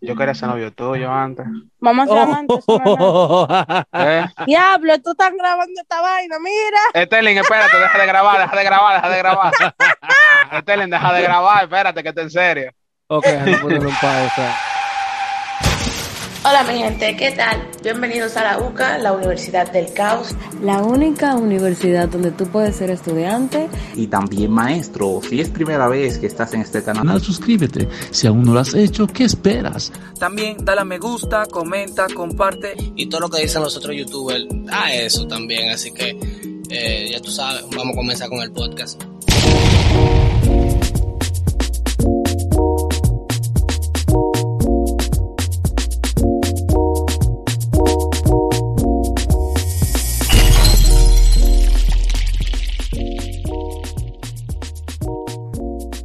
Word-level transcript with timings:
Yo 0.00 0.14
quería 0.14 0.34
ser 0.34 0.48
novio 0.48 0.72
tuyo 0.72 1.10
antes. 1.10 1.44
Vamos 1.80 2.08
a 2.08 2.12
ser 2.12 2.22
amantes. 2.22 2.58
eso 2.58 2.78
no 2.78 2.92
es 2.92 3.48
nada. 3.48 3.86
¿Eh? 3.92 4.26
Diablo, 4.46 4.98
tú 5.02 5.10
estás 5.10 5.32
grabando 5.32 5.80
esta 5.80 6.00
vaina, 6.00 6.36
mira. 6.38 7.04
Sterling, 7.06 7.36
espérate, 7.36 7.76
deja 7.76 7.98
de 7.98 8.06
grabar, 8.06 8.38
deja 8.40 8.56
de 8.56 8.64
grabar, 8.64 8.94
deja 8.94 9.08
de 9.08 9.18
grabar. 9.18 9.52
Sterling, 10.60 10.90
deja 10.90 11.12
de 11.12 11.22
grabar, 11.22 11.64
espérate, 11.64 12.02
que 12.02 12.08
está 12.10 12.22
en 12.22 12.30
serio. 12.30 12.72
Ok, 13.08 13.26
ponerlo 13.60 13.88
en 13.88 13.96
pausa. 13.96 14.67
Hola 16.48 16.64
mi 16.64 16.78
gente, 16.78 17.14
¿qué 17.14 17.32
tal? 17.32 17.68
Bienvenidos 17.82 18.34
a 18.38 18.42
la 18.42 18.58
UCA, 18.58 18.96
la 18.96 19.12
Universidad 19.12 19.70
del 19.70 19.92
Caos. 19.92 20.28
La 20.62 20.82
única 20.82 21.34
universidad 21.34 22.08
donde 22.08 22.30
tú 22.30 22.46
puedes 22.46 22.76
ser 22.76 22.90
estudiante 22.90 23.68
y 23.94 24.06
también 24.06 24.50
maestro. 24.50 25.20
Si 25.28 25.42
es 25.42 25.50
primera 25.50 25.88
vez 25.88 26.16
que 26.16 26.26
estás 26.26 26.54
en 26.54 26.62
este 26.62 26.82
canal, 26.82 27.04
canal, 27.04 27.20
suscríbete. 27.20 27.86
Si 28.10 28.26
aún 28.26 28.44
no 28.44 28.54
lo 28.54 28.60
has 28.60 28.72
hecho, 28.72 29.06
¿qué 29.06 29.24
esperas? 29.24 29.92
También 30.18 30.64
dale 30.64 30.80
a 30.80 30.84
me 30.86 30.98
gusta, 30.98 31.44
comenta, 31.44 32.06
comparte. 32.14 32.74
Y 32.96 33.10
todo 33.10 33.20
lo 33.20 33.28
que 33.28 33.42
dicen 33.42 33.60
los 33.60 33.76
otros 33.76 33.94
youtubers, 33.94 34.46
a 34.70 34.94
eso 34.94 35.26
también. 35.26 35.68
Así 35.68 35.92
que 35.92 36.18
eh, 36.70 37.10
ya 37.12 37.20
tú 37.20 37.30
sabes, 37.30 37.62
vamos 37.76 37.92
a 37.92 37.96
comenzar 37.96 38.30
con 38.30 38.40
el 38.40 38.52
podcast. 38.52 39.02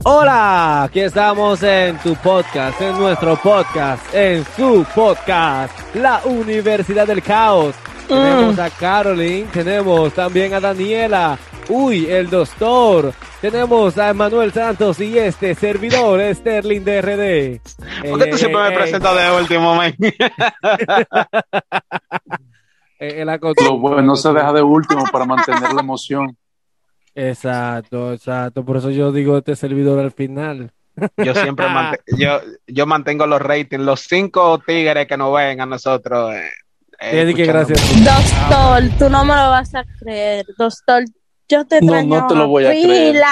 Hola, 0.05 0.83
aquí 0.83 0.99
estamos 0.99 1.63
en 1.63 1.97
tu 1.99 2.13
podcast, 2.15 2.81
en 2.81 2.97
nuestro 2.97 3.37
podcast, 3.37 4.13
en 4.13 4.43
su 4.43 4.85
podcast, 4.93 5.95
la 5.95 6.19
Universidad 6.25 7.07
del 7.07 7.23
Caos. 7.23 7.73
Tenemos 8.09 8.59
a 8.59 8.69
Caroline, 8.69 9.47
tenemos 9.53 10.13
también 10.13 10.53
a 10.53 10.59
Daniela, 10.59 11.37
uy, 11.69 12.07
el 12.07 12.29
doctor, 12.29 13.13
tenemos 13.39 13.97
a 13.97 14.09
Emanuel 14.09 14.51
Santos 14.51 14.99
y 14.99 15.17
este 15.17 15.55
servidor, 15.55 16.19
Sterling 16.35 16.83
DRD. 16.83 17.61
¿Por 18.09 18.19
qué 18.19 18.29
tú 18.29 18.37
siempre 18.37 18.61
me 18.61 18.71
presentas 18.71 19.15
de 19.15 19.31
último, 19.39 19.75
man? 19.75 19.95
Eh, 23.05 23.25
la 23.25 23.37
Lo 23.37 23.79
bueno 23.79 24.15
se 24.15 24.31
deja 24.31 24.53
de 24.53 24.61
último 24.61 25.03
para 25.11 25.25
mantener 25.25 25.73
la 25.73 25.81
emoción. 25.81 26.37
Exacto, 27.15 28.13
exacto. 28.13 28.65
Por 28.65 28.77
eso 28.77 28.89
yo 28.89 29.11
digo 29.11 29.37
este 29.37 29.55
servidor 29.55 29.99
al 29.99 30.11
final. 30.11 30.71
Yo 31.17 31.33
siempre 31.33 31.67
mant 31.69 31.97
yo, 32.17 32.39
yo 32.67 32.85
mantengo 32.85 33.25
los 33.25 33.41
ratings, 33.41 33.83
los 33.83 34.01
cinco 34.01 34.59
tigres 34.59 35.07
que 35.07 35.17
nos 35.17 35.33
ven 35.35 35.61
a 35.61 35.65
nosotros. 35.65 36.33
Eh, 36.33 36.49
eh, 36.99 37.33
que 37.35 37.45
gracias. 37.45 37.79
Doctor, 38.03 38.83
tú 38.97 39.09
no 39.09 39.25
me 39.25 39.35
lo 39.35 39.49
vas 39.49 39.73
a 39.75 39.83
creer. 39.99 40.45
Doctor, 40.57 41.03
yo 41.49 41.65
te 41.65 41.81
No, 41.81 42.01
no 42.03 42.27
te 42.27 42.35
lo 42.35 42.47
voy 42.47 42.65
a 42.65 42.69
creer. 42.69 43.23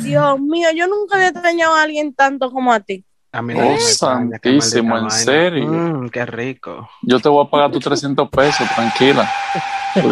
Dios 0.00 0.40
mío, 0.40 0.68
yo 0.74 0.86
nunca 0.86 1.16
había 1.16 1.28
extrañado 1.28 1.74
a 1.74 1.82
alguien 1.82 2.14
tanto 2.14 2.50
como 2.50 2.72
a 2.72 2.80
ti. 2.80 3.04
A 3.34 3.40
mí 3.40 3.54
Oh, 3.54 3.58
no 3.62 3.62
me 3.70 3.74
qué 3.76 3.80
santísimo, 3.80 4.98
¿en 4.98 5.10
serio? 5.10 5.66
Mm, 5.66 6.08
qué 6.10 6.26
rico. 6.26 6.88
Yo 7.02 7.18
te 7.18 7.28
voy 7.30 7.46
a 7.46 7.50
pagar 7.50 7.70
tus 7.70 7.82
300 7.82 8.28
pesos, 8.28 8.68
tranquila. 8.74 9.30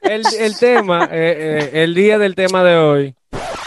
El, 0.00 0.22
el 0.38 0.56
tema, 0.58 1.04
eh, 1.06 1.08
eh, 1.72 1.82
el 1.82 1.92
día 1.94 2.18
del 2.18 2.34
tema 2.36 2.62
de 2.62 2.76
hoy 2.76 3.14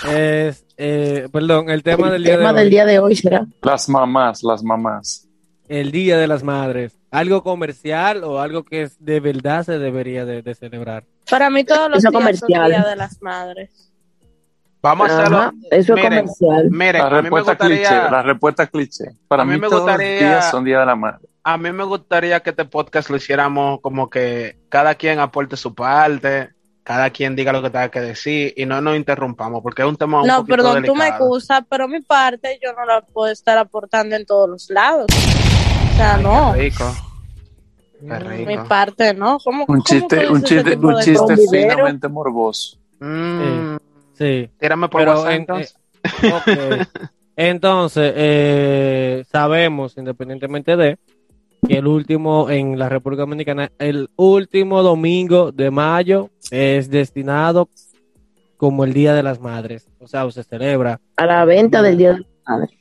es, 0.10 0.66
eh, 0.78 1.28
perdón, 1.32 1.70
el 1.70 1.84
tema 1.84 2.10
del 2.10 2.24
día 2.24 2.32
de 2.34 2.38
tema 2.38 2.52
hoy, 2.52 2.56
del 2.60 2.70
día 2.70 2.86
de 2.86 3.00
hoy 3.00 3.16
será. 3.16 3.46
Las 3.62 3.90
mamás, 3.90 4.42
las 4.42 4.64
mamás. 4.64 5.28
el 5.68 5.92
día 5.92 6.18
de 6.18 6.28
las 6.28 6.44
madres. 6.44 6.98
¿Algo 7.12 7.44
comercial 7.44 8.24
o 8.24 8.40
algo 8.40 8.64
que 8.64 8.90
de 9.00 9.20
verdad 9.20 9.64
se 9.66 9.78
debería 9.78 10.24
de, 10.26 10.42
de 10.42 10.56
celebrar? 10.56 11.04
Para 11.30 11.50
mí 11.50 11.66
todos 11.66 11.90
los 11.90 11.98
Eso 12.00 12.10
días 12.12 12.22
comercial. 12.22 12.62
son 12.72 12.82
Día 12.82 12.90
de 12.90 12.96
las 12.96 13.22
Madres. 13.22 13.91
Vamos 14.82 15.10
a 15.12 15.20
hacerlo. 15.20 15.52
Eso 15.70 15.94
es 15.96 16.04
Miren, 16.04 16.26
comercial. 16.26 16.70
Miren, 16.72 17.02
La 17.04 17.10
respuesta 17.22 17.52
gustaría, 17.54 17.78
cliché, 17.90 17.96
la 18.12 18.22
respuesta 18.24 18.68
cliché. 18.68 19.06
Para 19.28 19.46
mí 19.46 19.54
mí, 19.54 19.60
me 19.60 19.70
todos 19.70 19.88
los 19.88 19.98
días 20.00 20.50
son 20.50 20.64
Día 20.66 20.80
de 20.80 20.86
la 20.88 20.96
Madre. 20.96 21.20
a 21.44 21.58
mí 21.58 21.72
me 21.72 21.84
gustaría 21.84 22.40
que 22.42 22.50
este 22.52 22.66
podcast 22.66 23.10
lo 23.10 23.18
hiciéramos 23.18 23.80
como 23.82 24.10
que 24.10 24.58
cada 24.70 24.96
quien 24.96 25.20
aporte 25.20 25.56
su 25.56 25.76
parte, 25.76 26.50
cada 26.84 27.12
quien 27.12 27.36
diga 27.36 27.52
lo 27.54 27.62
que 27.62 27.70
tenga 27.70 27.90
que 27.90 28.02
decir 28.02 28.54
y 28.58 28.66
no 28.66 28.82
nos 28.82 28.96
interrumpamos 28.98 29.62
porque 29.62 29.84
es 29.84 29.88
un 29.88 29.98
tema 29.98 30.22
un 30.22 30.28
No, 30.28 30.38
poquito 30.38 30.56
perdón, 30.58 30.84
tú 30.84 30.96
me 30.96 31.04
delicado. 31.06 31.26
excusas, 31.26 31.64
pero 31.70 31.88
mi 31.88 32.02
parte 32.02 32.60
yo 32.64 32.74
no 32.74 32.84
la 32.86 33.02
puedo 33.02 33.32
estar 33.32 33.58
aportando 33.60 34.16
en 34.16 34.26
todos 34.26 34.50
los 34.50 34.70
lados. 34.72 35.06
O 35.94 35.96
sea, 35.98 36.16
Ay, 36.16 36.24
no. 36.24 36.54
Qué 36.56 36.60
rico. 36.62 36.96
Qué 38.00 38.06
Mi 38.46 38.46
rico. 38.56 38.68
parte, 38.68 39.14
¿no? 39.14 39.38
¿Cómo, 39.44 39.60
Un 39.62 39.66
cómo 39.68 39.84
chiste, 39.84 40.28
un 40.28 40.42
chiste, 40.42 40.76
un 40.76 41.00
chiste 41.02 41.38
finamente 41.52 42.08
morboso. 42.08 42.78
Mm, 43.00 43.40
Sí. 43.40 43.71
Tírame 44.58 44.90
por 44.90 45.02
Pero 45.02 45.22
WhatsApp 45.22 45.34
en- 45.34 45.48
entonces. 47.36 48.14
Eh, 48.16 49.24
sabemos, 49.32 49.98
independientemente 49.98 50.76
de, 50.76 50.98
que 51.68 51.78
el 51.78 51.88
último 51.88 52.50
en 52.50 52.78
la 52.78 52.90
República 52.90 53.22
Dominicana, 53.22 53.72
el 53.80 54.10
último 54.16 54.84
domingo 54.84 55.52
de 55.52 55.72
mayo 55.72 56.30
es 56.50 56.90
destinado 56.90 57.70
como 58.58 58.84
el 58.84 58.94
Día 58.94 59.14
de 59.14 59.24
las 59.24 59.40
Madres. 59.40 59.88
O 60.00 60.08
sea, 60.08 60.30
se 60.32 60.44
celebra. 60.44 61.00
A 61.16 61.26
la 61.26 61.46
venta 61.46 61.82
del 61.82 61.98
día 61.98 62.14
de 62.14 62.20
la 62.20 62.26
madre. 62.48 62.78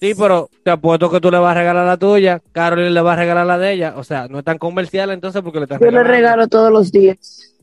Sí, 0.00 0.12
pero 0.18 0.50
te 0.62 0.70
apuesto 0.70 1.10
que 1.10 1.20
tú 1.20 1.30
le 1.30 1.38
vas 1.38 1.56
a 1.56 1.58
regalar 1.60 1.86
la 1.86 1.96
tuya, 1.96 2.42
Carolina 2.52 2.90
le 2.90 3.00
va 3.00 3.14
a 3.14 3.16
regalar 3.16 3.46
la 3.46 3.58
de 3.58 3.72
ella. 3.72 3.94
O 3.96 4.04
sea, 4.04 4.28
no 4.28 4.38
es 4.38 4.44
tan 4.44 4.58
comercial 4.58 5.10
entonces 5.10 5.40
porque 5.40 5.60
le 5.60 5.64
estás 5.64 5.80
Yo 5.80 5.90
le 5.90 6.02
regalo 6.02 6.46
todos 6.48 6.70
los 6.70 6.92
días. 6.92 7.53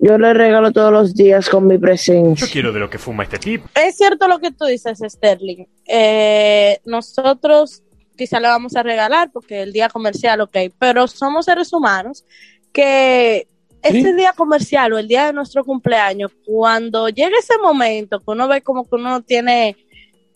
Yo 0.00 0.16
le 0.16 0.32
regalo 0.32 0.70
todos 0.72 0.92
los 0.92 1.14
días 1.14 1.48
con 1.48 1.66
mi 1.66 1.76
presencia. 1.76 2.46
Yo 2.46 2.52
quiero 2.52 2.72
de 2.72 2.78
lo 2.78 2.88
que 2.88 2.98
fuma 2.98 3.24
este 3.24 3.38
tipo. 3.38 3.68
Es 3.74 3.96
cierto 3.96 4.28
lo 4.28 4.38
que 4.38 4.52
tú 4.52 4.64
dices, 4.66 5.00
Sterling. 5.04 5.66
Eh, 5.86 6.78
nosotros 6.84 7.82
quizá 8.16 8.38
le 8.38 8.48
vamos 8.48 8.76
a 8.76 8.82
regalar 8.82 9.30
porque 9.32 9.62
el 9.62 9.72
día 9.72 9.88
comercial, 9.88 10.40
ok, 10.40 10.56
pero 10.78 11.08
somos 11.08 11.46
seres 11.46 11.72
humanos 11.72 12.24
que 12.72 13.46
ese 13.82 14.14
día 14.14 14.32
comercial 14.32 14.92
o 14.92 14.98
el 14.98 15.08
día 15.08 15.26
de 15.26 15.32
nuestro 15.32 15.64
cumpleaños, 15.64 16.32
cuando 16.44 17.08
llega 17.08 17.38
ese 17.38 17.58
momento 17.58 18.18
que 18.18 18.30
uno 18.30 18.48
ve 18.48 18.60
como 18.60 18.84
que 18.84 18.96
uno 18.96 19.22
tiene 19.22 19.76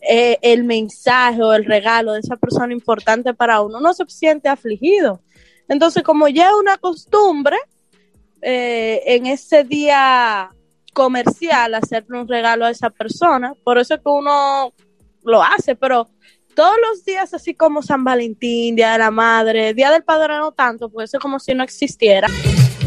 eh, 0.01 0.37
el 0.41 0.63
mensaje 0.63 1.41
o 1.41 1.53
el 1.53 1.65
regalo 1.65 2.13
de 2.13 2.19
esa 2.19 2.35
persona 2.37 2.73
importante 2.73 3.33
para 3.33 3.61
uno, 3.61 3.77
uno 3.77 3.93
se 3.93 4.05
siente 4.07 4.49
afligido. 4.49 5.21
Entonces, 5.67 6.03
como 6.03 6.27
ya 6.27 6.49
es 6.49 6.55
una 6.59 6.77
costumbre, 6.77 7.57
eh, 8.43 9.01
en 9.05 9.25
ese 9.25 9.63
día 9.63 10.51
comercial 10.93 11.73
hacerle 11.75 12.19
un 12.19 12.27
regalo 12.27 12.65
a 12.65 12.69
esa 12.69 12.89
persona, 12.89 13.53
por 13.63 13.77
eso 13.77 13.95
es 13.95 14.01
que 14.01 14.09
uno 14.09 14.73
lo 15.23 15.41
hace, 15.41 15.75
pero 15.75 16.09
todos 16.53 16.75
los 16.87 17.03
días 17.03 17.33
así 17.33 17.55
como 17.55 17.81
San 17.81 18.03
Valentín, 18.03 18.75
Día 18.75 18.91
de 18.91 18.99
la 18.99 19.11
Madre, 19.11 19.73
Día 19.73 19.91
del 19.91 20.03
Padre 20.03 20.37
no 20.37 20.51
tanto, 20.51 20.89
pues 20.89 21.09
eso 21.09 21.17
es 21.17 21.21
como 21.21 21.39
si 21.39 21.53
no 21.55 21.63
existiera. 21.63 22.27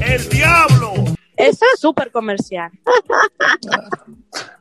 ¡El 0.01 0.29
diablo! 0.29 0.93
Eso 1.37 1.67
es 1.75 1.81
súper 1.81 2.11
comercial. 2.11 2.71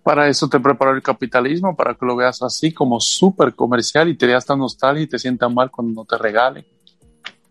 Para 0.03 0.27
eso 0.27 0.49
te 0.49 0.59
preparó 0.59 0.91
el 0.91 1.01
capitalismo, 1.01 1.75
para 1.75 1.93
que 1.93 2.05
lo 2.05 2.15
veas 2.15 2.41
así 2.41 2.73
como 2.73 2.99
súper 2.99 3.53
comercial 3.55 4.09
y 4.09 4.17
te 4.17 4.27
dé 4.27 4.35
hasta 4.35 4.55
nostalgia 4.55 5.03
y 5.03 5.07
te 5.07 5.17
sientas 5.17 5.51
mal 5.51 5.71
cuando 5.71 6.01
no 6.01 6.05
te 6.05 6.17
regalen. 6.17 6.65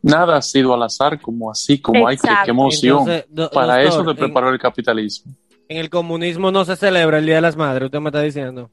Nada 0.06 0.36
ha 0.36 0.42
sido 0.42 0.74
al 0.74 0.82
azar, 0.82 1.18
como 1.18 1.50
así, 1.50 1.80
como 1.80 2.06
hay 2.06 2.18
que, 2.18 2.28
qué 2.44 2.50
emoción. 2.50 2.98
Entonces, 3.00 3.24
do- 3.30 3.50
para 3.50 3.78
doctor, 3.82 3.88
eso 3.88 4.04
te 4.04 4.10
en- 4.10 4.16
preparó 4.18 4.50
el 4.50 4.58
capitalismo. 4.58 5.32
En 5.66 5.78
el 5.78 5.88
comunismo 5.88 6.52
no 6.52 6.62
se 6.66 6.76
celebra 6.76 7.18
el 7.18 7.24
Día 7.26 7.36
de 7.36 7.40
las 7.40 7.56
Madres, 7.56 7.86
usted 7.86 8.00
me 8.00 8.10
está 8.10 8.20
diciendo. 8.20 8.68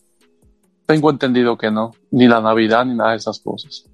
Tengo 0.85 1.09
entendido 1.09 1.57
que 1.57 1.71
no, 1.71 1.93
ni 2.11 2.27
la 2.27 2.41
Navidad 2.41 2.83
ni 2.85 2.95
nada 2.95 3.11
de 3.11 3.17
esas 3.17 3.39
cosas. 3.39 3.85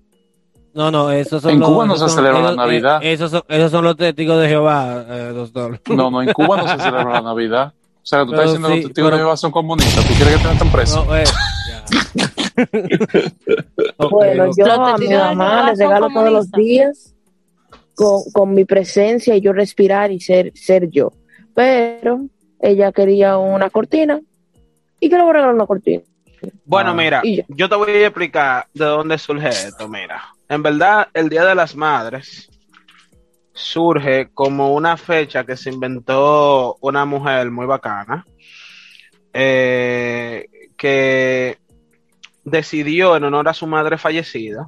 No, 0.73 0.89
no, 0.89 1.11
esos 1.11 1.43
son 1.43 1.51
En 1.51 1.59
los, 1.59 1.69
Cuba 1.69 1.85
no 1.85 1.93
se 1.93 1.99
son- 1.99 2.09
celebra 2.09 2.39
la 2.39 2.45
esos- 2.47 2.57
Navidad. 2.57 3.03
eh, 3.03 3.13
esos, 3.13 3.29
son, 3.29 3.43
esos 3.47 3.71
son 3.71 3.83
los 3.83 3.95
testigos 3.95 4.41
de 4.41 4.47
Jehová, 4.47 5.05
eh, 5.07 5.31
doctor. 5.35 5.79
No, 5.89 6.09
no, 6.09 6.23
en 6.23 6.33
Cuba 6.33 6.57
no 6.57 6.67
se 6.67 6.77
celebra 6.83 7.13
la 7.13 7.21
Navidad. 7.21 7.71
O 7.77 8.09
sea, 8.09 8.25
tú 8.25 8.31
Pero 8.31 8.41
estás 8.43 8.53
diciendo 8.53 8.67
sí, 8.69 8.73
que 8.73 8.79
los 8.81 8.87
testigos 8.89 9.07
pero- 9.09 9.17
de 9.17 9.21
Jehová 9.23 9.37
son 9.37 9.51
comunistas. 9.51 10.07
¿Tú 10.07 10.13
quieres 10.15 10.37
que 10.37 10.41
te 10.43 10.53
metan 10.53 10.71
preso? 10.71 11.05
No, 11.05 11.15
eh, 11.15 11.23
Bueno, 14.09 14.49
yo 14.57 14.71
a 14.85 14.97
mi 14.97 15.07
mamá 15.09 15.71
le 15.71 15.75
regalo 15.75 16.07
todos 16.13 16.31
los 16.31 16.51
días 16.51 17.13
con, 17.97 18.21
con 18.31 18.53
mi 18.53 18.63
presencia 18.63 19.35
y 19.35 19.41
yo 19.41 19.51
respirar 19.53 20.11
y 20.11 20.19
ser, 20.19 20.51
ser 20.55 20.87
yo. 20.91 21.11
Pero 21.55 22.27
ella 22.59 22.91
quería 22.91 23.37
una 23.39 23.71
cortina 23.71 24.19
y 24.99 25.09
que 25.09 25.15
le 25.15 25.23
voy 25.23 25.31
a 25.31 25.33
regalar 25.33 25.55
una 25.55 25.65
cortina. 25.65 26.03
Bueno, 26.63 26.91
Ah. 26.91 26.93
mira, 26.93 27.21
yo 27.47 27.67
te 27.67 27.75
voy 27.75 27.89
a 27.89 28.05
explicar 28.05 28.67
de 28.71 28.85
dónde 28.85 29.17
surge 29.17 29.49
esto. 29.49 29.89
Mira, 29.89 30.21
en 30.47 30.61
verdad, 30.61 31.07
el 31.11 31.27
Día 31.27 31.43
de 31.43 31.55
las 31.55 31.75
Madres 31.75 32.47
surge 33.53 34.29
como 34.35 34.75
una 34.75 34.95
fecha 34.95 35.43
que 35.43 35.57
se 35.57 35.71
inventó 35.71 36.77
una 36.81 37.05
mujer 37.05 37.49
muy 37.49 37.65
bacana, 37.65 38.23
eh, 39.33 40.45
que 40.77 41.57
decidió, 42.43 43.15
en 43.17 43.23
honor 43.23 43.49
a 43.49 43.53
su 43.55 43.65
madre 43.65 43.97
fallecida, 43.97 44.67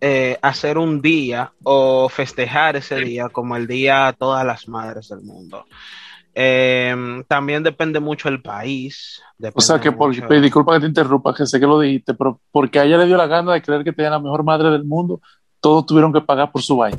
eh, 0.00 0.38
hacer 0.42 0.78
un 0.78 1.00
día 1.00 1.52
o 1.62 2.08
festejar 2.08 2.76
ese 2.76 2.96
día 2.96 3.28
como 3.28 3.56
el 3.56 3.66
día 3.66 4.08
a 4.08 4.12
todas 4.12 4.44
las 4.44 4.68
madres 4.68 5.08
del 5.08 5.22
mundo. 5.22 5.64
Eh, 6.34 7.22
también 7.28 7.62
depende 7.62 8.00
mucho 8.00 8.28
el 8.28 8.42
país. 8.42 9.22
O 9.54 9.60
sea 9.60 9.80
que, 9.80 9.92
por, 9.92 10.08
mucho- 10.08 10.26
disculpa 10.40 10.74
que 10.74 10.80
te 10.80 10.86
interrumpa, 10.86 11.34
que 11.34 11.46
sé 11.46 11.60
que 11.60 11.66
lo 11.66 11.78
dijiste, 11.80 12.14
pero 12.14 12.40
porque 12.50 12.80
a 12.80 12.84
ella 12.84 12.98
le 12.98 13.06
dio 13.06 13.16
la 13.16 13.26
gana 13.26 13.52
de 13.52 13.62
creer 13.62 13.84
que 13.84 13.92
tenía 13.92 14.10
la 14.10 14.18
mejor 14.18 14.42
madre 14.42 14.70
del 14.70 14.84
mundo, 14.84 15.20
todos 15.60 15.86
tuvieron 15.86 16.12
que 16.12 16.20
pagar 16.20 16.50
por 16.50 16.60
su 16.62 16.76
vaina. 16.76 16.98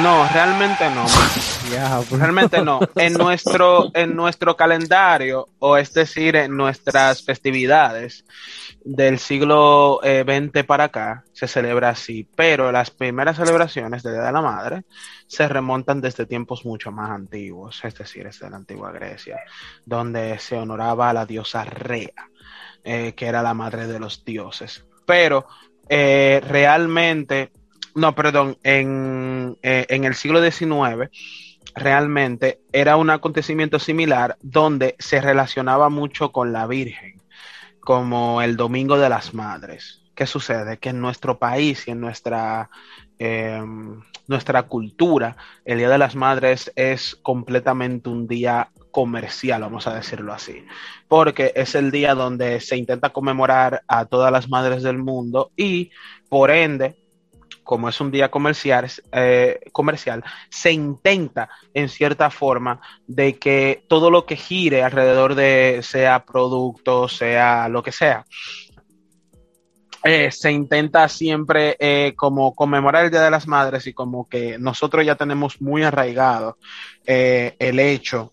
No, 0.00 0.26
realmente 0.28 0.88
no. 0.88 1.04
Realmente 2.10 2.62
no. 2.62 2.80
En 2.96 3.12
nuestro, 3.12 3.90
en 3.92 4.16
nuestro 4.16 4.56
calendario, 4.56 5.48
o 5.58 5.76
es 5.76 5.92
decir, 5.92 6.34
en 6.36 6.56
nuestras 6.56 7.22
festividades 7.22 8.24
del 8.84 9.18
siglo 9.18 10.00
eh, 10.02 10.24
XX 10.26 10.64
para 10.64 10.84
acá, 10.84 11.24
se 11.32 11.46
celebra 11.46 11.90
así. 11.90 12.26
Pero 12.34 12.72
las 12.72 12.90
primeras 12.90 13.36
celebraciones 13.36 14.02
del 14.02 14.14
Día 14.14 14.22
de 14.22 14.32
la 14.32 14.40
Madre 14.40 14.84
se 15.26 15.46
remontan 15.46 16.00
desde 16.00 16.26
tiempos 16.26 16.64
mucho 16.64 16.90
más 16.90 17.10
antiguos, 17.10 17.84
es 17.84 17.94
decir, 17.94 18.24
desde 18.24 18.48
la 18.48 18.56
antigua 18.56 18.92
Grecia, 18.92 19.40
donde 19.84 20.38
se 20.38 20.56
honoraba 20.56 21.10
a 21.10 21.12
la 21.14 21.26
diosa 21.26 21.64
Rea, 21.64 22.30
eh, 22.82 23.12
que 23.14 23.26
era 23.26 23.42
la 23.42 23.54
madre 23.54 23.86
de 23.86 24.00
los 24.00 24.24
dioses. 24.24 24.84
Pero 25.04 25.46
eh, 25.88 26.40
realmente, 26.46 27.52
no, 27.94 28.14
perdón, 28.14 28.56
en, 28.62 29.56
eh, 29.62 29.86
en 29.88 30.04
el 30.04 30.14
siglo 30.14 30.42
XIX 30.42 31.10
realmente 31.74 32.60
era 32.72 32.96
un 32.96 33.10
acontecimiento 33.10 33.78
similar 33.78 34.36
donde 34.42 34.96
se 34.98 35.20
relacionaba 35.20 35.88
mucho 35.88 36.32
con 36.32 36.52
la 36.52 36.66
Virgen, 36.66 37.20
como 37.80 38.42
el 38.42 38.56
Domingo 38.56 38.98
de 38.98 39.08
las 39.08 39.34
Madres. 39.34 40.02
¿Qué 40.14 40.26
sucede? 40.26 40.78
Que 40.78 40.90
en 40.90 41.00
nuestro 41.00 41.38
país 41.38 41.88
y 41.88 41.92
en 41.92 42.00
nuestra, 42.00 42.68
eh, 43.18 43.62
nuestra 44.26 44.64
cultura, 44.64 45.36
el 45.64 45.78
Día 45.78 45.88
de 45.88 45.98
las 45.98 46.14
Madres 46.14 46.70
es 46.76 47.16
completamente 47.22 48.08
un 48.10 48.26
día 48.26 48.68
comercial, 48.90 49.62
vamos 49.62 49.86
a 49.86 49.94
decirlo 49.94 50.34
así, 50.34 50.64
porque 51.08 51.52
es 51.56 51.74
el 51.74 51.90
día 51.90 52.14
donde 52.14 52.60
se 52.60 52.76
intenta 52.76 53.08
conmemorar 53.10 53.82
a 53.88 54.04
todas 54.04 54.30
las 54.30 54.50
madres 54.50 54.82
del 54.82 54.98
mundo 54.98 55.50
y 55.56 55.90
por 56.28 56.50
ende 56.50 57.01
como 57.62 57.88
es 57.88 58.00
un 58.00 58.10
día 58.10 58.30
comercial, 58.30 58.90
eh, 59.12 59.60
comercial, 59.72 60.24
se 60.48 60.72
intenta 60.72 61.48
en 61.74 61.88
cierta 61.88 62.30
forma 62.30 62.80
de 63.06 63.38
que 63.38 63.84
todo 63.88 64.10
lo 64.10 64.26
que 64.26 64.36
gire 64.36 64.82
alrededor 64.82 65.34
de, 65.34 65.80
sea 65.82 66.24
producto, 66.24 67.08
sea 67.08 67.68
lo 67.68 67.82
que 67.82 67.92
sea, 67.92 68.24
eh, 70.04 70.32
se 70.32 70.50
intenta 70.50 71.08
siempre 71.08 71.76
eh, 71.78 72.14
como 72.16 72.54
conmemorar 72.54 73.04
el 73.04 73.10
Día 73.10 73.22
de 73.22 73.30
las 73.30 73.46
Madres 73.46 73.86
y 73.86 73.92
como 73.92 74.28
que 74.28 74.58
nosotros 74.58 75.06
ya 75.06 75.14
tenemos 75.14 75.60
muy 75.60 75.84
arraigado 75.84 76.58
el 77.04 77.78
hecho 77.78 78.32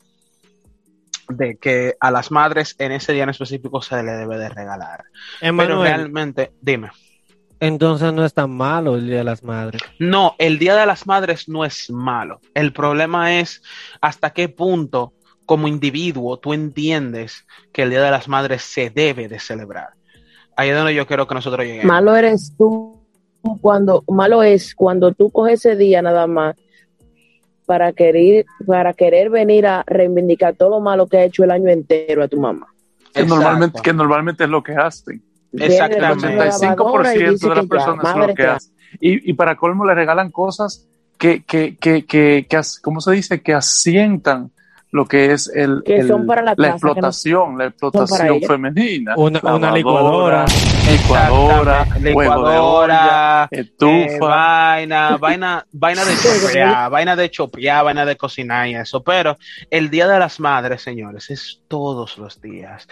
de 1.28 1.58
que 1.58 1.96
a 2.00 2.10
las 2.12 2.32
madres 2.32 2.76
en 2.80 2.92
ese 2.92 3.14
día 3.14 3.24
en 3.24 3.30
específico 3.30 3.82
se 3.82 4.02
le 4.02 4.14
debe 4.14 4.38
de 4.38 4.50
regalar. 4.50 5.04
Pero 5.40 5.84
realmente, 5.84 6.54
dime. 6.60 6.90
Entonces 7.60 8.14
no 8.14 8.24
es 8.24 8.34
tan 8.34 8.52
malo 8.52 8.96
el 8.96 9.08
Día 9.08 9.18
de 9.18 9.24
las 9.24 9.44
Madres. 9.44 9.82
No, 10.00 10.36
el 10.38 10.60
Día 10.60 10.76
de 10.76 10.86
las 10.86 11.06
Madres 11.08 11.50
no 11.50 11.66
es 11.66 11.90
malo. 11.90 12.40
El 12.54 12.74
problema 12.74 13.40
es 13.40 13.62
hasta 14.02 14.32
qué 14.32 14.50
punto 14.50 15.14
como 15.46 15.68
individuo 15.68 16.38
tú 16.38 16.54
entiendes 16.54 17.46
que 17.74 17.82
el 17.84 17.90
Día 17.90 18.02
de 18.02 18.12
las 18.12 18.28
Madres 18.28 18.62
se 18.62 18.90
debe 18.90 19.28
de 19.28 19.40
celebrar. 19.40 19.90
Ahí 20.56 20.70
es 20.70 20.76
donde 20.76 20.94
yo 20.94 21.08
quiero 21.08 21.28
que 21.28 21.36
nosotros 21.36 21.66
lleguemos. 21.66 21.86
Malo 21.86 22.16
eres 22.16 22.54
tú 22.58 23.00
cuando, 23.62 24.04
malo 24.08 24.44
es 24.44 24.76
cuando 24.76 25.14
tú 25.14 25.30
coges 25.32 25.66
ese 25.66 25.76
día 25.76 26.02
nada 26.02 26.28
más 26.28 26.56
para 27.66 27.94
querer, 27.94 28.46
para 28.66 28.94
querer 28.94 29.30
venir 29.30 29.68
a 29.68 29.84
reivindicar 29.86 30.56
todo 30.56 30.70
lo 30.70 30.80
malo 30.80 31.08
que 31.08 31.18
ha 31.18 31.24
hecho 31.24 31.44
el 31.44 31.52
año 31.52 31.70
entero 31.70 32.24
a 32.24 32.28
tu 32.28 32.40
mamá. 32.40 32.68
Que 33.14 33.26
normalmente, 33.26 33.82
que 33.82 33.94
normalmente 33.94 34.44
es 34.44 34.50
lo 34.50 34.64
que 34.64 34.74
hacen. 34.74 35.24
Exactamente. 35.54 36.28
El 36.28 36.52
85% 36.52 37.40
de 37.50 37.56
las 37.56 37.66
personas 37.68 38.16
lo 38.18 38.34
que 38.36 38.46
hacen. 38.46 38.74
Y, 39.00 39.30
y 39.30 39.34
para 39.34 39.56
colmo 39.56 39.86
le 39.86 39.94
regalan 39.96 40.32
cosas 40.32 40.88
que, 41.18 41.44
que, 41.44 41.78
que, 41.78 42.06
que, 42.06 42.48
que 42.50 42.62
¿cómo 42.82 43.02
se 43.02 43.12
dice? 43.12 43.42
Que 43.42 43.54
asientan 43.54 44.52
lo 44.92 45.06
que 45.06 45.32
es 45.34 45.48
el, 45.54 45.84
Que 45.86 45.98
el- 46.00 46.08
son 46.08 46.26
para 46.26 46.42
la 46.42 46.56
casa, 46.56 46.62
que 46.64 46.68
no 46.70 46.74
explotación, 46.76 47.52
la 47.52 47.58
para 47.58 47.68
explotación 47.70 48.42
femenina. 48.42 49.14
Una- 49.18 49.40
una 49.56 49.72
licuadora. 49.72 50.46
licuadora, 50.92 51.86
Licuadora, 52.02 52.62
olla, 52.64 53.48
estufa. 53.52 54.06
eh, 54.08 54.18
vaina, 54.20 55.18
vaina, 55.18 55.66
vaina 55.72 56.04
de 56.06 56.14
chopear, 56.24 56.90
vaina 56.90 57.16
de 57.16 57.30
chopear, 57.30 57.84
vaina 57.86 58.06
de 58.06 58.16
cocinar 58.18 58.68
y 58.68 58.76
eso. 58.76 59.04
Pero 59.04 59.38
el 59.70 59.90
Día 59.92 60.08
de 60.08 60.18
las 60.18 60.40
Madres, 60.40 60.82
señores, 60.82 61.30
es 61.30 61.62
todos 61.68 62.18
los 62.18 62.42
días. 62.42 62.88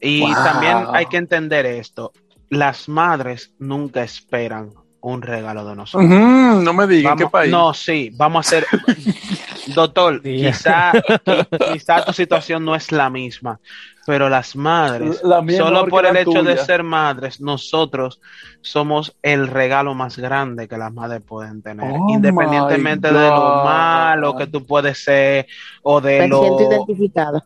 Y 0.00 0.20
Wow. 0.20 0.44
también 0.44 0.76
hay 0.92 1.06
que 1.06 1.16
entender 1.16 1.66
esto. 1.66 2.12
Las 2.50 2.88
madres 2.88 3.52
nunca 3.58 4.02
esperan 4.02 4.70
un 5.00 5.22
regalo 5.22 5.64
de 5.64 5.76
nosotros. 5.76 6.08
No 6.10 6.72
me 6.72 6.86
digas, 6.86 7.12
¿en 7.12 7.18
qué 7.18 7.26
país? 7.28 7.50
No, 7.52 7.72
sí, 7.72 8.10
vamos 8.14 8.44
a 8.46 8.48
hacer. 8.48 8.66
Doctor, 9.74 10.22
quizá, 10.22 10.92
qui- 10.92 11.72
quizá 11.72 12.04
tu 12.04 12.12
situación 12.12 12.64
no 12.64 12.74
es 12.76 12.92
la 12.92 13.10
misma, 13.10 13.58
pero 14.06 14.28
las 14.28 14.54
madres, 14.54 15.20
La 15.24 15.44
solo 15.56 15.86
por 15.86 16.06
el 16.06 16.16
hecho 16.16 16.42
de 16.42 16.56
ser 16.58 16.82
madres, 16.84 17.40
nosotros 17.40 18.20
somos 18.60 19.16
el 19.22 19.48
regalo 19.48 19.94
más 19.94 20.18
grande 20.18 20.68
que 20.68 20.76
las 20.76 20.92
madres 20.92 21.22
pueden 21.22 21.62
tener, 21.62 21.90
Oh 21.92 22.06
independientemente 22.10 23.08
de 23.12 23.30
lo 23.30 23.54
malo 23.64 24.36
que 24.36 24.46
tú 24.46 24.64
puedes 24.64 25.02
ser 25.02 25.46
o 25.82 26.00
de 26.00 26.20
Me 26.20 26.28
lo 26.28 26.40
siento 26.40 26.62
identificada. 26.62 27.44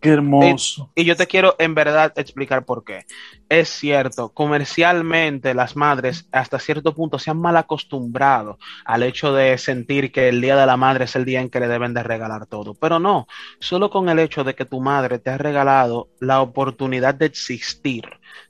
Qué 0.00 0.10
hermoso. 0.10 0.90
y 0.94 1.04
yo 1.04 1.16
te 1.16 1.26
quiero 1.26 1.54
en 1.58 1.74
verdad 1.74 2.12
explicar 2.16 2.64
por 2.64 2.84
qué. 2.84 3.04
Es 3.48 3.68
cierto, 3.68 4.30
comercialmente 4.30 5.54
las 5.54 5.76
madres 5.76 6.28
hasta 6.32 6.58
cierto 6.58 6.94
punto 6.94 7.18
se 7.18 7.30
han 7.30 7.40
mal 7.40 7.56
acostumbrado 7.56 8.58
al 8.84 9.04
hecho 9.04 9.32
de 9.32 9.56
sentir 9.56 10.10
que 10.10 10.28
el 10.28 10.40
Día 10.40 10.56
de 10.56 10.66
la 10.66 10.76
Madre 10.76 11.04
es 11.04 11.14
el 11.14 11.24
día 11.24 11.40
en 11.40 11.48
que 11.48 11.60
le 11.60 11.68
deben 11.68 11.94
de 11.94 12.02
regalar 12.02 12.46
todo. 12.46 12.74
Pero 12.74 12.98
no, 12.98 13.28
solo 13.60 13.88
con 13.88 14.08
el 14.08 14.18
hecho 14.18 14.42
de 14.42 14.54
que 14.54 14.64
tu 14.64 14.80
madre 14.80 15.18
te 15.18 15.30
ha 15.30 15.38
regalado 15.38 16.08
la 16.20 16.40
oportunidad 16.40 17.14
de 17.14 17.26
existir, 17.26 18.04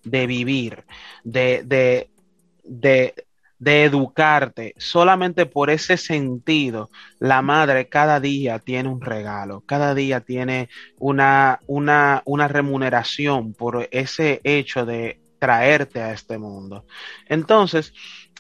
de 0.05 0.27
vivir, 0.27 0.85
de, 1.25 1.63
de, 1.65 2.11
de, 2.65 3.28
de 3.59 3.85
educarte, 3.85 4.75
solamente 4.77 5.47
por 5.47 5.71
ese 5.71 5.97
sentido, 5.97 6.91
la 7.19 7.43
madre 7.43 7.89
cada 7.89 8.21
día 8.21 8.59
tiene 8.59 8.89
un 8.89 9.01
regalo, 9.01 9.63
cada 9.67 9.95
día 9.95 10.21
tiene 10.21 10.69
una, 10.99 11.61
una, 11.67 12.23
una 12.25 12.49
remuneración 12.49 13.55
por 13.55 13.89
ese 13.91 14.41
hecho 14.45 14.87
de 14.87 15.21
traerte 15.39 16.01
a 16.01 16.13
este 16.13 16.39
mundo. 16.39 16.85
Entonces, 17.29 17.93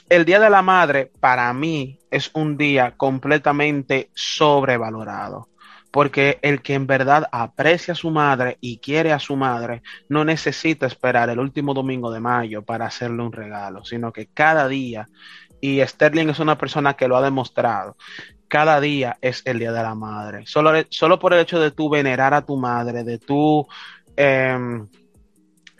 el 0.09 0.25
Día 0.25 0.41
de 0.41 0.51
la 0.51 0.63
Madre 0.63 1.13
para 1.21 1.53
mí 1.53 1.99
es 2.11 2.31
un 2.35 2.57
día 2.57 2.95
completamente 2.97 4.11
sobrevalorado. 4.15 5.49
Porque 5.91 6.39
el 6.43 6.63
que 6.63 6.75
en 6.75 6.87
verdad 6.87 7.29
aprecia 7.33 7.93
a 7.93 7.97
su 7.97 8.11
madre 8.11 8.59
y 8.61 8.79
quiere 8.79 9.13
a 9.13 9.19
su 9.19 9.37
madre 9.37 9.83
no 10.09 10.25
necesita 10.25 10.87
esperar 10.87 11.31
el 11.31 11.39
último 11.39 11.75
domingo 11.75 12.11
de 12.11 12.21
mayo 12.21 12.63
para 12.63 12.87
hacerle 12.87 13.23
un 13.23 13.33
regalo, 13.33 13.85
sino 13.85 14.13
que 14.13 14.27
cada 14.27 14.69
día, 14.69 15.09
y 15.61 15.81
Sterling 15.81 16.29
es 16.29 16.39
una 16.39 16.59
persona 16.59 16.95
que 16.95 17.09
lo 17.09 17.17
ha 17.17 17.23
demostrado, 17.23 17.97
cada 18.49 18.81
día 18.81 19.19
es 19.21 19.43
el 19.45 19.59
Día 19.59 19.73
de 19.73 19.83
la 19.83 19.95
Madre. 19.95 20.45
Solo, 20.47 20.73
solo 20.89 21.19
por 21.19 21.35
el 21.35 21.41
hecho 21.41 21.61
de 21.61 21.71
tú 21.71 21.89
venerar 21.91 22.35
a 22.35 22.45
tu 22.45 22.57
madre, 22.57 23.05
de 23.05 23.19
tú 23.19 23.67
em, 24.17 24.89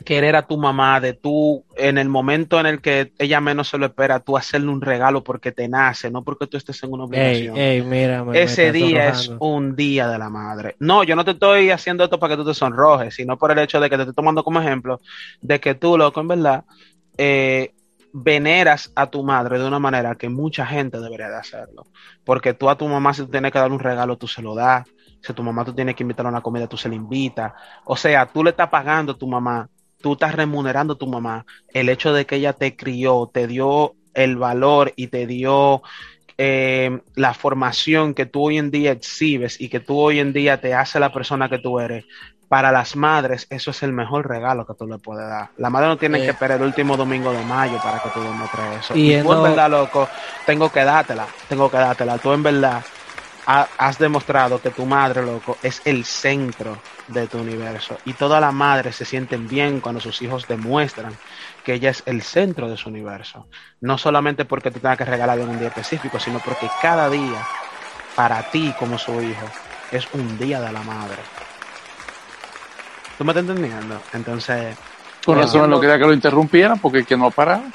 querer 0.09 0.35
a 0.35 0.47
tu 0.47 0.57
mamá, 0.57 0.99
de 0.99 1.13
tú 1.13 1.65
en 1.75 1.97
el 1.97 2.09
momento 2.09 2.59
en 2.59 2.65
el 2.65 2.81
que 2.81 3.13
ella 3.19 3.41
menos 3.41 3.69
se 3.69 3.77
lo 3.77 3.85
espera, 3.87 4.19
tú 4.19 4.37
hacerle 4.37 4.69
un 4.69 4.81
regalo 4.81 5.23
porque 5.23 5.51
te 5.51 5.67
nace, 5.69 6.09
no 6.11 6.23
porque 6.23 6.47
tú 6.47 6.57
estés 6.57 6.81
en 6.83 6.91
una 6.93 7.03
obligación. 7.05 7.55
ey, 7.57 7.81
mira, 7.83 8.23
me- 8.25 8.33
me 8.35 8.41
Ese 8.43 8.71
día 8.71 9.09
es 9.09 9.31
un 9.39 9.75
día 9.75 10.07
de 10.07 10.17
la 10.19 10.29
madre. 10.29 10.75
No, 10.79 11.03
yo 11.03 11.15
no 11.15 11.25
te 11.25 11.31
estoy 11.31 11.71
haciendo 11.71 12.03
esto 12.03 12.19
para 12.19 12.35
que 12.35 12.43
tú 12.43 12.45
te 12.49 12.53
sonrojes, 12.55 13.15
sino 13.15 13.37
por 13.37 13.51
el 13.51 13.59
hecho 13.59 13.79
de 13.79 13.89
que 13.89 13.95
te 13.97 14.03
estoy 14.03 14.15
tomando 14.15 14.43
como 14.43 14.61
ejemplo 14.61 15.01
de 15.41 15.59
que 15.59 15.75
tú, 15.75 15.97
loco, 15.97 16.21
en 16.21 16.27
verdad, 16.29 16.65
eh, 17.17 17.73
veneras 18.11 18.91
a 18.95 19.07
tu 19.09 19.23
madre 19.23 19.59
de 19.59 19.67
una 19.67 19.79
manera 19.79 20.15
que 20.15 20.29
mucha 20.29 20.65
gente 20.65 20.99
debería 20.99 21.29
de 21.29 21.37
hacerlo. 21.37 21.87
Porque 22.23 22.53
tú 22.53 22.69
a 22.69 22.77
tu 22.77 22.87
mamá, 22.87 23.13
si 23.13 23.23
tú 23.23 23.29
tienes 23.31 23.51
que 23.51 23.59
dar 23.59 23.71
un 23.71 23.79
regalo, 23.79 24.17
tú 24.17 24.27
se 24.27 24.41
lo 24.41 24.55
das. 24.55 24.87
Si 25.21 25.33
tu 25.33 25.43
mamá 25.43 25.65
tú 25.65 25.73
tienes 25.75 25.95
que 25.95 26.03
invitar 26.03 26.25
a 26.25 26.29
una 26.29 26.41
comida, 26.41 26.67
tú 26.67 26.77
se 26.77 26.89
la 26.89 26.95
invitas. 26.95 27.53
O 27.85 27.95
sea, 27.97 28.31
tú 28.31 28.43
le 28.43 28.51
estás 28.51 28.69
pagando 28.69 29.13
a 29.13 29.17
tu 29.17 29.27
mamá, 29.27 29.67
tú 30.01 30.13
estás 30.13 30.35
remunerando 30.35 30.93
a 30.93 30.97
tu 30.97 31.07
mamá 31.07 31.45
el 31.73 31.89
hecho 31.89 32.13
de 32.13 32.25
que 32.25 32.35
ella 32.37 32.53
te 32.53 32.75
crió, 32.75 33.29
te 33.33 33.47
dio 33.47 33.95
el 34.13 34.37
valor 34.37 34.93
y 34.95 35.07
te 35.07 35.27
dio 35.27 35.81
eh, 36.37 36.99
la 37.15 37.33
formación 37.33 38.13
que 38.13 38.25
tú 38.25 38.47
hoy 38.47 38.57
en 38.57 38.71
día 38.71 38.91
exhibes 38.91 39.59
y 39.59 39.69
que 39.69 39.79
tú 39.79 39.99
hoy 39.99 40.19
en 40.19 40.31
día 40.33 40.59
te 40.61 40.73
hace 40.73 40.99
la 40.99 41.11
persona 41.11 41.49
que 41.49 41.59
tú 41.59 41.79
eres, 41.79 42.05
para 42.47 42.71
las 42.71 42.95
madres, 42.95 43.45
eso 43.51 43.69
es 43.71 43.83
el 43.83 43.93
mejor 43.93 44.27
regalo 44.27 44.65
que 44.65 44.73
tú 44.73 44.87
le 44.87 44.97
puedes 44.97 45.27
dar. 45.29 45.49
La 45.57 45.69
madre 45.69 45.87
no 45.89 45.97
tiene 45.97 46.17
Eh. 46.17 46.21
que 46.23 46.31
esperar 46.31 46.57
el 46.59 46.65
último 46.65 46.97
domingo 46.97 47.31
de 47.31 47.43
mayo 47.45 47.77
para 47.83 47.99
que 47.99 48.09
tú 48.09 48.21
demuestres 48.21 48.79
eso. 48.85 48.95
Y 48.97 49.13
Y, 49.13 49.21
tú 49.21 49.33
en 49.33 49.43
verdad, 49.43 49.69
loco, 49.69 50.07
tengo 50.47 50.71
que 50.71 50.83
dártela, 50.83 51.27
tengo 51.47 51.69
que 51.69 51.77
dártela. 51.77 52.17
Tú 52.17 52.33
en 52.33 52.41
verdad 52.41 52.81
ha- 53.49 53.73
has 53.77 53.97
demostrado 53.97 54.61
que 54.61 54.71
tu 54.71 54.85
madre, 54.85 55.23
loco, 55.23 55.59
es 55.63 55.81
el 55.85 56.05
centro 56.05 56.85
de 57.07 57.27
tu 57.27 57.39
universo. 57.39 58.01
Y 58.05 58.15
todas 58.15 58.41
las 58.41 58.53
madres 58.53 58.95
se 58.97 59.05
sienten 59.05 59.49
bien 59.49 59.81
cuando 59.81 60.01
sus 60.01 60.21
hijos 60.21 60.47
demuestran 60.47 61.19
que 61.63 61.73
ella 61.75 61.89
es 61.91 62.03
el 62.05 62.21
centro 62.23 62.69
de 62.69 62.77
su 62.77 62.89
universo. 62.89 63.49
No 63.81 63.97
solamente 63.97 64.45
porque 64.45 64.71
tú 64.71 64.79
tengas 64.81 64.97
que 64.99 65.05
regalarle 65.05 65.43
en 65.43 65.49
un 65.49 65.57
día 65.59 65.69
específico, 65.69 66.19
sino 66.19 66.41
porque 66.41 66.75
cada 66.77 67.09
día, 67.09 67.49
para 68.15 68.43
ti 68.49 68.75
como 68.75 68.97
su 68.99 69.21
hijo, 69.21 69.57
es 69.91 70.09
un 70.13 70.37
día 70.37 70.61
de 70.61 70.71
la 70.73 70.83
madre. 70.83 71.31
¿Tú 73.15 73.25
me 73.25 73.31
estás 73.31 73.41
entendiendo? 73.43 74.07
Entonces, 74.13 74.77
Con 75.25 75.37
eh, 75.37 75.37
razón 75.37 75.69
no 75.69 75.79
quería 75.79 75.97
que 75.97 76.05
lo 76.05 76.13
interrumpieran 76.13 76.79
porque 76.79 77.05
que 77.05 77.15
no 77.17 77.31
paraba. 77.31 77.71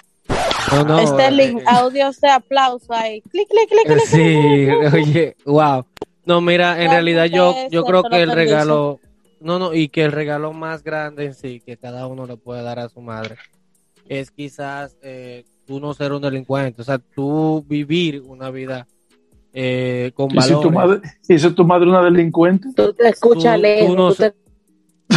No, 0.72 0.84
no, 0.84 1.06
Sterling, 1.06 1.58
eh, 1.58 1.64
audios 1.66 2.20
de 2.20 2.28
aplauso 2.30 2.92
ahí. 2.92 3.20
Clic, 3.22 3.48
clic, 3.48 3.68
clic, 3.68 3.86
clic. 3.86 4.06
Sí, 4.06 4.68
oye, 4.96 5.36
wow. 5.44 5.84
No, 6.24 6.40
mira, 6.40 6.82
en 6.82 6.90
realidad 6.90 7.26
yo, 7.26 7.54
yo 7.70 7.84
creo 7.84 8.02
que 8.04 8.22
el 8.22 8.32
regalo, 8.32 8.98
no, 9.40 9.58
no, 9.58 9.74
y 9.74 9.88
que 9.88 10.04
el 10.04 10.12
regalo 10.12 10.52
más 10.52 10.82
grande 10.82 11.26
en 11.26 11.34
sí 11.34 11.60
que 11.64 11.76
cada 11.76 12.06
uno 12.06 12.26
le 12.26 12.36
puede 12.36 12.62
dar 12.62 12.78
a 12.78 12.88
su 12.88 13.00
madre 13.00 13.36
es 14.08 14.30
quizás 14.30 14.96
eh, 15.02 15.44
tú 15.66 15.80
no 15.80 15.92
ser 15.94 16.12
un 16.12 16.22
delincuente, 16.22 16.80
o 16.82 16.84
sea, 16.84 16.98
tú 16.98 17.64
vivir 17.68 18.22
una 18.26 18.50
vida 18.50 18.86
eh, 19.52 20.12
con 20.14 20.28
¿Y 20.34 20.40
si, 20.40 20.48
tu 20.48 20.70
valores. 20.70 20.72
madre, 20.72 21.00
¿Y 21.28 21.38
si 21.38 21.50
tu 21.50 21.64
madre 21.64 21.88
una 21.88 22.02
delincuente? 22.02 22.68
Tú 22.74 22.92
te 22.94 23.08
escuchas 23.08 23.56
Tú- 23.56 23.62
lejos. 23.62 23.86
tú 23.88 23.96
no 23.96 24.08
tú 24.08 24.14
te- 24.16 24.34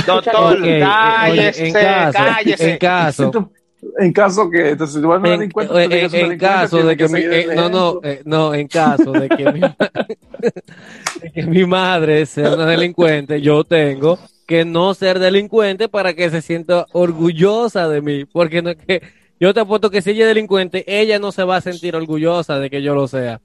doctor, 0.06 0.54
Ok, 0.58 0.60
eh, 0.66 0.80
cállese, 0.82 1.62
oye, 1.64 1.68
en 1.70 1.74
caso, 1.74 2.20
cállese. 2.20 2.72
en 2.72 2.78
caso, 2.78 3.52
¿En 4.00 4.12
caso 4.12 4.50
que 4.50 4.70
entonces, 4.70 5.04
en, 5.04 5.42
en- 5.44 5.90
que 5.90 6.10
ser 6.10 6.32
en 6.32 6.38
caso 6.40 6.78
de 6.84 6.98
que, 6.98 7.08
mi, 7.08 7.20
eh, 7.20 7.48
no 7.56 7.70
no 7.70 8.00
eh, 8.04 8.22
no 8.26 8.54
en 8.54 8.68
caso 8.68 9.12
de 9.12 9.30
que 9.30 9.52
mi, 9.52 9.60
de 11.22 11.32
que 11.34 11.44
mi 11.44 11.66
madre 11.66 12.26
sea 12.26 12.54
una 12.54 12.66
delincuente 12.66 13.42
yo 13.42 13.64
tengo 13.64 14.18
que 14.48 14.66
no 14.66 14.94
ser 14.94 15.20
delincuente 15.20 15.90
para 15.90 16.14
que 16.14 16.30
se 16.30 16.42
sienta 16.42 16.86
orgullosa 16.94 17.88
de 17.88 18.02
mí 18.02 18.26
porque 18.26 18.62
no 18.62 18.72
es 18.72 18.78
que 18.78 19.02
yo 19.40 19.54
te 19.54 19.60
apuesto 19.60 19.92
que 19.92 20.02
si 20.02 20.12
ella 20.12 20.24
es 20.24 20.30
delincuente 20.30 20.84
ella 20.88 21.20
no 21.20 21.32
se 21.32 21.44
va 21.44 21.58
a 21.58 21.62
sentir 21.62 21.96
orgullosa 21.96 22.58
de 22.60 22.70
que 22.70 22.82
yo 22.82 22.96
lo 22.96 23.08
sea. 23.08 23.40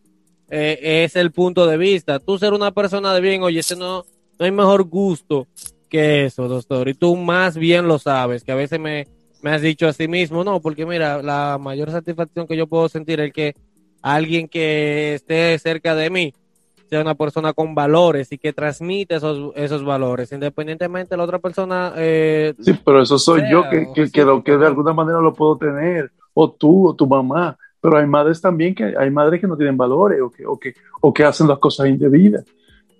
Eh, 0.54 1.04
es 1.04 1.16
el 1.16 1.30
punto 1.32 1.66
de 1.66 1.78
vista. 1.78 2.18
Tú 2.18 2.38
ser 2.38 2.52
una 2.52 2.72
persona 2.72 3.14
de 3.14 3.20
bien 3.22 3.42
oye 3.42 3.60
ese 3.60 3.76
no 3.76 4.04
no 4.38 4.44
hay 4.46 4.50
mejor 4.50 4.84
gusto 4.84 5.46
que 5.90 6.24
eso 6.26 6.48
doctor 6.48 6.88
y 6.88 6.94
tú 6.94 7.16
más 7.16 7.56
bien 7.56 7.86
lo 7.86 7.98
sabes 7.98 8.44
que 8.44 8.52
a 8.52 8.56
veces 8.56 8.80
me 8.80 9.06
me 9.42 9.50
has 9.50 9.60
dicho 9.60 9.86
a 9.88 9.92
sí 9.92 10.08
mismo, 10.08 10.44
no, 10.44 10.60
porque 10.60 10.86
mira, 10.86 11.22
la 11.22 11.58
mayor 11.60 11.90
satisfacción 11.90 12.46
que 12.46 12.56
yo 12.56 12.66
puedo 12.66 12.88
sentir 12.88 13.20
es 13.20 13.32
que 13.32 13.54
alguien 14.00 14.48
que 14.48 15.14
esté 15.14 15.58
cerca 15.58 15.94
de 15.94 16.10
mí 16.10 16.32
sea 16.88 17.00
una 17.00 17.14
persona 17.14 17.52
con 17.52 17.74
valores 17.74 18.30
y 18.32 18.38
que 18.38 18.52
transmite 18.52 19.16
esos, 19.16 19.52
esos 19.56 19.84
valores, 19.84 20.30
independientemente 20.30 21.10
de 21.10 21.16
la 21.16 21.24
otra 21.24 21.38
persona. 21.38 21.92
Eh, 21.96 22.54
Sí, 22.60 22.78
pero 22.84 23.02
eso 23.02 23.18
soy 23.18 23.40
sea, 23.40 23.50
yo 23.50 23.62
que, 23.70 23.86
o 23.88 23.92
que, 23.94 24.06
sí, 24.06 24.12
que 24.12 24.24
lo 24.24 24.44
que 24.44 24.56
de 24.56 24.66
alguna 24.66 24.92
manera 24.92 25.20
lo 25.20 25.32
puedo 25.32 25.56
tener, 25.56 26.10
o 26.34 26.50
tú, 26.50 26.88
o 26.88 26.94
tu 26.94 27.06
mamá. 27.06 27.56
Pero 27.80 27.96
hay 27.96 28.06
madres 28.06 28.40
también 28.40 28.74
que 28.74 28.94
hay 28.96 29.10
madres 29.10 29.40
que 29.40 29.46
no 29.48 29.56
tienen 29.56 29.76
valores 29.76 30.20
o 30.20 30.30
que, 30.30 30.46
o 30.46 30.56
que, 30.58 30.74
o 31.00 31.12
que 31.12 31.24
hacen 31.24 31.48
las 31.48 31.58
cosas 31.58 31.88
indebidas. 31.88 32.44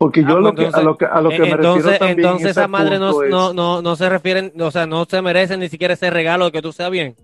Porque 0.03 0.21
Ah, 0.23 0.29
yo 0.31 0.35
pues 0.41 0.43
lo 0.43 0.55
que, 0.57 0.67
a 0.67 0.83
lo 0.83 0.97
que, 0.97 1.05
a 1.05 1.21
lo 1.21 1.31
que 1.31 1.39
me 1.39 1.51
entonces, 1.51 1.85
refiero 1.85 1.99
también 1.99 2.19
entonces 2.27 2.51
esa 2.51 2.67
madre 2.67 2.99
no, 2.99 3.23
es- 3.23 3.31
no, 3.31 3.55
no, 3.55 3.83
no 3.83 3.95
se 3.95 4.09
refieren, 4.09 4.53
o 4.61 4.71
sea, 4.73 4.85
no 4.85 5.05
se 5.05 5.23
merecen 5.23 5.61
ni 5.61 5.69
siquiera 5.69 5.95
ese 5.95 6.11
regalo 6.11 6.47
de 6.47 6.51
que 6.51 6.61
tú 6.61 6.73
seas 6.73 6.91
bien, 6.91 7.15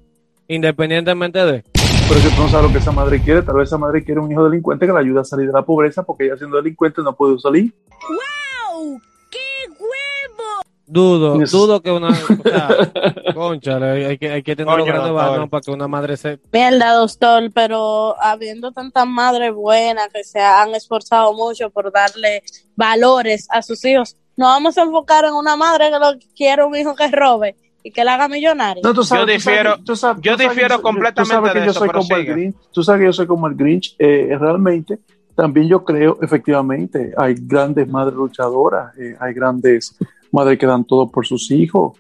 independientemente 0.47 1.45
de. 1.45 1.65
Pero 2.09 2.21
que 2.23 2.29
tú 2.37 2.41
no 2.43 2.49
sabes 2.49 2.67
lo 2.69 2.73
que 2.73 2.79
esa 2.79 2.93
madre 2.93 3.21
quiere. 3.21 3.43
Tal 3.43 3.57
vez 3.57 3.69
esa 3.69 3.79
madre 3.79 4.05
quiere 4.05 4.21
un 4.21 4.31
hijo 4.31 4.45
delincuente 4.49 4.87
que 4.87 4.93
la 4.93 5.01
ayude 5.01 5.19
a 5.19 5.25
salir 5.25 5.49
de 5.49 5.53
la 5.55 5.63
pobreza 5.63 6.05
porque 6.05 6.27
ella 6.27 6.37
siendo 6.37 6.57
delincuente 6.57 7.03
no 7.03 7.17
puede 7.17 7.37
salir. 7.41 7.75
Dudo, 8.09 9.01
Eso. 9.33 10.61
Dudo 10.88 11.80
que 11.83 11.90
una, 11.90 12.09
o 12.09 12.12
sea, 12.14 12.68
conchale, 13.35 14.07
hay 14.07 14.18
que, 14.18 14.30
hay 14.30 14.42
que 14.42 14.57
tener 14.57 14.73
Coño, 14.75 14.85
grandes 14.87 15.11
doctor. 15.12 15.30
vanos 15.30 15.49
para 15.50 15.61
que 15.61 15.71
una 15.71 15.88
madre 15.88 16.16
se, 16.16 16.38
Mierda, 16.52 16.92
doctor, 16.95 17.50
pero 17.54 18.21
habiendo 18.23 18.73
tantas 18.73 19.07
madres 19.07 19.52
buenas 19.54 20.09
que 20.12 20.25
se 20.25 20.40
han 20.40 20.75
esforzado 20.75 21.33
mucho 21.35 21.71
por 21.71 21.92
darle 21.92 22.42
valores 22.76 23.47
a 23.50 23.62
sus 23.62 23.85
hijos, 23.85 24.16
nos 24.37 24.49
vamos 24.49 24.78
a 24.78 24.83
enfocar 24.83 25.25
en 25.25 25.35
una 25.35 25.57
madre 25.57 25.90
que 25.90 25.99
lo 25.99 26.12
quiere 26.37 26.64
un 26.64 26.75
hijo 26.76 26.95
que 26.95 27.09
robe 27.09 27.57
y 27.83 27.90
que 27.90 28.04
la 28.04 28.14
haga 28.14 28.28
millonario. 28.28 28.83
No, 28.85 28.95
tú 28.95 29.02
sabes- 29.04 29.26
Yo 29.26 29.35
tú 29.35 29.40
sabes- 29.40 29.45
difiero- 29.45 29.85
tú 29.85 29.97
sabes- 29.97 30.23
yo 30.23 30.37
difiero 30.37 30.83
completamente 30.83 31.23
tú 31.23 31.40
sabes 31.40 31.52
que 31.52 31.59
de 31.61 31.64
yo 31.66 31.71
eso, 31.71 31.80
soy 31.80 31.88
como 31.90 32.16
el. 32.16 32.26
Grinch. 32.26 32.57
Tú 32.73 32.83
sabes 32.83 33.00
que 33.00 33.07
yo 33.07 33.12
soy 33.12 33.26
como 33.26 33.47
el 33.47 33.54
Grinch. 33.54 33.95
eh, 33.99 34.37
realmente, 34.38 34.99
también 35.35 35.68
yo 35.68 35.85
creo, 35.85 36.18
efectivamente, 36.21 37.12
hay 37.16 37.35
grandes 37.38 37.87
madres 37.88 38.14
luchadoras, 38.14 38.97
eh, 38.99 39.16
hay 39.21 39.33
grandes 39.33 39.97
madres 40.33 40.59
que 40.59 40.67
dan 40.67 40.85
todo 40.85 41.09
por 41.09 41.27
sus 41.27 41.51
hijos, 41.51 41.99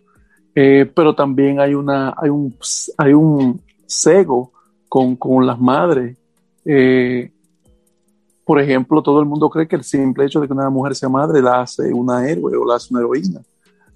eh, 0.54 0.90
pero 0.94 1.14
también 1.14 1.60
hay 1.60 1.74
una, 1.74 2.14
hay 2.16 2.30
un, 2.30 2.54
hay 2.96 3.12
un 3.12 3.60
cego 3.86 4.52
con, 4.88 5.16
con 5.16 5.46
las 5.46 5.58
madres. 5.58 6.16
Eh, 6.64 7.30
por 8.44 8.60
ejemplo, 8.60 9.02
todo 9.02 9.20
el 9.20 9.26
mundo 9.26 9.48
cree 9.50 9.68
que 9.68 9.76
el 9.76 9.84
simple 9.84 10.24
hecho 10.24 10.40
de 10.40 10.46
que 10.46 10.52
una 10.52 10.70
mujer 10.70 10.94
sea 10.94 11.08
madre 11.08 11.42
la 11.42 11.60
hace 11.60 11.92
una 11.92 12.28
héroe 12.28 12.56
o 12.56 12.66
la 12.66 12.76
hace 12.76 12.88
una 12.92 13.00
heroína. 13.00 13.40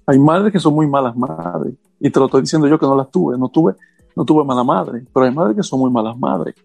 Hay 0.05 0.19
madres 0.19 0.51
que 0.51 0.59
son 0.59 0.73
muy 0.73 0.87
malas 0.87 1.15
madres. 1.15 1.73
Y 1.99 2.09
te 2.09 2.19
lo 2.19 2.25
estoy 2.25 2.41
diciendo 2.41 2.67
yo 2.67 2.77
que 2.77 2.85
no 2.85 2.95
las 2.95 3.09
tuve. 3.09 3.37
No 3.37 3.49
tuve, 3.49 3.73
no 4.15 4.25
tuve 4.25 4.43
mala 4.43 4.63
madre. 4.63 5.03
Pero 5.13 5.25
hay 5.25 5.33
madres 5.33 5.55
que 5.55 5.63
son 5.63 5.79
muy 5.79 5.89
malas 5.89 6.17
madres. 6.17 6.55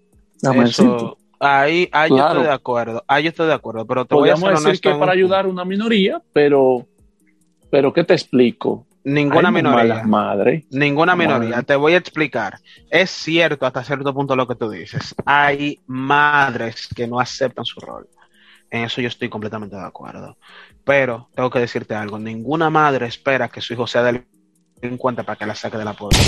Eso, 0.41 1.17
ahí, 1.41 1.89
ahí 1.93 2.11
yo 2.11 2.19
estoy 2.19 2.43
de 2.45 2.51
acuerdo, 2.51 3.05
ahí 3.09 3.25
yo 3.25 3.31
estoy 3.31 3.47
de 3.49 3.55
acuerdo, 3.55 3.85
pero 3.87 4.05
te 4.05 4.15
voy 4.15 4.29
a 4.29 4.35
Podríamos 4.35 4.51
decir 4.51 4.67
honesto 4.69 4.93
que 4.93 4.99
para 4.99 5.13
ayudar 5.13 5.47
a 5.47 5.49
una 5.49 5.65
minoría, 5.65 6.23
pero, 6.33 6.87
pero 7.71 7.93
¿qué 7.93 8.05
te 8.05 8.15
explico? 8.15 8.87
ninguna 9.05 9.49
Hay 9.49 9.55
minoría. 9.55 9.79
malas 9.79 10.07
madres. 10.07 10.65
Ninguna 10.71 11.17
minoría. 11.17 11.51
Madre. 11.51 11.65
Te 11.65 11.77
voy 11.77 11.95
a 11.95 11.97
explicar. 11.97 12.59
Es 12.91 13.11
cierto 13.11 13.65
hasta 13.65 13.83
cierto 13.85 14.13
punto 14.13 14.37
lo 14.37 14.47
que 14.47 14.55
tú 14.55 14.69
dices. 14.71 15.15
Hay 15.25 15.81
madres 15.87 16.89
que 16.95 17.07
no 17.07 17.19
aceptan 17.19 17.65
su 17.65 17.81
rol. 17.81 18.07
En 18.71 18.85
eso 18.85 19.01
yo 19.01 19.09
estoy 19.09 19.31
completamente 19.31 19.77
de 19.77 19.83
acuerdo. 19.83 20.37
Pero 20.85 21.29
tengo 21.35 21.49
que 21.49 21.59
decirte 21.61 21.95
algo. 21.95 22.19
Ninguna 22.19 22.69
madre 22.69 23.07
espera 23.07 23.49
que 23.49 23.63
su 23.63 23.73
hijo 23.73 23.87
sea 23.87 24.03
delincuente 24.81 25.25
para 25.25 25.37
que 25.37 25.47
la 25.47 25.55
saque 25.55 25.77
de 25.79 25.85
la 25.85 25.93
pobreza. 25.93 26.23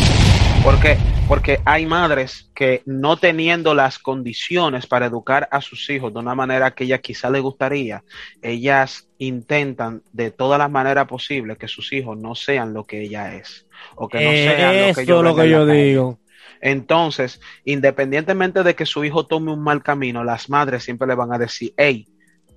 ¿Por 0.63 0.79
qué? 0.81 0.97
Porque 1.29 1.61
hay 1.65 1.87
madres 1.87 2.51
que 2.55 2.83
no 2.85 3.17
teniendo 3.17 3.75
las 3.75 3.99
condiciones 3.99 4.87
para 4.87 5.07
educar 5.07 5.49
a 5.51 5.61
sus 5.61 5.89
hijos 5.91 6.13
de 6.13 6.19
una 6.21 6.35
manera 6.35 6.73
que 6.73 6.85
ella 6.85 6.99
quizá 6.99 7.31
le 7.31 7.41
gustaría, 7.41 8.03
ellas 8.43 9.09
intentan 9.19 10.03
de 10.13 10.31
todas 10.31 10.59
las 10.59 10.71
maneras 10.71 11.07
posibles 11.07 11.57
que 11.59 11.69
sus 11.69 11.93
hijos 11.93 12.19
no 12.19 12.35
sean 12.35 12.75
lo 12.75 12.85
que 12.85 13.03
ella 13.03 13.35
es. 13.35 13.67
O 13.97 14.09
que 14.09 14.21
no 14.21 14.31
sean 14.31 14.79
lo 14.81 14.87
Eh, 14.89 14.93
que 14.95 15.05
lo 15.07 15.31
en 15.43 15.51
yo 15.51 15.67
calle. 15.67 15.83
digo. 15.85 16.19
Entonces, 16.61 17.41
independientemente 17.65 18.63
de 18.63 18.75
que 18.75 18.85
su 18.85 19.03
hijo 19.05 19.25
tome 19.25 19.51
un 19.53 19.63
mal 19.63 19.83
camino, 19.83 20.23
las 20.25 20.51
madres 20.51 20.85
siempre 20.85 21.09
le 21.09 21.15
van 21.15 21.33
a 21.33 21.39
decir, 21.39 21.73
hey, 21.77 22.07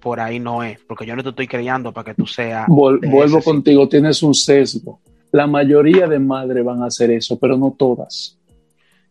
por 0.01 0.19
ahí 0.19 0.39
no 0.39 0.61
es, 0.63 0.79
porque 0.85 1.05
yo 1.05 1.15
no 1.15 1.23
te 1.23 1.29
estoy 1.29 1.47
criando 1.47 1.93
para 1.93 2.03
que 2.11 2.13
tú 2.15 2.27
seas. 2.27 2.67
Vol- 2.67 2.99
vuelvo 3.09 3.41
contigo, 3.41 3.87
tienes 3.87 4.21
un 4.21 4.33
sesgo. 4.33 4.99
La 5.33 5.47
mayoría 5.47 6.07
de 6.07 6.19
madres 6.19 6.63
van 6.63 6.83
a 6.83 6.85
hacer 6.85 7.09
eso, 7.09 7.39
pero 7.39 7.57
no 7.57 7.75
todas. 7.75 8.37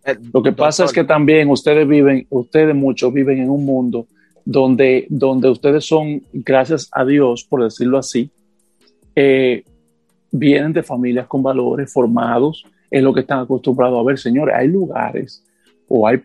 Eh, 0.05 0.17
Lo 0.33 0.41
que 0.41 0.53
pasa 0.53 0.85
es 0.85 0.93
que 0.93 1.03
también 1.03 1.51
ustedes 1.51 1.87
viven, 1.87 2.29
ustedes 2.31 2.77
muchos 2.77 3.13
viven 3.13 3.41
en 3.41 3.51
un 3.51 3.65
mundo 3.65 4.07
donde, 4.45 5.07
donde 5.11 5.51
ustedes 5.51 5.85
son, 5.85 6.23
gracias 6.33 6.89
a 6.93 7.05
Dios, 7.05 7.43
por 7.43 7.65
decirlo 7.65 7.99
así, 7.99 8.31
eh, 9.17 9.65
vienen 10.31 10.73
de 10.73 10.85
familias 10.85 11.27
con 11.27 11.43
valores 11.43 11.93
formados, 11.93 12.65
es 12.89 13.03
lo 13.03 13.13
que 13.13 13.21
están 13.21 13.41
acostumbrados 13.41 13.99
a 13.99 14.05
ver. 14.05 14.17
Señores, 14.17 14.55
hay 14.57 14.69
lugares 14.69 15.45
o 15.89 16.07
hay 16.07 16.23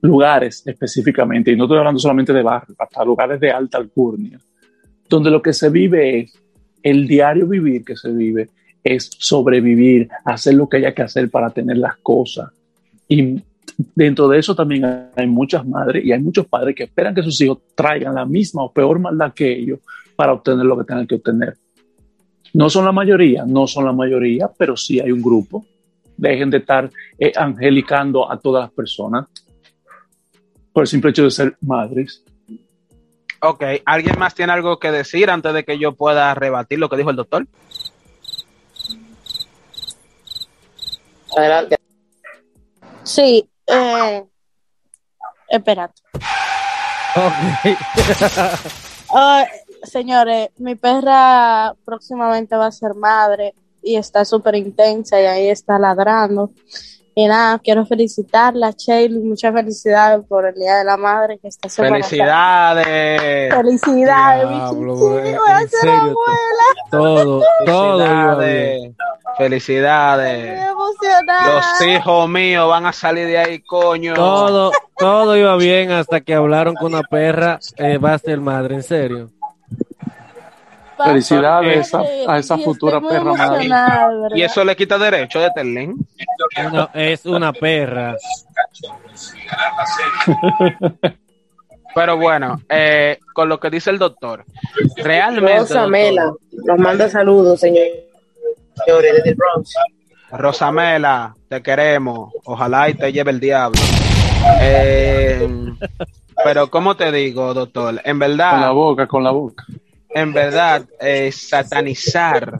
lugares 0.00 0.66
específicamente, 0.66 1.52
y 1.52 1.56
no 1.56 1.64
estoy 1.64 1.78
hablando 1.78 2.00
solamente 2.00 2.32
de 2.32 2.42
barrios, 2.42 2.78
hasta 2.80 3.04
lugares 3.04 3.38
de 3.38 3.50
alta 3.50 3.76
alcurnia, 3.76 4.40
donde 5.06 5.30
lo 5.30 5.42
que 5.42 5.52
se 5.52 5.68
vive 5.68 6.20
es 6.20 6.41
el 6.82 7.06
diario 7.06 7.46
vivir 7.46 7.84
que 7.84 7.96
se 7.96 8.10
vive 8.10 8.50
es 8.82 9.10
sobrevivir, 9.18 10.08
hacer 10.24 10.54
lo 10.54 10.68
que 10.68 10.78
haya 10.78 10.94
que 10.94 11.02
hacer 11.02 11.30
para 11.30 11.50
tener 11.50 11.78
las 11.78 11.96
cosas. 11.98 12.50
Y 13.08 13.40
dentro 13.94 14.28
de 14.28 14.38
eso 14.38 14.54
también 14.54 14.84
hay 15.14 15.26
muchas 15.26 15.66
madres 15.66 16.04
y 16.04 16.12
hay 16.12 16.20
muchos 16.20 16.46
padres 16.46 16.74
que 16.74 16.84
esperan 16.84 17.14
que 17.14 17.22
sus 17.22 17.40
hijos 17.40 17.58
traigan 17.74 18.14
la 18.14 18.24
misma 18.24 18.64
o 18.64 18.72
peor 18.72 18.98
maldad 18.98 19.32
que 19.32 19.52
ellos 19.52 19.80
para 20.16 20.32
obtener 20.32 20.66
lo 20.66 20.76
que 20.78 20.84
tengan 20.84 21.06
que 21.06 21.14
obtener. 21.16 21.56
No 22.54 22.68
son 22.68 22.84
la 22.84 22.92
mayoría, 22.92 23.44
no 23.46 23.66
son 23.66 23.84
la 23.84 23.92
mayoría, 23.92 24.50
pero 24.58 24.76
sí 24.76 25.00
hay 25.00 25.10
un 25.10 25.22
grupo. 25.22 25.64
Dejen 26.16 26.50
de 26.50 26.58
estar 26.58 26.90
eh, 27.18 27.32
angelicando 27.34 28.30
a 28.30 28.38
todas 28.38 28.64
las 28.64 28.72
personas. 28.72 29.26
por 30.72 30.84
el 30.84 30.86
simple 30.86 31.10
hecho 31.10 31.24
de 31.24 31.30
ser 31.30 31.56
madres. 31.60 32.24
Ok, 33.44 33.64
¿alguien 33.86 34.16
más 34.20 34.36
tiene 34.36 34.52
algo 34.52 34.78
que 34.78 34.92
decir 34.92 35.28
antes 35.28 35.52
de 35.52 35.64
que 35.64 35.76
yo 35.76 35.96
pueda 35.96 36.32
rebatir 36.32 36.78
lo 36.78 36.88
que 36.88 36.96
dijo 36.96 37.10
el 37.10 37.16
doctor? 37.16 37.46
Adelante. 41.36 41.76
Sí, 43.02 43.48
eh, 43.66 44.24
espérate. 45.48 46.02
Ok. 47.16 47.78
Ah, 49.12 49.44
señores, 49.82 50.50
mi 50.58 50.76
perra 50.76 51.74
próximamente 51.84 52.54
va 52.54 52.66
a 52.66 52.72
ser 52.72 52.94
madre 52.94 53.54
y 53.82 53.96
está 53.96 54.24
súper 54.24 54.54
intensa 54.54 55.20
y 55.20 55.26
ahí 55.26 55.48
está 55.48 55.80
ladrando. 55.80 56.52
Y 57.14 57.26
nada, 57.26 57.58
quiero 57.58 57.84
felicitarla, 57.84 58.70
Shelly, 58.76 59.18
muchas 59.18 59.52
felicidades 59.52 60.24
por 60.26 60.46
el 60.46 60.54
Día 60.54 60.76
de 60.78 60.84
la 60.84 60.96
Madre 60.96 61.38
que 61.38 61.48
está 61.48 61.68
semana. 61.68 61.96
Felicidades. 61.96 63.54
Felicidades, 63.54 64.48
mi 64.48 64.54
Diablo, 64.54 64.94
chichi, 64.94 65.06
güey, 65.06 65.34
voy 65.36 65.50
a 65.50 65.68
ser 65.68 65.90
abuela. 65.90 66.68
Todo, 66.90 67.42
todo 67.66 68.06
iba 68.06 68.34
bien. 68.36 68.96
Felicidades. 69.36 69.62
Felicidades. 69.62 70.58
Estoy 70.58 70.70
emocionada. 70.70 71.54
Los 71.54 71.88
hijos 71.88 72.28
míos 72.28 72.68
van 72.68 72.86
a 72.86 72.92
salir 72.92 73.26
de 73.26 73.38
ahí, 73.38 73.60
coño. 73.60 74.14
Todo, 74.14 74.72
todo 74.96 75.36
iba 75.36 75.56
bien 75.56 75.90
hasta 75.90 76.20
que 76.20 76.34
hablaron 76.34 76.74
con 76.74 76.94
una 76.94 77.02
perra. 77.02 77.58
Eh, 77.76 77.98
va 77.98 78.14
a 78.14 78.18
ser 78.18 78.40
madre, 78.40 78.76
en 78.76 78.82
serio. 78.82 79.30
Felicidades 81.04 81.94
a 81.94 82.02
esa, 82.02 82.32
a 82.32 82.38
esa 82.38 82.56
Y 82.58 82.64
futura 82.64 83.00
perra 83.00 83.32
madre. 83.34 83.68
verdad. 83.68 84.08
Y 84.34 84.42
eso 84.42 84.64
le 84.64 84.76
quita 84.76 84.98
derecho 84.98 85.40
de 85.40 85.50
Terlin. 85.54 85.96
No, 86.72 86.88
es 86.94 87.24
una 87.26 87.52
perra. 87.52 88.16
Pero 91.94 92.16
bueno, 92.16 92.60
eh, 92.70 93.18
con 93.34 93.48
lo 93.50 93.60
que 93.60 93.68
dice 93.68 93.90
el 93.90 93.98
doctor, 93.98 94.44
realmente. 94.96 95.58
Rosa 95.58 95.86
Mela 95.86 96.24
doctor, 96.24 96.40
nos 96.64 96.78
manda 96.78 97.08
saludos, 97.10 97.60
señor. 97.60 97.84
Señores, 98.84 99.14
desde 99.16 99.30
el 99.30 99.34
Bronx. 99.36 99.74
Rosamela, 100.30 101.34
te 101.48 101.62
queremos. 101.62 102.32
Ojalá 102.44 102.88
y 102.88 102.94
te 102.94 103.12
lleve 103.12 103.32
el 103.32 103.40
diablo. 103.40 103.78
Eh, 104.62 105.46
pero, 106.42 106.70
¿cómo 106.70 106.96
te 106.96 107.12
digo, 107.12 107.52
doctor? 107.52 108.00
En 108.04 108.18
Con 108.18 108.36
la 108.36 108.46
verdad, 108.46 108.72
boca, 108.72 109.06
con 109.06 109.22
la 109.22 109.30
boca. 109.30 109.64
En 110.14 110.32
verdad, 110.32 110.84
eh, 111.00 111.30
satanizar 111.32 112.58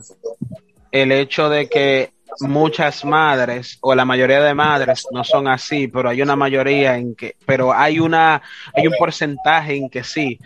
el 0.91 1.11
hecho 1.11 1.49
de 1.49 1.67
que 1.67 2.11
muchas 2.41 3.05
madres 3.05 3.77
o 3.81 3.93
la 3.93 4.05
mayoría 4.05 4.41
de 4.41 4.53
madres 4.53 5.05
no 5.11 5.23
son 5.23 5.47
así, 5.47 5.87
pero 5.87 6.09
hay 6.09 6.21
una 6.21 6.35
mayoría 6.35 6.97
en 6.97 7.15
que, 7.15 7.35
pero 7.45 7.73
hay 7.73 7.99
una, 7.99 8.41
hay 8.73 8.87
un 8.87 8.93
porcentaje 8.97 9.75
en 9.75 9.89
que 9.89 10.03
sí. 10.03 10.39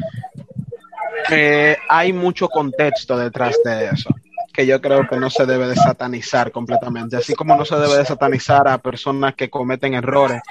Hay 1.89 2.13
mucho 2.13 2.47
contexto 2.47 3.17
detrás 3.17 3.57
de 3.63 3.87
eso 3.87 4.09
que 4.57 4.65
yo 4.65 4.81
creo 4.81 5.07
que 5.07 5.17
no 5.17 5.29
se 5.29 5.45
debe 5.45 5.67
de 5.67 5.75
satanizar 5.75 6.51
completamente, 6.51 7.15
así 7.15 7.35
como 7.35 7.55
no 7.55 7.63
se 7.63 7.75
debe 7.75 7.95
de 7.95 8.05
satanizar 8.05 8.67
a 8.67 8.79
personas 8.79 9.35
que 9.35 9.51
cometen 9.51 9.93
errores 9.93 10.41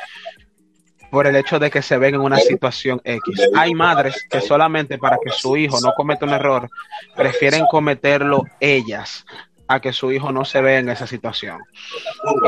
por 1.17 1.27
el 1.27 1.37
hecho 1.37 1.59
de 1.59 1.71
que 1.71 1.81
se 1.81 1.97
ven 1.97 2.17
en 2.17 2.21
una 2.21 2.37
situación 2.37 3.01
X. 3.03 3.49
Hay 3.55 3.73
madres 3.73 4.27
que 4.29 4.43
solamente 4.43 4.99
para 4.99 5.17
que 5.17 5.31
su 5.31 5.57
hijo 5.57 5.81
no 5.81 5.93
cometa 5.97 6.27
un 6.27 6.33
error, 6.35 6.69
prefieren 7.15 7.65
cometerlo 7.71 8.45
ellas 8.61 9.25
a 9.67 9.81
que 9.81 9.95
su 9.95 10.13
hijo 10.13 10.31
no 10.31 10.45
se 10.45 10.61
vea 10.61 10.79
en 10.79 10.91
esa 10.91 11.07
situación. 11.07 11.63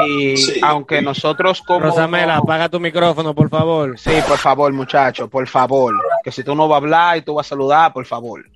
Y 0.07 0.61
aunque 0.61 1.01
nosotros 1.01 1.63
como... 1.63 1.87
Rosamela, 1.87 2.37
apaga 2.37 2.69
tu 2.69 2.79
micrófono, 2.79 3.35
por 3.35 3.49
favor. 3.49 3.99
Sí, 3.99 4.13
por 4.29 4.37
favor, 4.37 4.71
muchacho, 4.75 5.31
por 5.31 5.49
favor. 5.49 5.95
Que 6.23 6.31
si 6.31 6.45
tú 6.45 6.55
no 6.55 6.69
vas 6.69 6.75
a 6.75 6.85
hablar 6.85 7.17
y 7.17 7.23
tú 7.23 7.37
vas 7.37 7.47
a 7.47 7.49
saludar, 7.49 7.95
por 7.95 8.05
favor. 8.05 8.51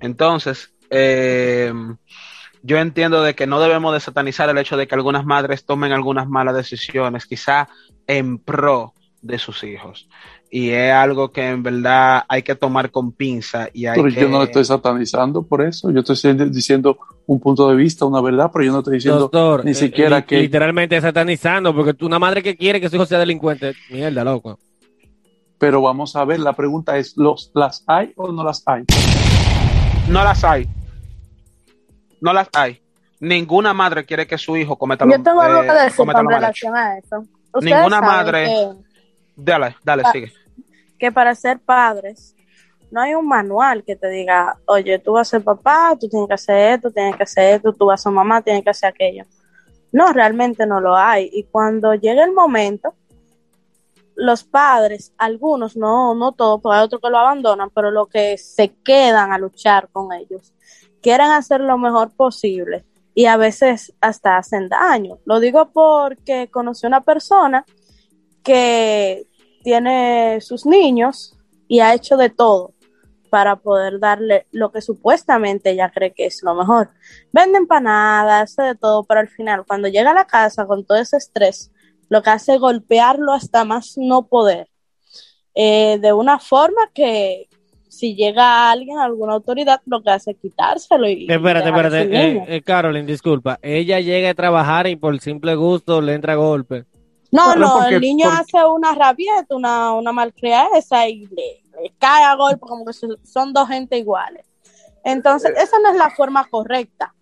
Entonces, 0.00 0.72
eh, 0.90 1.72
yo 2.64 2.78
entiendo 2.78 3.22
de 3.22 3.36
que 3.36 3.46
no 3.46 3.60
debemos 3.60 3.94
de 3.94 4.00
satanizar 4.00 4.50
el 4.50 4.58
hecho 4.58 4.76
de 4.76 4.88
que 4.88 4.96
algunas 4.96 5.24
madres 5.24 5.64
tomen 5.64 5.92
algunas 5.92 6.26
malas 6.26 6.56
decisiones, 6.56 7.24
quizá 7.24 7.68
en 8.08 8.38
pro 8.38 8.94
de 9.24 9.38
sus 9.38 9.64
hijos. 9.64 10.08
Y 10.50 10.70
es 10.70 10.92
algo 10.92 11.32
que 11.32 11.48
en 11.48 11.62
verdad 11.62 12.22
hay 12.28 12.42
que 12.42 12.54
tomar 12.54 12.90
con 12.90 13.10
pinza 13.12 13.68
y 13.72 13.86
hay 13.86 13.96
Pero 14.00 14.14
que... 14.14 14.20
yo 14.20 14.28
no 14.28 14.38
lo 14.38 14.44
estoy 14.44 14.64
satanizando 14.64 15.42
por 15.42 15.62
eso. 15.62 15.90
Yo 15.90 16.00
estoy 16.00 16.34
diciendo 16.50 16.98
un 17.26 17.40
punto 17.40 17.68
de 17.68 17.74
vista, 17.74 18.04
una 18.04 18.20
verdad, 18.20 18.50
pero 18.52 18.64
yo 18.66 18.72
no 18.72 18.78
estoy 18.78 18.94
diciendo 18.96 19.20
Doctor, 19.20 19.64
ni 19.64 19.72
eh, 19.72 19.74
siquiera 19.74 20.24
que. 20.24 20.38
literalmente 20.40 21.00
satanizando, 21.00 21.74
porque 21.74 21.94
tú- 21.94 22.06
una 22.06 22.18
madre 22.18 22.42
que 22.42 22.54
quiere 22.56 22.80
que 22.80 22.88
su 22.88 22.96
hijo 22.96 23.06
sea 23.06 23.18
delincuente, 23.18 23.72
mierda, 23.90 24.22
loco. 24.22 24.58
Pero 25.58 25.80
vamos 25.80 26.14
a 26.16 26.24
ver, 26.24 26.38
la 26.40 26.52
pregunta 26.52 26.98
es: 26.98 27.16
¿los, 27.16 27.50
¿las 27.54 27.82
hay 27.86 28.12
o 28.16 28.30
no 28.30 28.44
las 28.44 28.62
hay? 28.66 28.84
No 30.08 30.22
las 30.22 30.44
hay. 30.44 30.68
No 32.20 32.32
las 32.32 32.48
hay. 32.52 32.80
Ninguna 33.20 33.72
madre 33.72 34.04
quiere 34.04 34.26
que 34.26 34.36
su 34.36 34.56
hijo 34.56 34.76
cometa 34.76 35.04
Yo 35.06 35.16
lo- 35.16 35.22
tengo 35.22 35.40
algo 35.40 35.62
eh, 35.62 35.66
que 35.66 35.72
decir 35.72 36.06
con 36.12 36.28
relación 36.28 36.76
a 36.76 36.98
eso. 36.98 37.24
Ustedes 37.54 37.74
Ninguna 37.74 38.00
madre- 38.02 38.44
que- 38.46 38.93
Dale, 39.36 39.76
dale, 39.82 40.04
sigue. 40.12 40.32
que 40.98 41.10
para 41.10 41.34
ser 41.34 41.58
padres 41.58 42.34
no 42.90 43.00
hay 43.00 43.14
un 43.14 43.26
manual 43.26 43.82
que 43.82 43.96
te 43.96 44.08
diga, 44.08 44.56
oye, 44.66 45.00
tú 45.00 45.12
vas 45.12 45.28
a 45.28 45.30
ser 45.32 45.42
papá, 45.42 45.96
tú 45.98 46.08
tienes 46.08 46.28
que 46.28 46.34
hacer 46.34 46.74
esto, 46.74 46.90
tienes 46.92 47.16
que 47.16 47.24
hacer 47.24 47.54
esto, 47.56 47.72
tú 47.72 47.86
vas 47.86 48.00
a 48.00 48.04
ser 48.04 48.12
mamá, 48.12 48.40
tienes 48.40 48.62
que 48.62 48.70
hacer 48.70 48.90
aquello. 48.90 49.24
No, 49.90 50.12
realmente 50.12 50.64
no 50.64 50.80
lo 50.80 50.96
hay. 50.96 51.28
Y 51.32 51.42
cuando 51.44 51.94
llega 51.94 52.22
el 52.22 52.32
momento, 52.32 52.94
los 54.14 54.44
padres, 54.44 55.12
algunos, 55.18 55.76
no, 55.76 56.14
no 56.14 56.32
todos, 56.32 56.60
porque 56.60 56.78
hay 56.78 56.84
otros 56.84 57.00
que 57.00 57.10
lo 57.10 57.18
abandonan, 57.18 57.70
pero 57.70 57.90
los 57.90 58.08
que 58.08 58.38
se 58.38 58.74
quedan 58.84 59.32
a 59.32 59.38
luchar 59.38 59.88
con 59.90 60.12
ellos, 60.12 60.52
quieren 61.02 61.32
hacer 61.32 61.60
lo 61.60 61.76
mejor 61.78 62.12
posible 62.14 62.84
y 63.14 63.26
a 63.26 63.36
veces 63.36 63.92
hasta 64.00 64.36
hacen 64.36 64.68
daño. 64.68 65.18
Lo 65.24 65.40
digo 65.40 65.70
porque 65.72 66.48
conocí 66.48 66.86
una 66.86 67.00
persona 67.00 67.64
que 68.44 69.26
tiene 69.64 70.40
sus 70.40 70.66
niños 70.66 71.36
y 71.66 71.80
ha 71.80 71.94
hecho 71.94 72.16
de 72.16 72.30
todo 72.30 72.74
para 73.30 73.56
poder 73.56 73.98
darle 73.98 74.46
lo 74.52 74.70
que 74.70 74.80
supuestamente 74.80 75.70
ella 75.70 75.90
cree 75.92 76.12
que 76.12 76.26
es 76.26 76.40
lo 76.44 76.54
mejor. 76.54 76.90
Vende 77.32 77.58
empanadas, 77.58 78.52
hace 78.52 78.62
de 78.62 78.74
todo, 78.76 79.02
pero 79.02 79.18
al 79.18 79.28
final, 79.28 79.64
cuando 79.66 79.88
llega 79.88 80.12
a 80.12 80.14
la 80.14 80.26
casa 80.26 80.66
con 80.66 80.84
todo 80.84 80.98
ese 80.98 81.16
estrés, 81.16 81.72
lo 82.08 82.22
que 82.22 82.30
hace 82.30 82.54
es 82.54 82.60
golpearlo 82.60 83.32
hasta 83.32 83.64
más 83.64 83.94
no 83.96 84.28
poder. 84.28 84.68
Eh, 85.52 85.98
de 86.00 86.12
una 86.12 86.38
forma 86.38 86.90
que 86.94 87.48
si 87.88 88.14
llega 88.14 88.70
alguien, 88.70 88.98
alguna 88.98 89.34
autoridad, 89.34 89.80
lo 89.86 90.02
que 90.02 90.10
hace 90.10 90.32
es 90.32 90.36
quitárselo 90.38 91.08
y... 91.08 91.26
Espérate, 91.28 91.68
espérate, 91.70 92.02
eh, 92.02 92.44
eh, 92.48 92.62
Caroline, 92.62 93.06
disculpa. 93.06 93.58
Ella 93.62 94.00
llega 94.00 94.30
a 94.30 94.34
trabajar 94.34 94.86
y 94.86 94.96
por 94.96 95.18
simple 95.20 95.54
gusto 95.54 96.00
le 96.00 96.14
entra 96.14 96.34
golpe. 96.34 96.84
No, 97.34 97.54
no, 97.56 97.72
porque- 97.78 97.94
el 97.96 98.00
niño 98.00 98.26
porque- 98.26 98.58
hace 98.58 98.66
una 98.66 98.94
rabieta, 98.94 99.54
una, 99.56 99.92
una 99.92 100.12
malcriadeza 100.12 101.08
y 101.08 101.26
le, 101.26 101.62
le 101.82 101.94
cae 101.98 102.24
a 102.24 102.34
golpe 102.36 102.60
como 102.60 102.84
que 102.84 102.92
so- 102.92 103.18
son 103.24 103.52
dos 103.52 103.68
gente 103.68 103.98
iguales. 103.98 104.46
Entonces, 105.04 105.52
esa 105.56 105.78
no 105.80 105.90
es 105.90 105.96
la 105.96 106.10
forma 106.10 106.46
correcta. 106.48 107.14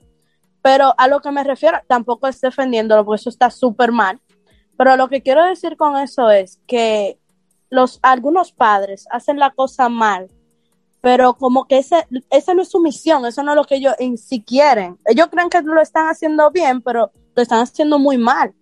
Pero 0.61 0.95
a 0.97 1.09
lo 1.09 1.21
que 1.21 1.33
me 1.33 1.43
refiero, 1.43 1.79
tampoco 1.89 2.29
es 2.29 2.41
defendiéndolo, 2.41 3.05
porque 3.05 3.21
eso 3.21 3.31
está 3.31 3.51
súper 3.51 3.91
mal. 3.91 4.21
Pero 4.77 4.97
lo 4.97 5.09
que 5.09 5.21
quiero 5.23 5.45
decir 5.45 5.77
con 5.77 5.97
eso 5.97 6.31
es 6.31 6.61
que 6.67 7.19
los, 7.71 7.99
algunos 8.03 8.53
padres 8.53 9.07
hacen 9.11 9.39
la 9.39 9.51
cosa 9.51 9.89
mal, 9.89 10.29
pero 11.01 11.35
como 11.35 11.65
que 11.65 11.79
ese, 11.79 12.07
esa 12.31 12.55
no 12.55 12.63
es 12.63 12.71
su 12.71 12.81
misión, 12.81 13.27
eso 13.27 13.43
no 13.43 13.53
es 13.53 13.57
lo 13.57 13.65
que 13.65 13.75
ellos 13.77 13.95
en 13.99 14.17
sí 14.17 14.41
quieren. 14.43 14.99
Ellos 15.05 15.27
creen 15.33 15.51
que 15.51 15.61
lo 15.63 15.81
están 15.81 16.09
haciendo 16.09 16.51
bien, 16.53 16.81
pero 16.81 17.11
lo 17.35 17.43
están 17.43 17.61
haciendo 17.61 17.99
muy 17.99 18.19
mal. 18.19 18.55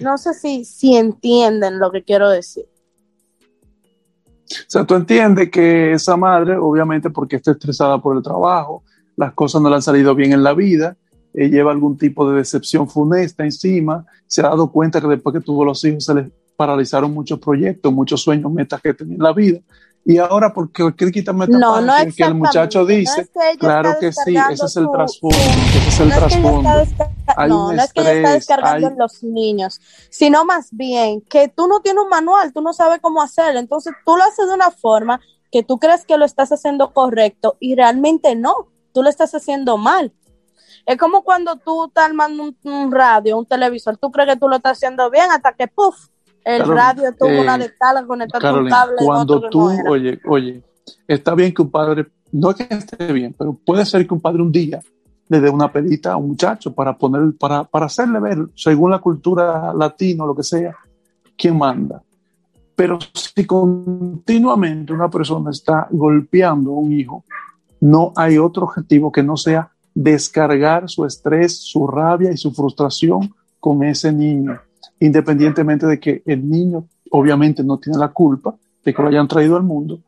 No 0.00 0.18
sé 0.18 0.34
si, 0.34 0.64
si 0.64 0.96
entienden 0.96 1.78
lo 1.78 1.90
que 1.90 2.02
quiero 2.02 2.28
decir. 2.28 2.66
O 4.50 4.70
sea, 4.70 4.84
tú 4.84 4.94
entiendes 4.94 5.50
que 5.50 5.92
esa 5.92 6.16
madre, 6.16 6.56
obviamente, 6.56 7.10
porque 7.10 7.36
está 7.36 7.52
estresada 7.52 8.00
por 8.00 8.16
el 8.16 8.22
trabajo, 8.22 8.82
las 9.16 9.32
cosas 9.34 9.60
no 9.60 9.68
le 9.68 9.76
han 9.76 9.82
salido 9.82 10.14
bien 10.14 10.32
en 10.32 10.42
la 10.42 10.54
vida, 10.54 10.96
eh, 11.34 11.48
lleva 11.48 11.72
algún 11.72 11.98
tipo 11.98 12.30
de 12.30 12.38
decepción 12.38 12.88
funesta 12.88 13.44
encima, 13.44 14.06
se 14.26 14.40
ha 14.40 14.44
dado 14.44 14.70
cuenta 14.70 15.00
que 15.00 15.08
después 15.08 15.34
que 15.34 15.40
tuvo 15.40 15.64
los 15.64 15.84
hijos 15.84 16.04
se 16.04 16.14
le 16.14 16.30
paralizaron 16.56 17.12
muchos 17.12 17.38
proyectos, 17.38 17.92
muchos 17.92 18.22
sueños, 18.22 18.50
metas 18.50 18.80
que 18.80 18.94
tenía 18.94 19.16
en 19.16 19.22
la 19.22 19.32
vida. 19.32 19.60
Y 20.04 20.16
ahora, 20.18 20.54
¿por 20.54 20.72
qué 20.72 20.90
quiere 20.94 21.12
quitarme 21.12 21.44
esta 21.44 21.58
No, 21.58 21.80
no 21.82 21.92
que 22.16 22.24
el 22.24 22.34
muchacho 22.34 22.80
No 22.80 22.86
dice? 22.86 23.20
es 23.20 23.28
que 23.28 23.50
ella 23.50 23.58
claro 23.58 23.96
que 24.00 24.10
sí, 24.12 24.34
ese 24.50 24.64
es 24.64 24.76
el 24.76 24.90
trasfondo, 24.90 25.36
su- 25.36 25.78
ese 25.78 25.88
es 25.88 26.00
el 26.00 26.08
no 26.08 26.14
es 26.14 26.20
que 26.20 26.38
ella 26.38 26.40
trasfondo. 26.40 26.70
Hay 27.36 27.48
no, 27.50 27.68
un 27.68 27.76
no 27.76 27.82
es 27.82 27.92
que 27.92 28.00
ella 28.00 28.12
está 28.12 28.32
descargando 28.32 28.86
hay- 28.86 28.92
en 28.92 28.98
los 28.98 29.22
niños, 29.22 29.80
sino 30.10 30.44
más 30.46 30.68
bien 30.70 31.20
que 31.20 31.48
tú 31.48 31.68
no 31.68 31.80
tienes 31.80 32.02
un 32.02 32.08
manual, 32.08 32.52
tú 32.54 32.62
no 32.62 32.72
sabes 32.72 33.00
cómo 33.02 33.20
hacerlo, 33.20 33.60
entonces 33.60 33.92
tú 34.06 34.16
lo 34.16 34.24
haces 34.24 34.46
de 34.48 34.54
una 34.54 34.70
forma 34.70 35.20
que 35.52 35.62
tú 35.62 35.78
crees 35.78 36.06
que 36.06 36.16
lo 36.16 36.24
estás 36.24 36.52
haciendo 36.52 36.94
correcto 36.94 37.56
y 37.60 37.74
realmente 37.74 38.34
no, 38.34 38.54
tú 38.94 39.02
lo 39.02 39.10
estás 39.10 39.34
haciendo 39.34 39.76
mal. 39.76 40.12
Es 40.86 40.96
como 40.96 41.22
cuando 41.22 41.56
tú 41.56 41.86
estás 41.86 42.06
armando 42.06 42.44
un, 42.44 42.56
un 42.64 42.90
radio, 42.92 43.36
un 43.36 43.44
televisor, 43.44 43.98
tú 43.98 44.10
crees 44.10 44.30
que 44.30 44.36
tú 44.40 44.48
lo 44.48 44.56
estás 44.56 44.78
haciendo 44.78 45.10
bien 45.10 45.30
hasta 45.30 45.52
que, 45.52 45.68
puff, 45.68 46.06
El 46.48 46.66
radio 46.66 47.14
tuvo 47.14 47.28
eh, 47.28 47.40
una 47.42 47.58
descarga 47.58 48.06
conectada 48.06 48.40
Carolyn, 48.40 48.70
cable 48.70 48.96
cuando 49.04 49.36
otro 49.36 49.50
tú, 49.50 49.70
no 49.70 49.90
oye, 49.90 50.18
oye, 50.26 50.62
está 51.06 51.34
bien 51.34 51.52
que 51.52 51.60
un 51.60 51.70
padre, 51.70 52.06
no 52.32 52.50
es 52.50 52.56
que 52.56 52.74
esté 52.74 53.12
bien, 53.12 53.34
pero 53.38 53.52
puede 53.52 53.84
ser 53.84 54.06
que 54.06 54.14
un 54.14 54.20
padre 54.22 54.40
un 54.40 54.50
día 54.50 54.80
le 55.28 55.40
dé 55.40 55.50
una 55.50 55.70
pelita 55.70 56.12
a 56.12 56.16
un 56.16 56.28
muchacho 56.28 56.74
para 56.74 56.96
poner, 56.96 57.36
para, 57.38 57.64
para 57.64 57.84
hacerle 57.84 58.18
ver, 58.18 58.38
según 58.54 58.90
la 58.90 58.98
cultura 58.98 59.74
latina 59.74 60.24
o 60.24 60.28
lo 60.28 60.34
que 60.34 60.42
sea, 60.42 60.74
quién 61.36 61.58
manda. 61.58 62.02
Pero 62.74 62.98
si 63.12 63.44
continuamente 63.44 64.94
una 64.94 65.10
persona 65.10 65.50
está 65.50 65.86
golpeando 65.90 66.70
a 66.70 66.78
un 66.78 66.92
hijo, 66.94 67.24
no 67.80 68.14
hay 68.16 68.38
otro 68.38 68.64
objetivo 68.64 69.12
que 69.12 69.22
no 69.22 69.36
sea 69.36 69.70
descargar 69.94 70.88
su 70.88 71.04
estrés, 71.04 71.58
su 71.58 71.86
rabia 71.86 72.32
y 72.32 72.38
su 72.38 72.52
frustración 72.52 73.34
con 73.60 73.82
ese 73.82 74.10
niño, 74.12 74.58
independientemente 75.00 75.86
de 75.86 76.00
que 76.00 76.22
el 76.26 76.48
niño 76.48 76.86
obviamente 77.10 77.62
no 77.62 77.78
tiene 77.78 77.98
la 77.98 78.08
culpa 78.08 78.54
de 78.84 78.94
que 78.94 79.02
lo 79.02 79.08
hayan 79.08 79.28
traído 79.28 79.56
al 79.56 79.62
mundo. 79.62 80.00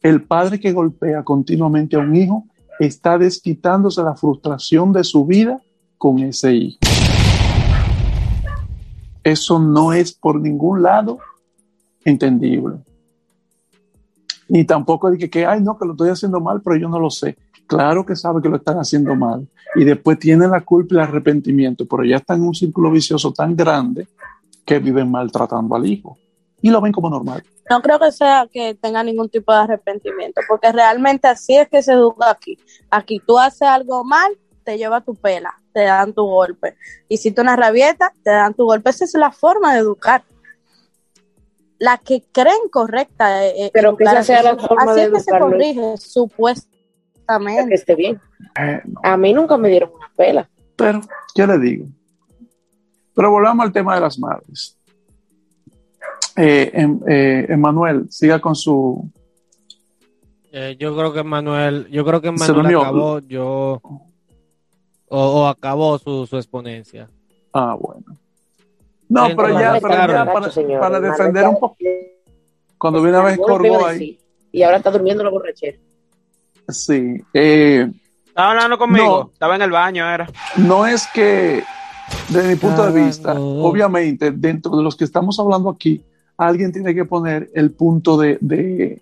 El 0.00 0.22
padre 0.22 0.60
que 0.60 0.72
golpea 0.72 1.22
continuamente 1.22 1.96
a 1.96 2.00
un 2.00 2.14
hijo 2.14 2.44
está 2.78 3.16
desquitándose 3.18 4.02
la 4.02 4.14
frustración 4.14 4.92
de 4.92 5.04
su 5.04 5.24
vida 5.24 5.60
con 5.96 6.18
ese 6.18 6.54
hijo. 6.54 6.78
Eso 9.22 9.58
no 9.58 9.92
es 9.92 10.12
por 10.12 10.40
ningún 10.40 10.82
lado 10.82 11.18
entendible. 12.04 12.76
Ni 14.48 14.64
tampoco 14.64 15.10
de 15.10 15.16
que, 15.16 15.30
que, 15.30 15.46
ay, 15.46 15.62
no, 15.62 15.78
que 15.78 15.86
lo 15.86 15.92
estoy 15.92 16.10
haciendo 16.10 16.40
mal, 16.40 16.60
pero 16.62 16.76
yo 16.76 16.88
no 16.88 17.00
lo 17.00 17.08
sé. 17.08 17.36
Claro 17.66 18.04
que 18.04 18.14
sabe 18.14 18.42
que 18.42 18.50
lo 18.50 18.56
están 18.56 18.76
haciendo 18.76 19.14
mal. 19.14 19.48
Y 19.74 19.84
después 19.84 20.18
tienen 20.18 20.50
la 20.50 20.60
culpa 20.60 20.94
y 20.94 20.98
el 20.98 21.04
arrepentimiento, 21.04 21.86
pero 21.86 22.04
ya 22.04 22.16
están 22.16 22.42
en 22.42 22.48
un 22.48 22.54
círculo 22.54 22.90
vicioso 22.90 23.32
tan 23.32 23.56
grande 23.56 24.06
que 24.64 24.78
viven 24.78 25.10
maltratando 25.10 25.74
al 25.74 25.86
hijo. 25.86 26.16
Y 26.62 26.70
lo 26.70 26.80
ven 26.80 26.92
como 26.92 27.10
normal. 27.10 27.42
No 27.68 27.80
creo 27.82 27.98
que 27.98 28.10
sea 28.12 28.46
que 28.50 28.74
tenga 28.74 29.02
ningún 29.02 29.28
tipo 29.28 29.52
de 29.52 29.58
arrepentimiento, 29.58 30.40
porque 30.48 30.72
realmente 30.72 31.28
así 31.28 31.56
es 31.56 31.68
que 31.68 31.82
se 31.82 31.92
educa 31.92 32.30
aquí. 32.30 32.58
Aquí 32.90 33.20
tú 33.26 33.38
haces 33.38 33.62
algo 33.62 34.04
mal, 34.04 34.36
te 34.64 34.76
lleva 34.78 35.00
tu 35.02 35.14
pela, 35.14 35.54
te 35.72 35.84
dan 35.84 36.12
tu 36.14 36.24
golpe. 36.24 36.76
Y 37.08 37.18
si 37.18 37.30
tú 37.32 37.42
una 37.42 37.56
rabieta, 37.56 38.12
te 38.22 38.30
dan 38.30 38.54
tu 38.54 38.64
golpe. 38.64 38.90
Esa 38.90 39.04
es 39.04 39.14
la 39.14 39.30
forma 39.30 39.74
de 39.74 39.80
educar. 39.80 40.24
La 41.78 41.98
que 41.98 42.22
creen 42.32 42.68
correcta. 42.70 43.46
eh, 43.46 43.70
Pero 43.74 43.96
que 43.96 44.04
esa 44.04 44.22
sea 44.22 44.42
la 44.42 44.56
forma 44.56 44.92
Así 44.92 45.00
de 45.00 45.06
es 45.06 45.12
que 45.12 45.20
se 45.20 45.38
corrige, 45.38 45.96
supuestamente. 45.98 47.68
que 47.68 47.74
esté 47.74 47.94
bien. 47.94 48.20
Eh, 48.58 48.80
no. 48.84 49.00
A 49.02 49.16
mí 49.16 49.32
nunca 49.34 49.56
me 49.58 49.68
dieron 49.68 49.90
una 49.94 50.10
pela. 50.16 50.48
Pero, 50.76 51.00
¿qué 51.34 51.46
le 51.46 51.58
digo? 51.58 51.86
Pero 53.14 53.30
volvamos 53.30 53.64
al 53.64 53.72
tema 53.72 53.94
de 53.94 54.00
las 54.00 54.18
madres. 54.18 54.76
Eh, 56.36 56.70
em- 56.74 57.00
eh, 57.08 57.46
Emanuel, 57.48 58.06
siga 58.10 58.40
con 58.40 58.54
su... 58.56 59.08
Eh, 60.52 60.76
yo 60.78 60.96
creo 60.96 61.12
que 61.12 61.22
Manuel, 61.22 61.88
yo 61.90 62.04
creo 62.04 62.20
que 62.20 62.28
Se 62.28 62.32
Manuel 62.32 62.54
durmió. 62.56 62.80
acabó, 62.82 63.18
yo 63.20 63.80
o, 65.08 65.18
o 65.42 65.46
acabó 65.46 65.98
su, 65.98 66.26
su 66.26 66.36
exponencia. 66.36 67.08
Ah, 67.52 67.76
bueno. 67.78 68.04
No, 69.08 69.28
pero 69.36 69.58
ya, 69.60 69.78
pero 69.80 69.94
ya 69.94 70.24
para, 70.24 70.50
para 70.80 71.00
defender 71.00 71.46
un 71.48 71.58
poco. 71.60 71.76
Cuando 72.78 73.02
viene 73.02 73.16
a 73.18 73.22
ver 73.22 73.38
a 73.38 73.88
ahí. 73.88 74.18
Y 74.52 74.62
ahora 74.62 74.76
está 74.78 74.90
durmiendo 74.90 75.22
la 75.24 75.30
borrachera. 75.30 75.78
Sí. 76.68 77.16
eh, 77.32 77.90
Estaba 78.26 78.50
hablando 78.50 78.78
conmigo. 78.78 79.24
No. 79.24 79.30
Estaba 79.32 79.56
en 79.56 79.62
el 79.62 79.70
baño, 79.70 80.08
era. 80.12 80.28
no 80.56 80.86
es 80.86 81.06
que, 81.14 81.62
desde 82.28 82.48
mi 82.48 82.56
punto 82.56 82.90
de 82.90 83.04
vista, 83.04 83.34
obviamente, 83.38 84.30
dentro 84.30 84.76
de 84.76 84.82
los 84.82 84.96
que 84.96 85.04
estamos 85.04 85.38
hablando 85.38 85.70
aquí, 85.70 86.02
alguien 86.36 86.72
tiene 86.72 86.94
que 86.94 87.04
poner 87.04 87.50
el 87.54 87.70
punto 87.72 88.16
de, 88.16 88.38
de 88.40 89.00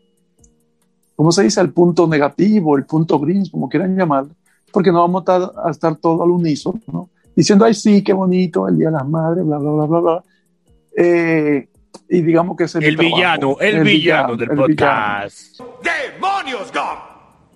¿cómo 1.17 1.33
se 1.33 1.43
dice? 1.45 1.61
El 1.61 1.73
punto 1.73 2.07
negativo, 2.07 2.77
el 2.77 2.85
punto 2.85 3.19
gris, 3.19 3.51
como 3.51 3.69
quieran 3.69 3.97
llamarlo, 3.97 4.31
porque 4.73 4.91
no 4.93 5.01
vamos 5.01 5.25
a 5.27 5.37
estar, 5.37 5.53
a 5.65 5.71
estar 5.71 5.97
todo 5.97 6.23
al 6.23 6.31
unísono, 6.31 6.81
¿no? 6.93 7.09
Diciendo, 7.35 7.65
ay, 7.65 7.75
sí, 7.75 8.03
qué 8.03 8.13
bonito, 8.13 8.69
el 8.69 8.77
Día 8.79 8.89
de 8.89 8.93
las 8.97 9.09
Madres, 9.09 9.45
bla, 9.47 9.59
bla, 9.59 9.71
bla, 9.71 9.87
bla, 9.87 10.01
bla. 10.01 10.25
Eh, 10.97 11.69
y 12.09 12.21
digamos 12.23 12.57
que 12.57 12.65
es 12.65 12.75
El 12.75 12.95
trabajo. 12.97 13.17
villano, 13.17 13.57
el, 13.61 13.83
villano 13.85 14.37
del 14.37 14.51
el 14.51 14.57
villano. 14.57 14.67
podcast. 14.67 15.61
¡Demonios, 15.83 16.71
Gum! 16.73 16.99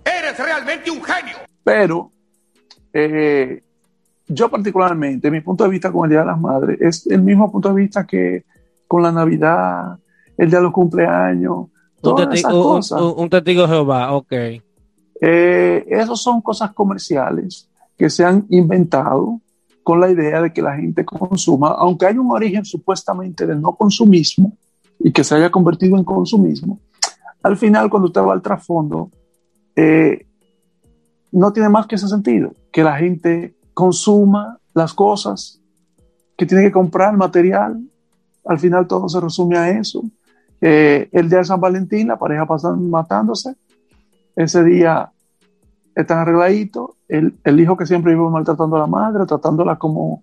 ¡Eres 0.02 0.38
realmente 0.38 0.90
un 0.90 1.02
genio! 1.02 1.36
Pero 1.62 2.10
eh, 2.94 3.62
yo 4.28 4.50
particularmente, 4.50 5.30
mi 5.30 5.40
punto 5.40 5.64
de 5.64 5.70
vista 5.70 5.92
con 5.92 6.04
el 6.04 6.10
Día 6.10 6.20
de 6.20 6.26
las 6.26 6.40
Madres 6.40 6.78
es 6.80 7.06
el 7.06 7.22
mismo 7.22 7.50
punto 7.50 7.68
de 7.68 7.74
vista 7.82 8.06
que 8.06 8.44
con 8.88 9.02
la 9.02 9.12
Navidad, 9.12 9.96
el 10.36 10.48
Día 10.50 10.58
de 10.58 10.64
los 10.64 10.72
cumpleaños, 10.72 11.56
Un, 11.58 11.70
todas 12.00 12.28
testi- 12.28 12.34
esas 12.38 12.52
un- 12.54 12.62
cosas. 12.62 13.00
un- 13.02 13.14
un 13.16 13.30
testigo 13.30 13.62
de 13.62 13.68
Jehová, 13.68 14.12
ok. 14.14 14.32
Eh, 15.20 15.84
esos 15.88 16.22
son 16.22 16.40
cosas 16.42 16.72
comerciales 16.72 17.68
que 17.96 18.10
se 18.10 18.24
han 18.24 18.46
inventado 18.50 19.40
con 19.82 20.00
la 20.00 20.10
idea 20.10 20.42
de 20.42 20.52
que 20.52 20.60
la 20.62 20.76
gente 20.76 21.04
consuma, 21.04 21.68
aunque 21.78 22.06
hay 22.06 22.18
un 22.18 22.30
origen 22.30 22.64
supuestamente 22.64 23.46
de 23.46 23.54
no 23.54 23.74
consumismo 23.76 24.52
y 24.98 25.12
que 25.12 25.22
se 25.24 25.34
haya 25.36 25.50
convertido 25.50 25.96
en 25.96 26.04
consumismo, 26.04 26.80
al 27.42 27.56
final 27.56 27.88
cuando 27.88 28.08
usted 28.08 28.20
va 28.20 28.32
al 28.32 28.42
trasfondo, 28.42 29.10
eh, 29.76 30.26
no 31.32 31.52
tiene 31.52 31.68
más 31.68 31.86
que 31.86 31.94
ese 31.94 32.08
sentido, 32.08 32.52
que 32.72 32.82
la 32.82 32.96
gente 32.98 33.54
consuma 33.76 34.58
las 34.72 34.94
cosas, 34.94 35.60
que 36.34 36.46
tiene 36.46 36.64
que 36.64 36.72
comprar 36.72 37.14
material, 37.14 37.78
al 38.46 38.58
final 38.58 38.86
todo 38.86 39.06
se 39.06 39.20
resume 39.20 39.58
a 39.58 39.68
eso. 39.68 40.02
Eh, 40.62 41.10
el 41.12 41.28
día 41.28 41.40
de 41.40 41.44
San 41.44 41.60
Valentín, 41.60 42.08
la 42.08 42.18
pareja 42.18 42.46
pasan 42.46 42.88
matándose, 42.88 43.54
ese 44.34 44.64
día 44.64 45.12
están 45.94 46.20
arregladitos, 46.20 46.92
el, 47.06 47.34
el 47.44 47.60
hijo 47.60 47.76
que 47.76 47.84
siempre 47.84 48.14
vive 48.14 48.30
maltratando 48.30 48.76
a 48.76 48.78
la 48.78 48.86
madre, 48.86 49.26
tratándola 49.26 49.76
como, 49.76 50.22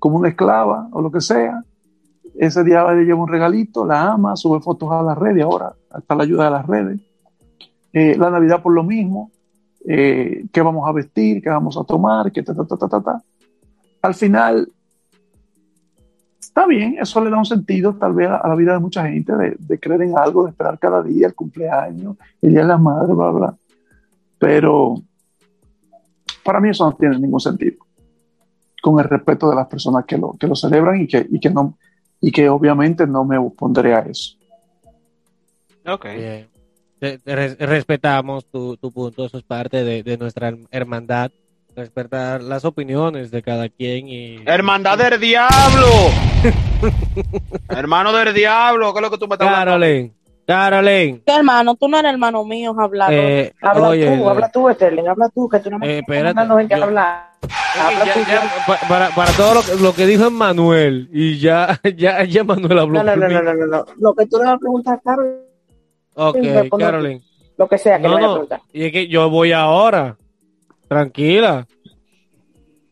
como 0.00 0.16
una 0.16 0.30
esclava 0.30 0.88
o 0.90 1.00
lo 1.00 1.12
que 1.12 1.20
sea, 1.20 1.62
ese 2.34 2.64
día 2.64 2.90
le 2.92 3.04
lleva 3.04 3.22
un 3.22 3.28
regalito, 3.28 3.86
la 3.86 4.10
ama, 4.10 4.34
sube 4.34 4.58
fotos 4.58 4.90
a 4.90 5.00
las 5.00 5.16
redes, 5.16 5.44
ahora 5.44 5.72
hasta 5.92 6.16
la 6.16 6.24
ayuda 6.24 6.46
de 6.46 6.50
las 6.50 6.66
redes. 6.66 7.00
Eh, 7.92 8.16
la 8.18 8.30
Navidad 8.30 8.60
por 8.60 8.72
lo 8.72 8.82
mismo, 8.82 9.30
eh, 9.86 10.44
qué 10.52 10.62
vamos 10.62 10.88
a 10.88 10.92
vestir, 10.92 11.42
qué 11.42 11.48
vamos 11.48 11.76
a 11.76 11.84
tomar, 11.84 12.30
qué 12.32 12.42
ta, 12.42 12.54
ta, 12.54 12.64
ta, 12.64 12.76
ta, 12.76 12.88
ta, 12.88 13.00
ta. 13.00 13.22
Al 14.02 14.14
final, 14.14 14.70
está 16.38 16.66
bien, 16.66 16.96
eso 17.00 17.22
le 17.22 17.30
da 17.30 17.38
un 17.38 17.44
sentido 17.44 17.94
tal 17.94 18.14
vez 18.14 18.28
a, 18.28 18.46
la 18.46 18.54
vida 18.54 18.72
de 18.72 18.80
mucha 18.80 19.06
gente, 19.06 19.34
de, 19.36 19.56
de 19.58 19.78
creer 19.78 20.02
en 20.02 20.18
algo, 20.18 20.44
de 20.44 20.50
esperar 20.50 20.78
cada 20.78 21.02
día, 21.02 21.26
el 21.26 21.34
cumpleaños, 21.34 22.16
el 22.42 22.50
día 22.50 22.62
de 22.62 22.68
la 22.68 22.78
madre, 22.78 23.12
bla, 23.14 23.30
bla. 23.30 23.56
Pero 24.38 25.02
para 26.42 26.60
mí 26.60 26.70
eso 26.70 26.84
no 26.84 26.96
tiene 26.96 27.18
ningún 27.18 27.40
sentido. 27.40 27.84
Con 28.82 28.98
el 28.98 29.04
respeto 29.04 29.50
de 29.50 29.56
las 29.56 29.66
personas 29.66 30.04
que 30.06 30.16
lo, 30.16 30.32
que 30.32 30.46
lo 30.46 30.56
celebran 30.56 31.00
y 31.00 31.06
que, 31.06 31.26
y 31.30 31.38
que 31.38 31.50
no, 31.50 31.76
y 32.20 32.32
que 32.32 32.48
obviamente 32.48 33.06
no 33.06 33.24
me 33.24 33.38
opondré 33.38 33.94
a 33.94 34.00
eso. 34.00 34.36
Ok. 35.86 36.04
Bien. 36.16 36.49
Te- 37.00 37.18
te 37.18 37.34
res- 37.34 37.58
respetamos 37.58 38.44
tu, 38.46 38.76
tu 38.76 38.92
punto, 38.92 39.24
eso 39.26 39.38
es 39.38 39.42
parte 39.44 39.82
de, 39.84 40.02
de 40.02 40.16
nuestra 40.18 40.54
hermandad. 40.70 41.30
Respetar 41.74 42.42
las 42.42 42.64
opiniones 42.64 43.30
de 43.30 43.42
cada 43.42 43.68
quien 43.68 44.08
y. 44.08 44.36
Hermandad 44.44 44.98
del 44.98 45.18
diablo. 45.20 45.86
Hermano 47.68 48.12
del 48.12 48.34
diablo, 48.34 48.92
¿qué 48.92 48.98
es 48.98 49.02
lo 49.02 49.10
que 49.10 49.18
tú 49.18 49.28
me 49.28 49.34
estás 49.34 49.48
hablando? 49.48 49.70
Caroline, 49.72 50.12
Caroline. 50.46 51.22
¿Qué 51.24 51.32
hermano? 51.36 51.74
Tú 51.76 51.88
no 51.88 51.98
eres 51.98 52.12
hermano 52.12 52.44
mío, 52.44 52.74
hablar. 52.78 53.10
Eh, 53.12 53.52
Habla 53.62 53.88
oye, 53.88 54.16
tú, 54.16 54.28
habla 54.28 54.50
tú, 54.50 54.68
Sterling, 54.72 55.06
habla 55.08 55.28
tú, 55.34 55.48
que 55.48 55.60
tú 55.60 55.70
no 55.70 55.78
me 55.78 55.86
Eh, 55.86 55.98
estás 55.98 56.08
espérate, 56.16 56.34
mandando 56.34 56.58
gente 56.58 56.74
a 56.74 56.78
yo- 56.78 56.84
hablar. 56.84 57.30
ya- 57.42 57.86
Habla 57.86 58.12
tú, 58.14 58.20
ya- 58.28 58.64
pa- 58.66 58.88
para, 58.88 59.08
para 59.10 59.32
todo 59.32 59.54
lo 59.54 59.62
que, 59.62 59.74
lo 59.82 59.94
que 59.94 60.06
dijo 60.06 60.30
Manuel 60.30 61.08
y 61.12 61.38
ya, 61.38 61.78
ya, 61.96 62.24
ya 62.24 62.42
Manuel 62.44 62.78
habló. 62.78 63.02
No, 63.02 63.16
no, 63.16 63.28
no, 63.28 63.42
no, 63.42 63.54
no, 63.54 63.66
no. 63.66 63.84
Lo 64.00 64.14
que 64.14 64.26
tú 64.26 64.38
le 64.38 64.44
vas 64.46 64.54
a 64.54 64.58
preguntar 64.58 64.94
a 64.94 65.00
Carol, 65.00 65.44
Ok, 66.14 66.36
respondo 66.36 66.84
Caroline. 66.86 67.22
lo 67.56 67.68
que 67.68 67.78
sea 67.78 67.96
que 67.98 68.02
No, 68.02 68.08
le 68.10 68.14
vaya 68.14 68.26
a 68.26 68.30
preguntar. 68.32 68.60
y 68.72 68.84
es 68.84 68.92
que 68.92 69.08
yo 69.08 69.28
voy 69.30 69.52
ahora. 69.52 70.16
Tranquila. 70.88 71.66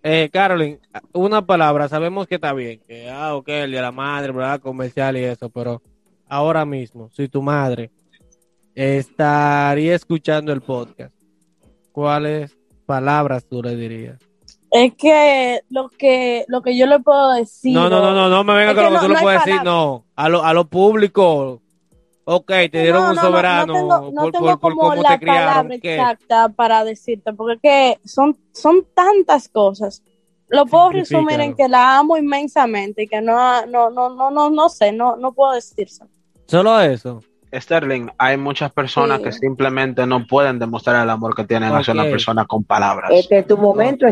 Eh, 0.03 0.31
Caroline, 0.33 0.79
una 1.13 1.45
palabra, 1.45 1.89
sabemos 1.89 2.27
que 2.29 2.37
está 2.37 2.53
bien, 2.53 2.81
que, 2.87 3.11
ah, 3.11 3.35
ok, 3.35 3.49
el 3.49 3.73
de 3.73 3.81
la 3.83 3.91
madre, 3.91 4.33
¿verdad? 4.33 4.61
Comercial 4.61 5.17
y 5.17 5.25
eso, 5.25 5.51
pero 5.51 5.83
ahora 6.29 6.65
mismo, 6.65 7.11
si 7.11 7.29
tu 7.29 7.43
madre 7.43 7.91
estaría 8.75 9.95
escuchando 9.97 10.53
el 10.53 10.61
podcast, 10.61 11.13
¿cuáles 11.93 12.57
palabras 12.87 13.45
tú 13.47 13.63
le 13.63 13.75
dirías? 13.77 14.19
Es 14.71 14.95
que 14.95 15.61
lo 15.71 15.89
que 15.89 16.45
lo 16.47 16.63
que 16.63 16.77
yo 16.77 16.87
le 16.87 17.01
puedo 17.01 17.33
decir. 17.33 17.75
No, 17.75 17.89
no, 17.89 18.01
no, 18.01 18.13
no, 18.15 18.29
no 18.29 18.45
me 18.45 18.55
venga 18.55 18.75
con 18.75 18.85
lo 18.85 18.91
que 18.91 18.99
tú 19.07 19.09
no 19.09 19.15
le 19.15 19.21
puedes 19.23 19.45
decir, 19.45 19.63
no, 19.65 20.05
a 20.15 20.29
lo, 20.29 20.45
a 20.45 20.53
lo 20.55 20.67
público. 20.69 21.61
Ok, 22.31 22.47
te 22.71 22.83
dieron 22.83 23.05
No, 23.05 23.09
un 23.11 23.17
no, 23.17 23.23
no, 23.23 23.29
soberano 23.29 23.67
No, 23.67 23.73
tengo, 23.73 24.11
no 24.13 24.21
por, 24.23 24.33
tengo 24.33 24.47
por, 24.47 24.59
por 24.61 24.75
como 24.75 24.91
cómo 24.91 25.03
la 25.03 25.09
te 25.11 25.19
criaron. 25.21 25.47
palabra 25.49 25.79
¿qué? 25.81 25.95
exacta 25.95 26.49
para 26.51 26.85
decirte, 26.85 27.33
porque 27.33 27.59
que 27.63 27.99
son, 28.07 28.37
son 28.53 28.87
tantas 28.95 29.49
cosas 29.49 30.03
lo 30.51 30.67
puedo 30.67 30.85
Simplifícalo. 30.93 31.21
resumir 31.27 31.41
en 31.41 31.55
que 31.57 31.69
la 31.69 31.99
amo 31.99 32.17
inmensamente 32.19 33.05
y 33.05 33.07
que 33.09 33.21
no, 33.23 33.65
no, 33.67 33.89
no, 33.91 34.11
no, 34.11 34.31
no, 34.31 34.51
no 34.51 34.69
sé, 34.69 34.93
no, 34.93 35.17
no 35.17 35.33
puedo 35.33 35.53
decirse. 35.53 36.05
Solo 36.47 36.79
eso. 36.81 37.23
Sterling, 37.51 38.09
hay 38.19 38.37
muchas 38.37 38.73
personas 38.73 39.19
Sí. 39.19 39.25
que 39.25 39.33
simplemente 39.33 40.07
no 40.07 40.27
pueden 40.27 40.59
demostrar 40.59 41.03
el 41.03 41.09
amor 41.09 41.35
que 41.35 41.45
tienen 41.45 41.75
hacia 41.75 41.95
una 41.95 42.05
persona 42.05 42.45
con 42.45 42.63
palabras. 42.65 43.11
Este 43.11 43.39
es 43.39 43.47
tu 43.47 43.57
momento. 43.57 44.07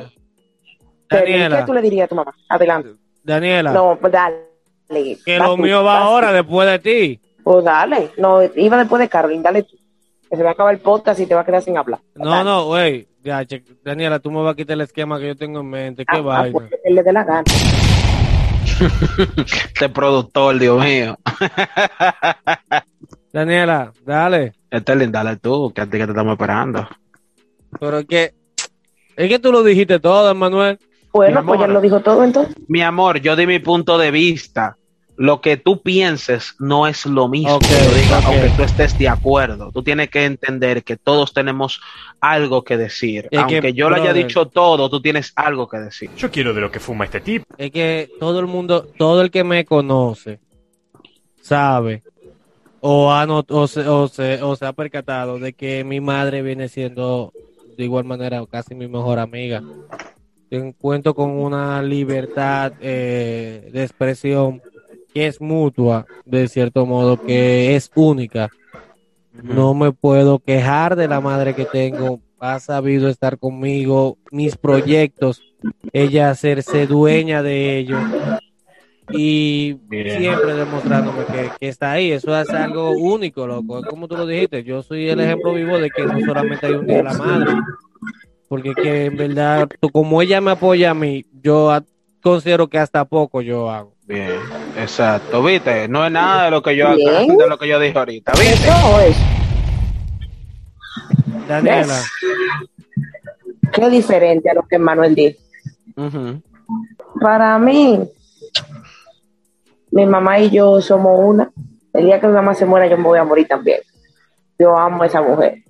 Daniela. 1.08 1.58
¿Qué 1.60 1.66
tú 1.66 1.72
le 1.74 1.82
dirías 1.82 2.06
a 2.06 2.08
tu 2.08 2.14
mamá? 2.14 2.34
Adelante. 2.48 2.90
Daniela, 3.22 3.72
No, 3.72 3.98
dale. 4.10 5.18
que 5.24 5.38
lo 5.38 5.54
tú, 5.56 5.62
mío 5.62 5.84
va 5.84 5.98
ahora 5.98 6.32
después 6.32 6.66
de 6.68 6.78
ti. 6.78 7.20
Pues 7.46 7.64
dale. 7.64 8.10
No, 8.18 8.42
iba 8.42 8.76
después 8.76 8.98
de 8.98 9.08
Carolyn, 9.08 9.40
dale 9.40 9.62
tú. 9.62 9.76
Que 10.28 10.36
se 10.36 10.42
va 10.42 10.48
a 10.48 10.52
acabar 10.54 10.74
el 10.74 10.80
podcast 10.80 11.20
y 11.20 11.26
te 11.26 11.34
va 11.36 11.42
a 11.42 11.44
quedar 11.44 11.62
sin 11.62 11.78
hablar. 11.78 12.00
No, 12.16 12.28
Dale. 12.28 12.42
no, 12.44 12.64
güey. 12.64 13.06
Ya, 13.22 13.44
che- 13.44 13.62
Daniela, 13.84 14.18
tú 14.18 14.32
me 14.32 14.42
vas 14.42 14.54
a 14.54 14.56
quitar 14.56 14.74
el 14.74 14.80
esquema 14.80 15.20
que 15.20 15.28
yo 15.28 15.36
tengo 15.36 15.60
en 15.60 15.70
mente. 15.70 16.04
Qué 16.04 16.16
Ah, 16.16 16.18
ah, 16.18 16.22
vaina. 16.22 16.52
pues, 16.52 16.70
que 16.82 16.90
le 16.90 17.04
dé 17.04 17.12
la 17.12 17.22
gana. 17.22 17.44
Este 19.46 19.88
productor, 19.90 20.58
Dios 20.58 20.84
mío. 20.84 21.16
Daniela, 23.32 23.92
dale. 24.04 24.54
Sterling, 24.74 25.12
dale 25.12 25.36
tú, 25.36 25.72
que 25.72 25.82
a 25.82 25.84
ti 25.84 25.92
que 25.98 26.04
te 26.04 26.10
estamos 26.10 26.32
esperando. 26.32 26.88
Pero 27.78 27.98
es 27.98 28.06
que, 28.06 28.34
es 29.16 29.28
que 29.28 29.38
tú 29.38 29.52
lo 29.52 29.62
dijiste 29.62 30.00
todo, 30.00 30.34
Manuel. 30.34 30.80
Bueno, 31.12 31.46
pues 31.46 31.60
ya 31.60 31.68
lo 31.68 31.80
dijo 31.80 32.00
todo 32.00 32.24
entonces. 32.24 32.56
Mi 32.66 32.82
amor, 32.82 33.20
yo 33.20 33.36
di 33.36 33.46
mi 33.46 33.60
punto 33.60 33.98
de 33.98 34.10
vista. 34.10 34.76
Lo 35.18 35.40
que 35.40 35.56
tú 35.56 35.80
pienses 35.80 36.54
no 36.58 36.86
es 36.86 37.06
lo 37.06 37.26
mismo 37.28 37.54
Ok, 37.56 37.62
que 37.62 37.68
yo 37.68 37.94
diga, 37.94 38.18
ok. 38.18 38.24
aunque 38.26 38.50
tú 38.56 38.62
estés 38.64 38.98
de 38.98 39.08
acuerdo. 39.08 39.70
Tú 39.72 39.82
tienes 39.82 40.10
que 40.10 40.24
entender 40.26 40.84
que 40.84 40.96
todos 40.98 41.32
tenemos 41.32 41.80
algo 42.20 42.62
que 42.64 42.76
decir. 42.76 43.24
Es 43.30 43.30
que, 43.30 43.38
aunque 43.38 43.72
yo 43.72 43.88
lo 43.88 43.96
haya 43.96 44.12
dicho 44.12 44.46
todo, 44.46 44.90
tú 44.90 45.00
tienes 45.00 45.32
algo 45.34 45.68
que 45.68 45.78
decir. 45.78 46.10
Yo 46.18 46.30
quiero 46.30 46.52
de 46.52 46.60
lo 46.60 46.70
que 46.70 46.80
fuma 46.80 47.06
este 47.06 47.20
tipo. 47.20 47.44
Es 47.56 47.70
que 47.70 48.10
todo 48.20 48.40
el 48.40 48.46
mundo, 48.46 48.86
todo 48.98 49.22
el 49.22 49.30
que 49.30 49.42
me 49.42 49.64
conoce, 49.64 50.38
sabe 51.40 52.02
o, 52.80 53.10
ha 53.12 53.24
not- 53.26 53.50
o, 53.50 53.66
se, 53.66 53.88
o, 53.88 54.08
se, 54.08 54.42
o 54.42 54.54
se 54.54 54.66
ha 54.66 54.72
percatado 54.72 55.38
de 55.38 55.54
que 55.54 55.82
mi 55.82 56.00
madre 56.00 56.42
viene 56.42 56.68
siendo 56.68 57.32
de 57.76 57.84
igual 57.84 58.04
manera 58.04 58.44
casi 58.50 58.74
mi 58.74 58.86
mejor 58.86 59.18
amiga. 59.18 59.62
Yo 60.50 60.72
cuento 60.78 61.14
con 61.14 61.30
una 61.30 61.82
libertad 61.82 62.72
eh, 62.80 63.68
de 63.72 63.82
expresión 63.82 64.62
que 65.16 65.26
es 65.26 65.40
mutua, 65.40 66.04
de 66.26 66.46
cierto 66.46 66.84
modo, 66.84 67.16
que 67.16 67.74
es 67.74 67.90
única. 67.94 68.50
No 69.32 69.72
me 69.72 69.90
puedo 69.90 70.38
quejar 70.40 70.94
de 70.94 71.08
la 71.08 71.22
madre 71.22 71.54
que 71.54 71.64
tengo. 71.64 72.20
Ha 72.38 72.60
sabido 72.60 73.08
estar 73.08 73.38
conmigo, 73.38 74.18
mis 74.30 74.58
proyectos, 74.58 75.40
ella 75.94 76.28
hacerse 76.28 76.86
dueña 76.86 77.42
de 77.42 77.78
ellos 77.78 77.98
y 79.10 79.78
Bien. 79.88 80.18
siempre 80.18 80.52
demostrándome 80.52 81.24
que, 81.24 81.50
que 81.60 81.68
está 81.68 81.92
ahí. 81.92 82.12
Eso 82.12 82.38
es 82.38 82.50
algo 82.50 82.90
único, 82.90 83.46
loco. 83.46 83.80
Como 83.88 84.08
tú 84.08 84.18
lo 84.18 84.26
dijiste, 84.26 84.64
yo 84.64 84.82
soy 84.82 85.08
el 85.08 85.20
ejemplo 85.20 85.54
vivo 85.54 85.78
de 85.78 85.88
que 85.88 86.04
no 86.04 86.20
solamente 86.26 86.66
hay 86.66 86.74
un 86.74 86.86
día 86.86 86.98
de 86.98 87.02
la 87.04 87.14
madre, 87.14 87.52
porque 88.48 88.74
que 88.74 89.06
en 89.06 89.16
verdad, 89.16 89.66
como 89.94 90.20
ella 90.20 90.42
me 90.42 90.50
apoya 90.50 90.90
a 90.90 90.94
mí, 90.94 91.24
yo 91.42 91.74
considero 92.20 92.68
que 92.68 92.76
hasta 92.76 93.06
poco 93.06 93.40
yo 93.40 93.70
hago. 93.70 93.95
Bien, 94.06 94.38
exacto, 94.76 95.42
viste, 95.42 95.88
no 95.88 96.06
es 96.06 96.12
nada 96.12 96.44
de 96.44 96.50
lo 96.52 96.62
que 96.62 96.76
yo 96.76 96.94
de 96.94 97.48
lo 97.48 97.58
que 97.58 97.68
yo 97.68 97.80
dije 97.80 97.98
ahorita, 97.98 98.32
viste. 98.32 98.68
Eso 98.68 99.00
es. 99.00 99.16
Daniela, 101.48 102.00
Qué 103.72 103.90
diferente 103.90 104.48
a 104.48 104.54
lo 104.54 104.62
que 104.62 104.78
Manuel 104.78 105.14
dijo. 105.14 105.38
Para 107.20 107.58
mí, 107.58 108.08
mi 109.90 110.06
mamá 110.06 110.38
y 110.38 110.50
yo 110.50 110.80
somos 110.80 111.18
una. 111.22 111.50
El 111.92 112.06
día 112.06 112.20
que 112.20 112.26
mi 112.26 112.32
mamá 112.32 112.54
se 112.54 112.64
muera, 112.64 112.86
yo 112.86 112.96
me 112.96 113.04
voy 113.04 113.18
a 113.18 113.24
morir 113.24 113.46
también. 113.48 113.80
Yo 114.58 114.76
amo 114.76 115.02
a 115.02 115.06
esa 115.06 115.20
mujer. 115.20 115.62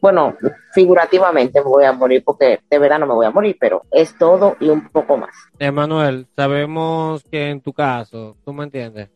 Bueno, 0.00 0.36
figurativamente 0.72 1.60
me 1.60 1.66
voy 1.66 1.84
a 1.84 1.92
morir 1.92 2.22
porque 2.24 2.60
de 2.70 2.78
verdad 2.78 3.00
no 3.00 3.06
me 3.06 3.14
voy 3.14 3.26
a 3.26 3.30
morir, 3.30 3.56
pero 3.58 3.82
es 3.90 4.16
todo 4.16 4.56
y 4.60 4.68
un 4.68 4.88
poco 4.88 5.16
más. 5.16 5.34
Emanuel, 5.58 6.26
sabemos 6.36 7.22
que 7.24 7.50
en 7.50 7.60
tu 7.60 7.72
caso, 7.72 8.36
tú 8.44 8.52
me 8.52 8.64
entiendes, 8.64 9.10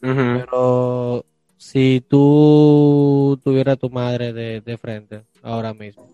pero 0.00 1.24
si 1.56 2.04
tú 2.06 3.40
tuvieras 3.42 3.78
tu 3.78 3.88
madre 3.90 4.32
de, 4.32 4.60
de 4.60 4.78
frente 4.78 5.24
ahora 5.42 5.72
mismo, 5.72 6.06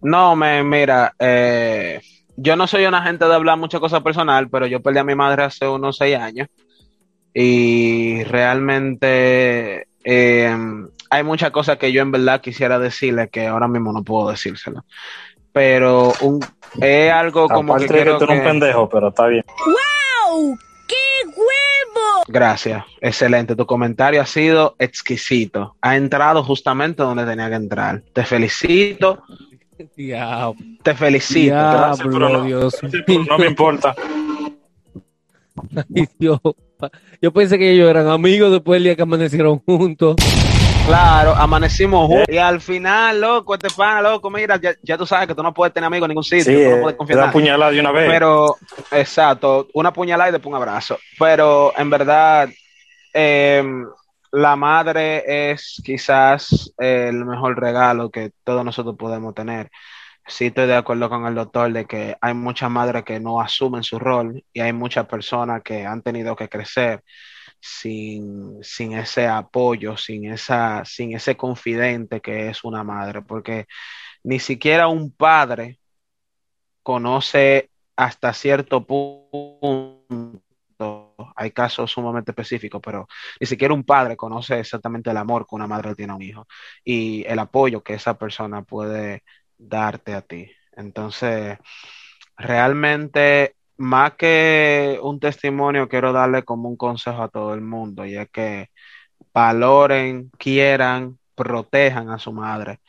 No, 0.00 0.34
me, 0.34 0.64
mira, 0.64 1.14
eh, 1.18 2.00
yo 2.36 2.56
no 2.56 2.66
soy 2.66 2.86
una 2.86 3.02
gente 3.02 3.24
de 3.24 3.34
hablar 3.34 3.58
mucha 3.58 3.78
cosa 3.78 4.00
personal, 4.02 4.48
pero 4.48 4.66
yo 4.66 4.80
perdí 4.80 4.98
a 4.98 5.04
mi 5.04 5.14
madre 5.14 5.44
hace 5.44 5.68
unos 5.68 5.96
seis 5.96 6.16
años 6.16 6.48
y 7.34 8.22
realmente 8.24 9.86
eh, 10.04 10.56
hay 11.12 11.24
muchas 11.24 11.50
cosas 11.50 11.76
que 11.76 11.92
yo 11.92 12.00
en 12.00 12.10
verdad 12.10 12.40
quisiera 12.40 12.78
decirle 12.78 13.28
que 13.28 13.46
ahora 13.46 13.68
mismo 13.68 13.92
no 13.92 14.02
puedo 14.02 14.30
decírselo. 14.30 14.86
Pero 15.52 16.10
un, 16.22 16.40
es 16.80 17.12
algo 17.12 17.48
como 17.48 17.74
Aparte 17.74 17.92
que 17.92 17.98
de 17.98 18.04
que 18.12 18.18
tú 18.18 18.24
eres 18.24 18.38
un 18.38 18.44
pendejo, 18.44 18.88
pero 18.88 19.08
está 19.08 19.26
bien. 19.26 19.44
¡Wow! 19.66 20.56
¡Qué 20.88 21.28
huevo! 21.28 22.22
Gracias, 22.28 22.82
excelente. 23.02 23.54
Tu 23.54 23.66
comentario 23.66 24.22
ha 24.22 24.26
sido 24.26 24.74
exquisito. 24.78 25.76
Ha 25.82 25.96
entrado 25.96 26.42
justamente 26.42 27.02
donde 27.02 27.26
tenía 27.26 27.50
que 27.50 27.56
entrar. 27.56 28.02
Te 28.14 28.24
felicito, 28.24 29.22
diablo, 29.94 30.56
te 30.82 30.94
felicito. 30.94 31.54
diablo, 31.54 32.10
pero 32.10 32.28
no. 32.30 32.44
Dios 32.44 32.80
No 33.28 33.36
me 33.36 33.48
importa. 33.48 33.94
Ay, 35.94 36.08
Dios. 36.18 36.40
Yo 37.20 37.32
pensé 37.34 37.58
que 37.58 37.70
ellos 37.70 37.90
eran 37.90 38.08
amigos 38.08 38.50
después 38.50 38.76
del 38.76 38.84
día 38.84 38.96
que 38.96 39.02
amanecieron 39.02 39.58
juntos. 39.58 40.16
Claro, 40.84 41.36
amanecimos 41.36 42.06
juntos. 42.06 42.26
Y 42.28 42.38
al 42.38 42.60
final, 42.60 43.20
loco, 43.20 43.54
este 43.54 43.70
pana, 43.70 44.02
loco, 44.02 44.30
mira, 44.30 44.56
ya, 44.56 44.74
ya 44.82 44.98
tú 44.98 45.06
sabes 45.06 45.28
que 45.28 45.34
tú 45.34 45.42
no 45.42 45.54
puedes 45.54 45.72
tener 45.72 45.86
amigos 45.86 46.06
en 46.06 46.10
ningún 46.10 46.24
sitio, 46.24 46.44
Sí, 46.44 46.64
tú 46.64 46.70
no 46.70 46.76
eh, 46.76 46.80
puedes 46.80 46.96
confiar 46.98 47.18
nadie. 47.20 47.32
puñalada 47.32 47.70
de 47.70 47.80
una 47.80 47.92
vez. 47.92 48.10
Pero, 48.10 48.56
exacto, 48.90 49.68
una 49.74 49.92
puñalada 49.92 50.30
y 50.30 50.32
después 50.32 50.50
un 50.50 50.56
abrazo. 50.56 50.98
Pero 51.18 51.72
en 51.76 51.88
verdad, 51.90 52.48
eh, 53.14 53.64
la 54.32 54.56
madre 54.56 55.50
es 55.52 55.80
quizás 55.84 56.72
el 56.78 57.24
mejor 57.24 57.60
regalo 57.60 58.10
que 58.10 58.32
todos 58.44 58.64
nosotros 58.64 58.96
podemos 58.98 59.34
tener. 59.34 59.70
Sí 60.26 60.46
estoy 60.46 60.66
de 60.66 60.76
acuerdo 60.76 61.08
con 61.08 61.26
el 61.26 61.34
doctor 61.34 61.72
de 61.72 61.84
que 61.84 62.16
hay 62.20 62.32
muchas 62.32 62.70
madres 62.70 63.02
que 63.04 63.20
no 63.20 63.40
asumen 63.40 63.82
su 63.82 63.98
rol 63.98 64.42
y 64.52 64.60
hay 64.60 64.72
muchas 64.72 65.06
personas 65.06 65.62
que 65.62 65.84
han 65.84 66.00
tenido 66.00 66.34
que 66.36 66.48
crecer 66.48 67.02
sin, 67.62 68.62
sin 68.62 68.92
ese 68.94 69.28
apoyo, 69.28 69.96
sin 69.96 70.26
esa, 70.32 70.84
sin 70.84 71.14
ese 71.14 71.36
confidente 71.36 72.20
que 72.20 72.48
es 72.48 72.64
una 72.64 72.82
madre, 72.84 73.22
porque 73.22 73.66
ni 74.24 74.40
siquiera 74.40 74.88
un 74.88 75.12
padre 75.12 75.78
conoce 76.82 77.70
hasta 77.96 78.32
cierto 78.32 78.84
punto, 78.84 80.42
hay 81.36 81.52
casos 81.52 81.90
sumamente 81.92 82.32
específicos, 82.32 82.80
pero 82.84 83.06
ni 83.40 83.46
siquiera 83.46 83.74
un 83.74 83.84
padre 83.84 84.16
conoce 84.16 84.58
exactamente 84.58 85.10
el 85.10 85.16
amor 85.16 85.46
que 85.46 85.54
una 85.54 85.68
madre 85.68 85.94
tiene 85.94 86.12
a 86.12 86.16
un 86.16 86.22
hijo 86.22 86.46
y 86.84 87.24
el 87.26 87.38
apoyo 87.38 87.82
que 87.82 87.94
esa 87.94 88.18
persona 88.18 88.62
puede 88.62 89.22
darte 89.56 90.14
a 90.14 90.22
ti. 90.22 90.50
Entonces, 90.72 91.58
realmente, 92.36 93.56
más 93.76 94.14
que 94.14 94.98
un 95.02 95.20
testimonio, 95.20 95.88
quiero 95.88 96.12
darle 96.12 96.42
como 96.44 96.68
un 96.68 96.76
consejo 96.76 97.22
a 97.22 97.28
todo 97.28 97.54
el 97.54 97.60
mundo, 97.62 98.06
y 98.06 98.16
es 98.16 98.28
que 98.30 98.68
valoren, 99.34 100.30
quieran, 100.38 101.18
protejan 101.34 102.10
a 102.10 102.18
su 102.18 102.32
madre, 102.32 102.80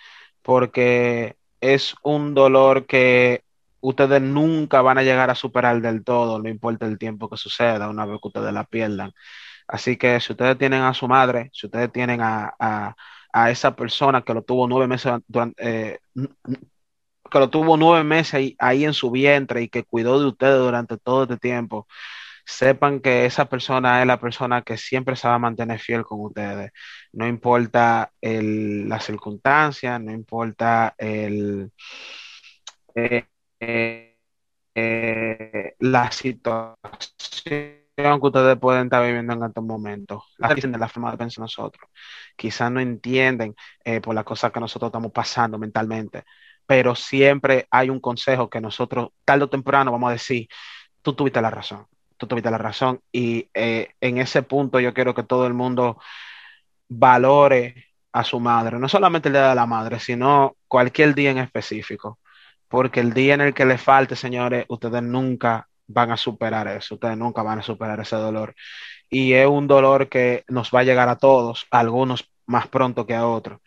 porque 0.41 1.36
es 1.62 1.96
un 2.04 2.34
dolor 2.34 2.86
que 2.86 3.43
ustedes 3.82 4.22
nunca 4.22 4.82
van 4.82 4.98
a 4.98 5.04
llegar 5.04 5.30
a 5.30 5.36
superar 5.36 5.82
del 5.82 6.04
todo, 6.04 6.39
no 6.39 6.50
importa 6.50 6.86
el 6.86 6.98
tiempo 6.98 7.30
que 7.30 7.38
suceda, 7.38 7.89
una 7.89 8.06
vez 8.06 8.19
que 8.22 8.28
ustedes 8.30 8.54
la 8.54 8.63
pierdan. 8.65 9.12
Así 9.67 9.98
que 9.98 10.19
si 10.19 10.34
ustedes 10.34 10.58
tienen 10.58 10.82
a 10.82 10.93
su 10.93 11.08
madre, 11.08 11.50
si 11.54 11.67
ustedes 11.67 11.91
tienen 11.91 12.22
a, 12.22 12.54
a, 12.60 12.96
a 13.34 13.52
esa 13.52 13.76
persona 13.76 14.22
que 14.22 14.34
lo 14.34 14.43
tuvo 14.43 14.67
nueve 14.67 14.88
meses 14.88 15.13
durante, 15.28 15.96
eh, 15.96 16.00
que 17.31 17.39
lo 17.39 17.49
tuvo 17.49 17.77
nueve 17.77 18.03
meses 18.03 18.33
ahí, 18.36 18.55
ahí, 18.59 18.86
en 18.86 18.93
su 18.93 19.12
vientre 19.12 19.62
y 19.63 19.69
que 19.69 19.83
cuidó 19.83 20.19
de 20.19 20.27
ustedes 20.27 20.59
durante 20.59 20.97
todo 20.97 21.23
este 21.23 21.38
tiempo, 21.38 21.88
sepan 22.45 22.99
que 22.99 23.25
esa 23.25 23.45
persona 23.45 24.01
es 24.01 24.07
la 24.07 24.19
persona 24.19 24.62
que 24.63 24.77
siempre 24.77 25.15
se 25.15 25.27
va 25.27 25.36
a 25.36 25.39
mantener 25.39 25.79
fiel 25.79 26.03
con 26.03 26.21
ustedes. 26.21 26.71
No 27.13 27.27
importa 27.27 28.12
el, 28.21 28.88
la 28.89 28.99
circunstancia, 28.99 29.99
no 29.99 30.12
importa 30.12 30.95
el, 30.97 31.71
eh, 32.95 33.25
eh, 33.59 34.17
eh, 34.75 35.75
la 35.79 36.12
situación 36.12 37.83
que 37.95 38.27
ustedes 38.27 38.57
pueden 38.57 38.86
estar 38.86 39.05
viviendo 39.05 39.33
en 39.33 39.43
estos 39.43 39.63
momentos. 39.63 40.23
La, 40.38 40.53
de 40.55 40.77
la 40.77 40.88
forma 40.88 41.12
de 41.12 41.17
pensar 41.17 41.41
nosotros. 41.41 41.89
Quizás 42.36 42.71
no 42.71 42.79
entienden 42.79 43.55
eh, 43.83 44.01
por 44.01 44.15
las 44.15 44.23
cosas 44.23 44.51
que 44.51 44.59
nosotros 44.59 44.89
estamos 44.89 45.12
pasando 45.12 45.59
mentalmente, 45.59 46.23
pero 46.65 46.95
siempre 46.95 47.67
hay 47.71 47.89
un 47.89 47.99
consejo 47.99 48.49
que 48.49 48.62
nosotros, 48.62 49.10
tarde 49.26 49.45
o 49.45 49.49
temprano, 49.49 49.91
vamos 49.91 50.10
a 50.10 50.13
decir, 50.13 50.47
tú 51.02 51.13
tuviste 51.13 51.41
la 51.41 51.49
razón, 51.49 51.88
tú 52.17 52.28
tuviste 52.28 52.52
la 52.52 52.58
razón, 52.58 53.02
y 53.12 53.49
eh, 53.54 53.89
en 54.02 54.17
ese 54.17 54.43
punto 54.43 54.80
yo 54.80 54.93
quiero 54.93 55.13
que 55.13 55.23
todo 55.23 55.47
el 55.47 55.54
mundo 55.54 55.99
valore 56.89 57.88
a 58.12 58.23
su 58.23 58.39
madre, 58.39 58.80
no 58.80 58.88
solamente 58.89 59.30
el 59.30 59.34
día 59.34 59.49
de 59.49 59.56
la 59.56 59.65
madre, 59.65 59.99
sino 59.99 60.56
cualquier 60.67 61.15
día 61.15 61.32
en 61.32 61.39
específico, 61.39 62.19
porque 62.67 62.99
el 63.02 63.13
día 63.13 63.36
en 63.36 63.41
el 63.41 63.54
que 63.54 63.65
le 63.65 63.78
falte, 63.78 64.15
señores, 64.15 64.65
ustedes 64.69 65.04
nunca 65.04 65.67
van 65.88 66.12
a 66.12 66.17
superar 66.17 66.67
eso, 66.67 66.95
ustedes 66.95 67.17
nunca 67.17 67.43
van 67.43 67.60
a 67.60 67.63
superar 67.63 67.99
ese 67.99 68.15
dolor. 68.15 68.56
Y 69.10 69.34
es 69.34 69.47
un 69.47 69.67
dolor 69.67 70.10
que 70.10 70.43
nos 70.47 70.71
va 70.71 70.80
a 70.82 70.84
llegar 70.84 71.10
a 71.10 71.17
todos, 71.17 71.67
a 71.71 71.80
algunos 71.80 72.30
más 72.47 72.67
pronto 72.67 73.06
que 73.06 73.15
a 73.15 73.28
otros. 73.28 73.62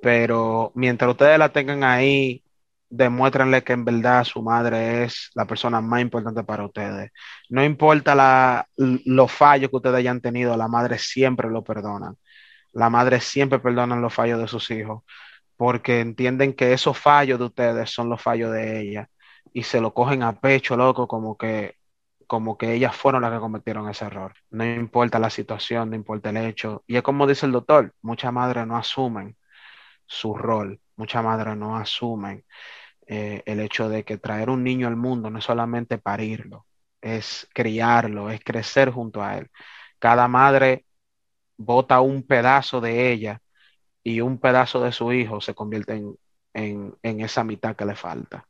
Pero 0.00 0.72
mientras 0.74 1.10
ustedes 1.10 1.38
la 1.38 1.52
tengan 1.52 1.84
ahí, 1.84 2.42
demuéstrenle 2.90 3.62
que 3.64 3.72
en 3.74 3.84
verdad 3.84 4.24
su 4.24 4.42
madre 4.42 5.04
es 5.04 5.30
la 5.34 5.46
persona 5.46 5.80
más 5.80 6.00
importante 6.00 6.44
para 6.44 6.64
ustedes. 6.64 7.10
No 7.50 7.64
importa 7.64 8.66
los 8.76 9.32
fallos 9.32 9.70
que 9.70 9.76
ustedes 9.76 9.96
hayan 9.96 10.20
tenido, 10.20 10.56
la 10.56 10.68
madre 10.68 10.98
siempre 10.98 11.50
lo 11.50 11.62
perdona. 11.64 12.14
La 12.72 12.90
madre 12.90 13.20
siempre 13.20 13.58
perdona 13.60 13.96
los 13.96 14.14
fallos 14.14 14.40
de 14.40 14.48
sus 14.48 14.70
hijos, 14.70 15.02
porque 15.56 16.00
entienden 16.00 16.54
que 16.54 16.72
esos 16.72 16.98
fallos 16.98 17.38
de 17.38 17.46
ustedes 17.46 17.90
son 17.90 18.08
los 18.10 18.22
fallos 18.22 18.52
de 18.52 18.80
ella 18.80 19.10
y 19.52 19.62
se 19.64 19.80
lo 19.80 19.94
cogen 19.94 20.22
a 20.22 20.40
pecho, 20.40 20.76
loco, 20.76 21.08
como 21.08 21.36
que 21.36 21.76
como 22.26 22.58
que 22.58 22.74
ellas 22.74 22.94
fueron 22.96 23.22
las 23.22 23.32
que 23.32 23.40
cometieron 23.40 23.88
ese 23.88 24.04
error. 24.04 24.34
No 24.50 24.64
importa 24.64 25.18
la 25.18 25.30
situación, 25.30 25.90
no 25.90 25.96
importa 25.96 26.30
el 26.30 26.36
hecho. 26.38 26.84
Y 26.86 26.96
es 26.96 27.02
como 27.02 27.26
dice 27.26 27.46
el 27.46 27.52
doctor, 27.52 27.94
muchas 28.02 28.32
madres 28.32 28.66
no 28.66 28.76
asumen 28.76 29.37
su 30.08 30.34
rol, 30.34 30.80
muchas 30.96 31.24
madres 31.24 31.56
no 31.56 31.76
asumen 31.76 32.44
eh, 33.06 33.42
el 33.46 33.60
hecho 33.60 33.88
de 33.88 34.04
que 34.04 34.18
traer 34.18 34.50
un 34.50 34.64
niño 34.64 34.88
al 34.88 34.96
mundo 34.96 35.30
no 35.30 35.38
es 35.38 35.44
solamente 35.44 35.98
parirlo, 35.98 36.66
es 37.00 37.48
criarlo, 37.54 38.30
es 38.30 38.40
crecer 38.44 38.90
junto 38.90 39.22
a 39.22 39.38
él. 39.38 39.50
Cada 39.98 40.28
madre 40.28 40.86
bota 41.56 42.00
un 42.00 42.24
pedazo 42.24 42.80
de 42.80 43.12
ella 43.12 43.42
y 44.04 44.20
un 44.20 44.38
pedazo 44.40 44.80
de 44.82 44.92
su 44.92 45.12
hijo 45.12 45.40
se 45.40 45.54
convierte 45.54 45.94
en, 45.94 46.16
en, 46.54 46.96
en 47.02 47.20
esa 47.20 47.44
mitad 47.44 47.76
que 47.76 47.86
le 47.86 47.96
falta. 47.96 48.46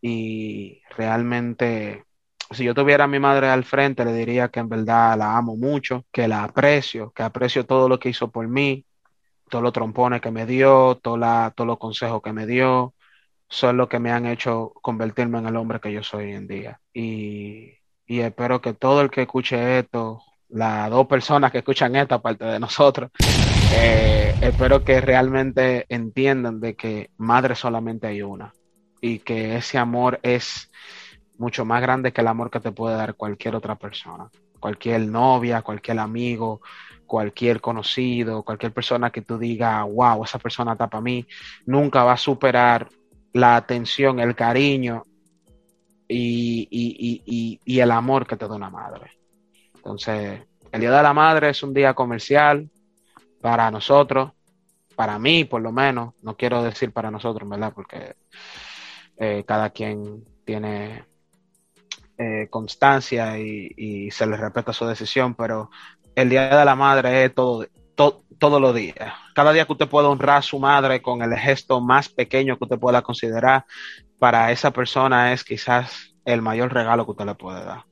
Y 0.00 0.82
realmente 0.96 2.04
si 2.52 2.64
yo 2.64 2.74
tuviera 2.74 3.04
a 3.04 3.08
mi 3.08 3.18
madre 3.18 3.48
al 3.48 3.64
frente, 3.64 4.04
le 4.04 4.12
diría 4.12 4.48
que 4.48 4.60
en 4.60 4.68
verdad 4.68 5.16
la 5.18 5.36
amo 5.36 5.56
mucho, 5.56 6.06
que 6.12 6.28
la 6.28 6.44
aprecio, 6.44 7.12
que 7.12 7.22
aprecio 7.22 7.66
todo 7.66 7.88
lo 7.88 7.98
que 7.98 8.10
hizo 8.10 8.30
por 8.30 8.48
mí, 8.48 8.84
todos 9.52 9.62
los 9.62 9.74
trompones 9.74 10.22
que 10.22 10.30
me 10.30 10.46
dio, 10.46 10.98
todos 11.02 11.18
los 11.18 11.78
consejos 11.78 12.22
que 12.22 12.32
me 12.32 12.46
dio, 12.46 12.94
son 13.50 13.76
lo 13.76 13.86
que 13.86 13.98
me 13.98 14.10
han 14.10 14.24
hecho 14.24 14.72
convertirme 14.80 15.40
en 15.40 15.46
el 15.46 15.56
hombre 15.56 15.78
que 15.78 15.92
yo 15.92 16.02
soy 16.02 16.24
hoy 16.24 16.32
en 16.32 16.48
día. 16.48 16.80
Y, 16.94 17.74
y 18.06 18.20
espero 18.20 18.62
que 18.62 18.72
todo 18.72 19.02
el 19.02 19.10
que 19.10 19.20
escuche 19.20 19.78
esto, 19.78 20.22
las 20.48 20.88
dos 20.88 21.06
personas 21.06 21.52
que 21.52 21.58
escuchan 21.58 21.94
esto, 21.96 22.14
aparte 22.14 22.46
de 22.46 22.58
nosotros, 22.58 23.10
eh, 23.74 24.34
espero 24.40 24.82
que 24.82 25.02
realmente 25.02 25.84
entiendan 25.90 26.58
de 26.58 26.74
que 26.74 27.10
madre 27.18 27.54
solamente 27.54 28.06
hay 28.06 28.22
una 28.22 28.54
y 29.02 29.18
que 29.18 29.56
ese 29.56 29.76
amor 29.76 30.18
es 30.22 30.70
mucho 31.36 31.66
más 31.66 31.82
grande 31.82 32.10
que 32.10 32.22
el 32.22 32.28
amor 32.28 32.50
que 32.50 32.60
te 32.60 32.72
puede 32.72 32.96
dar 32.96 33.16
cualquier 33.16 33.54
otra 33.54 33.76
persona, 33.76 34.30
cualquier 34.58 35.02
novia, 35.02 35.60
cualquier 35.60 35.98
amigo, 35.98 36.62
cualquier 37.12 37.60
conocido, 37.60 38.42
cualquier 38.42 38.72
persona 38.72 39.10
que 39.10 39.20
tú 39.20 39.36
digas, 39.36 39.84
wow, 39.86 40.24
esa 40.24 40.38
persona 40.38 40.72
está 40.72 40.86
para 40.86 41.02
mí, 41.02 41.26
nunca 41.66 42.04
va 42.04 42.12
a 42.14 42.16
superar 42.16 42.88
la 43.34 43.56
atención, 43.56 44.18
el 44.18 44.34
cariño 44.34 45.04
y, 46.08 46.66
y, 46.70 47.22
y, 47.26 47.60
y, 47.62 47.80
el 47.80 47.90
amor 47.90 48.26
que 48.26 48.38
te 48.38 48.48
da 48.48 48.54
una 48.54 48.70
madre. 48.70 49.10
Entonces, 49.74 50.40
el 50.72 50.80
Día 50.80 50.90
de 50.90 51.02
la 51.02 51.12
Madre 51.12 51.50
es 51.50 51.62
un 51.62 51.74
día 51.74 51.92
comercial 51.92 52.70
para 53.42 53.70
nosotros, 53.70 54.32
para 54.96 55.18
mí 55.18 55.44
por 55.44 55.60
lo 55.60 55.70
menos, 55.70 56.14
no 56.22 56.34
quiero 56.34 56.62
decir 56.62 56.92
para 56.92 57.10
nosotros, 57.10 57.46
¿verdad? 57.46 57.74
Porque 57.74 58.14
eh, 59.18 59.44
cada 59.46 59.68
quien 59.68 60.24
tiene 60.46 61.04
eh, 62.16 62.46
constancia 62.48 63.38
y, 63.38 64.10
se 64.10 64.26
le 64.26 64.38
respeta 64.38 64.72
su 64.72 64.86
decisión, 64.86 65.34
pero 65.34 65.70
el 66.14 66.28
Día 66.28 66.56
de 66.56 66.64
la 66.64 66.74
Madre 66.74 67.24
es 67.24 67.34
todo, 67.34 67.66
todos 68.42 68.60
los 68.60 68.74
días. 68.74 69.14
Cada 69.34 69.52
día 69.52 69.64
que 69.64 69.72
usted 69.72 69.88
pueda 69.88 70.08
honrar 70.08 70.38
a 70.38 70.42
su 70.42 70.58
madre 70.58 71.00
con 71.00 71.22
el 71.22 71.32
gesto 71.36 71.80
más 71.80 72.08
pequeño 72.08 72.58
que 72.58 72.64
usted 72.64 72.78
pueda 72.78 73.00
considerar, 73.00 73.64
para 74.18 74.50
esa 74.50 74.72
persona 74.72 75.32
es 75.32 75.44
quizás 75.44 76.14
el 76.24 76.42
mayor 76.42 76.72
regalo 76.72 77.04
que 77.04 77.12
usted 77.12 77.26
le 77.26 77.34
puede 77.34 77.64
dar. 77.64 77.84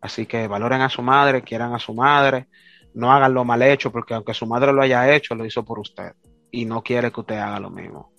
Así 0.00 0.26
que 0.26 0.48
valoren 0.48 0.80
a 0.80 0.88
su 0.88 1.02
madre, 1.02 1.42
quieran 1.42 1.74
a 1.74 1.78
su 1.78 1.92
madre, 1.92 2.48
no 2.94 3.12
hagan 3.12 3.34
lo 3.34 3.44
mal 3.44 3.60
hecho, 3.62 3.92
porque 3.92 4.14
aunque 4.14 4.32
su 4.32 4.46
madre 4.46 4.72
lo 4.72 4.82
haya 4.82 5.14
hecho, 5.14 5.34
lo 5.34 5.44
hizo 5.44 5.64
por 5.64 5.78
usted. 5.78 6.12
Y 6.50 6.64
no 6.64 6.82
quiere 6.82 7.12
que 7.12 7.20
usted 7.20 7.36
haga 7.36 7.60
lo 7.60 7.70
mismo. 7.70 8.12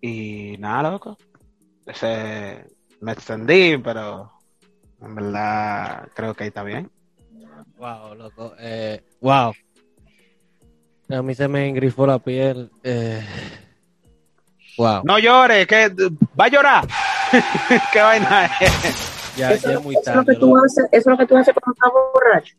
Y 0.00 0.56
nada, 0.58 0.90
loco. 0.90 1.16
Ese, 1.86 2.66
me 3.00 3.12
extendí, 3.12 3.78
pero 3.78 4.32
en 5.00 5.14
verdad 5.14 6.08
creo 6.14 6.34
que 6.34 6.44
ahí 6.44 6.48
está 6.48 6.64
bien. 6.64 6.90
Wow, 7.82 8.14
loco. 8.14 8.54
Eh, 8.60 9.02
wow. 9.20 9.52
A 11.10 11.20
mí 11.20 11.34
se 11.34 11.48
me 11.48 11.68
engrifó 11.68 12.06
la 12.06 12.20
piel. 12.20 12.70
Eh. 12.84 13.20
Wow. 14.78 15.00
No 15.02 15.18
llores, 15.18 15.66
que 15.66 15.90
va 16.40 16.44
a 16.44 16.48
llorar. 16.48 16.86
¿Qué 17.92 18.00
vaina 18.00 18.48
es? 18.60 19.34
Ya, 19.36 19.50
eso, 19.50 19.68
ya 19.68 19.78
es 19.78 19.82
muy 19.84 19.96
eso 19.96 20.04
tarde. 20.04 20.20
es 20.20 20.26
lo 20.28 20.32
que 20.32 20.38
tú 20.38 20.56
haces, 20.56 20.84
eso 20.92 21.00
es 21.00 21.06
lo 21.06 21.16
que 21.16 21.26
tú 21.26 21.36
haces 21.36 21.54
cuando 21.54 21.72
estás 21.74 21.90
borracho. 22.14 22.54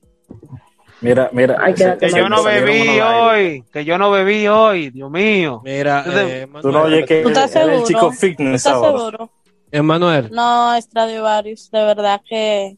Mira, 0.99 1.29
mira. 1.31 1.57
Ay, 1.61 1.73
Que 1.73 2.09
yo 2.09 2.27
no 2.27 2.43
bebí 2.43 2.99
hoy, 2.99 3.63
que 3.71 3.85
yo 3.85 3.97
no 3.97 4.11
bebí 4.11 4.45
hoy, 4.49 4.89
Dios 4.89 5.09
mío. 5.09 5.61
Mira, 5.63 6.03
eh, 6.05 6.47
Tú 6.61 6.69
no 6.69 6.81
oyes 6.83 7.05
que 7.07 7.21
¿Tú 7.23 7.29
estás 7.29 7.55
el 7.55 7.81
chico 7.85 8.07
¿Tú 8.07 8.11
fitness 8.11 8.55
estás 8.55 8.73
ahora. 8.73 8.97
seguro? 8.97 9.31
Emanuel, 9.71 10.29
No, 10.31 10.75
Stradivarius, 10.81 11.71
de 11.71 11.83
verdad 11.85 12.21
que 12.27 12.77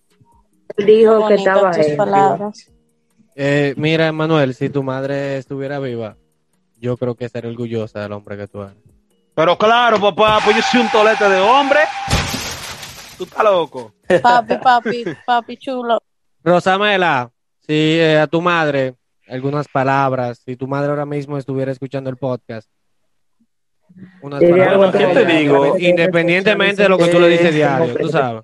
Dijo 0.78 1.28
que 1.28 1.36
estaba 1.36 1.72
tus 1.72 1.88
palabras. 1.92 2.72
eh, 3.36 3.74
mira, 3.78 4.08
Emanuel, 4.08 4.54
si 4.54 4.70
tu 4.70 4.84
madre 4.84 5.38
estuviera 5.38 5.80
viva, 5.80 6.18
yo 6.78 6.98
creo 6.98 7.16
que 7.16 7.26
estaría 7.26 7.50
orgullosa 7.50 8.02
del 8.02 8.12
hombre 8.12 8.38
que 8.38 8.48
tú 8.48 8.62
eres. 8.62 8.76
Pero 9.34 9.58
claro, 9.58 10.00
papá, 10.00 10.40
pues 10.44 10.56
yo 10.58 10.62
soy 10.64 10.82
un 10.82 10.90
tolete 10.90 11.28
de 11.30 11.40
hombre. 11.42 11.80
Tú 13.18 13.24
estás 13.24 13.44
loco. 13.44 13.94
Papi, 14.22 14.56
papi, 14.58 15.06
papi 15.26 15.58
chulo. 15.58 16.02
Rosamela, 16.44 17.32
si 17.62 17.74
eh, 17.74 18.20
a 18.20 18.28
tu 18.28 18.42
madre, 18.42 18.96
algunas 19.28 19.68
palabras, 19.68 20.42
si 20.46 20.56
tu 20.56 20.68
madre 20.68 20.90
ahora 20.90 21.06
mismo 21.06 21.38
estuviera 21.38 21.72
escuchando 21.72 22.10
el 22.10 22.18
podcast, 22.18 22.70
unas 24.22 24.42
palabras, 24.44 24.96
¿qué 24.96 25.08
te 25.08 25.26
digo? 25.26 25.78
independientemente 25.78 26.84
de 26.84 26.90
lo 26.90 26.98
que 26.98 27.08
tú 27.08 27.20
le 27.20 27.30
dices 27.30 27.54
diario, 27.54 27.96
tú 27.96 28.10
sabes. 28.10 28.44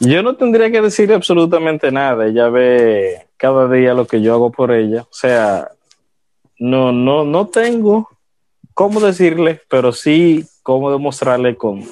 Yo 0.00 0.22
no 0.22 0.34
tendría 0.34 0.70
que 0.70 0.80
decir 0.80 1.12
absolutamente 1.12 1.92
nada. 1.92 2.26
Ella 2.26 2.48
ve 2.48 3.26
cada 3.36 3.68
día 3.68 3.92
lo 3.92 4.06
que 4.06 4.22
yo 4.22 4.32
hago 4.32 4.50
por 4.50 4.72
ella. 4.72 5.02
O 5.02 5.12
sea, 5.12 5.68
no, 6.58 6.90
no, 6.90 7.24
no 7.24 7.48
tengo 7.48 8.08
cómo 8.72 8.98
decirle, 9.00 9.60
pero 9.68 9.92
sí 9.92 10.46
cómo 10.62 10.90
demostrarle 10.90 11.54
con, 11.54 11.84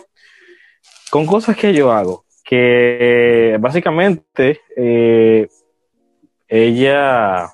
con 1.11 1.27
cosas 1.27 1.55
que 1.55 1.75
yo 1.75 1.93
hago. 1.93 2.25
Que 2.45 3.59
básicamente 3.61 4.63
eh, 4.75 5.49
ella, 6.49 7.53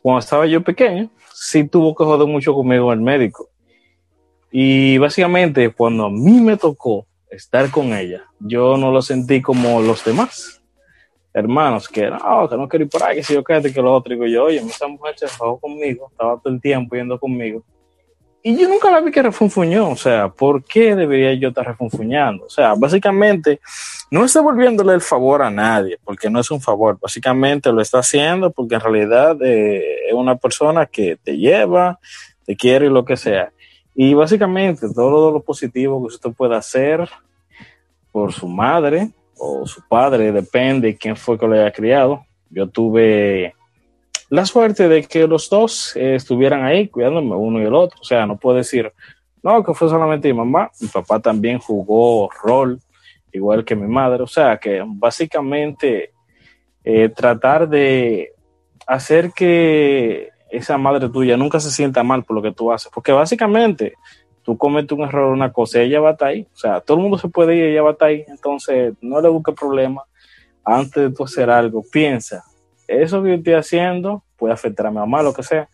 cuando 0.00 0.20
estaba 0.20 0.46
yo 0.46 0.62
pequeño, 0.62 1.10
sí 1.34 1.64
tuvo 1.64 1.94
que 1.94 2.04
joder 2.04 2.26
mucho 2.26 2.54
conmigo 2.54 2.90
el 2.90 3.02
médico. 3.02 3.50
Y 4.50 4.96
básicamente 4.96 5.70
cuando 5.74 6.06
a 6.06 6.10
mí 6.10 6.40
me 6.40 6.56
tocó 6.56 7.06
estar 7.30 7.70
con 7.70 7.92
ella, 7.94 8.24
yo 8.38 8.76
no 8.76 8.90
lo 8.90 9.02
sentí 9.02 9.40
como 9.40 9.80
los 9.80 10.04
demás 10.04 10.60
hermanos, 11.32 11.88
que 11.88 12.10
no, 12.10 12.48
que 12.48 12.56
no 12.56 12.68
quiero 12.68 12.84
ir 12.84 12.90
por 12.90 13.02
ahí, 13.02 13.16
que 13.16 13.22
si 13.22 13.34
yo 13.34 13.44
quédate, 13.44 13.72
que 13.72 13.80
lo 13.80 13.94
otro. 13.94 14.12
Digo 14.12 14.26
yo, 14.26 14.44
oye, 14.44 14.58
esa 14.58 14.88
mujer 14.88 15.14
se 15.18 15.28
fajó 15.28 15.58
conmigo, 15.58 16.08
estaba 16.10 16.40
todo 16.40 16.52
el 16.52 16.60
tiempo 16.60 16.96
yendo 16.96 17.18
conmigo. 17.18 17.62
Y 18.42 18.56
yo 18.56 18.68
nunca 18.68 18.90
la 18.90 19.00
vi 19.00 19.10
que 19.10 19.20
refunfuñó, 19.20 19.90
o 19.90 19.96
sea, 19.96 20.30
¿por 20.30 20.64
qué 20.64 20.96
debería 20.96 21.34
yo 21.34 21.48
estar 21.48 21.66
refunfuñando? 21.66 22.46
O 22.46 22.48
sea, 22.48 22.74
básicamente 22.74 23.60
no 24.10 24.24
está 24.24 24.40
volviéndole 24.40 24.94
el 24.94 25.02
favor 25.02 25.42
a 25.42 25.50
nadie, 25.50 25.98
porque 26.02 26.30
no 26.30 26.40
es 26.40 26.50
un 26.50 26.58
favor, 26.58 26.98
básicamente 26.98 27.70
lo 27.70 27.82
está 27.82 27.98
haciendo 27.98 28.50
porque 28.50 28.76
en 28.76 28.80
realidad 28.80 29.36
eh, 29.42 30.08
es 30.08 30.14
una 30.14 30.36
persona 30.36 30.86
que 30.86 31.18
te 31.22 31.36
lleva, 31.36 31.98
te 32.46 32.56
quiere 32.56 32.86
y 32.86 32.88
lo 32.88 33.04
que 33.04 33.18
sea. 33.18 33.52
Y 33.94 34.14
básicamente 34.14 34.92
todo 34.94 35.30
lo 35.30 35.40
positivo 35.42 36.00
que 36.00 36.14
usted 36.14 36.30
pueda 36.32 36.58
hacer 36.58 37.08
por 38.12 38.32
su 38.32 38.48
madre 38.48 39.10
o 39.38 39.66
su 39.66 39.82
padre, 39.88 40.32
depende 40.32 40.88
de 40.88 40.96
quién 40.96 41.16
fue 41.16 41.38
que 41.38 41.46
lo 41.46 41.54
haya 41.54 41.72
criado. 41.72 42.24
Yo 42.50 42.68
tuve 42.68 43.54
la 44.28 44.44
suerte 44.44 44.88
de 44.88 45.02
que 45.04 45.26
los 45.26 45.48
dos 45.48 45.96
estuvieran 45.96 46.64
ahí 46.64 46.88
cuidándome 46.88 47.34
uno 47.34 47.60
y 47.60 47.64
el 47.64 47.74
otro. 47.74 47.98
O 48.00 48.04
sea, 48.04 48.26
no 48.26 48.36
puedo 48.36 48.58
decir, 48.58 48.92
no, 49.42 49.64
que 49.64 49.74
fue 49.74 49.88
solamente 49.88 50.28
mi 50.28 50.38
mamá. 50.38 50.70
Mi 50.80 50.88
papá 50.88 51.20
también 51.20 51.58
jugó 51.58 52.28
rol, 52.42 52.78
igual 53.32 53.64
que 53.64 53.74
mi 53.74 53.88
madre. 53.88 54.22
O 54.22 54.26
sea, 54.26 54.58
que 54.58 54.82
básicamente 54.86 56.12
eh, 56.84 57.08
tratar 57.08 57.68
de 57.68 58.32
hacer 58.86 59.32
que 59.32 60.30
esa 60.50 60.78
madre 60.78 61.08
tuya 61.08 61.36
nunca 61.36 61.60
se 61.60 61.70
sienta 61.70 62.02
mal 62.02 62.24
por 62.24 62.36
lo 62.36 62.42
que 62.42 62.52
tú 62.52 62.72
haces. 62.72 62.90
Porque 62.92 63.12
básicamente 63.12 63.94
tú 64.42 64.56
cometes 64.56 64.92
un 64.92 65.04
error, 65.04 65.32
una 65.32 65.52
cosa, 65.52 65.80
ella 65.80 66.00
va 66.00 66.10
a 66.10 66.12
estar 66.12 66.28
ahí. 66.28 66.46
O 66.52 66.56
sea, 66.56 66.80
todo 66.80 66.96
el 66.96 67.02
mundo 67.02 67.18
se 67.18 67.28
puede 67.28 67.56
ir, 67.56 67.64
ella 67.64 67.82
va 67.82 67.90
a 67.90 67.92
estar 67.92 68.08
ahí. 68.08 68.24
Entonces, 68.28 68.94
no 69.00 69.20
le 69.20 69.28
busques 69.28 69.54
problema. 69.54 70.02
Antes 70.64 71.02
de 71.02 71.10
tú 71.10 71.24
hacer 71.24 71.50
algo, 71.50 71.82
piensa, 71.90 72.44
eso 72.86 73.22
que 73.22 73.30
yo 73.30 73.34
estoy 73.36 73.54
haciendo 73.54 74.24
puede 74.36 74.52
afectar 74.52 74.86
a 74.86 74.90
mi 74.90 74.96
mamá, 74.96 75.22
lo 75.22 75.32
que 75.32 75.42
sea. 75.42 75.68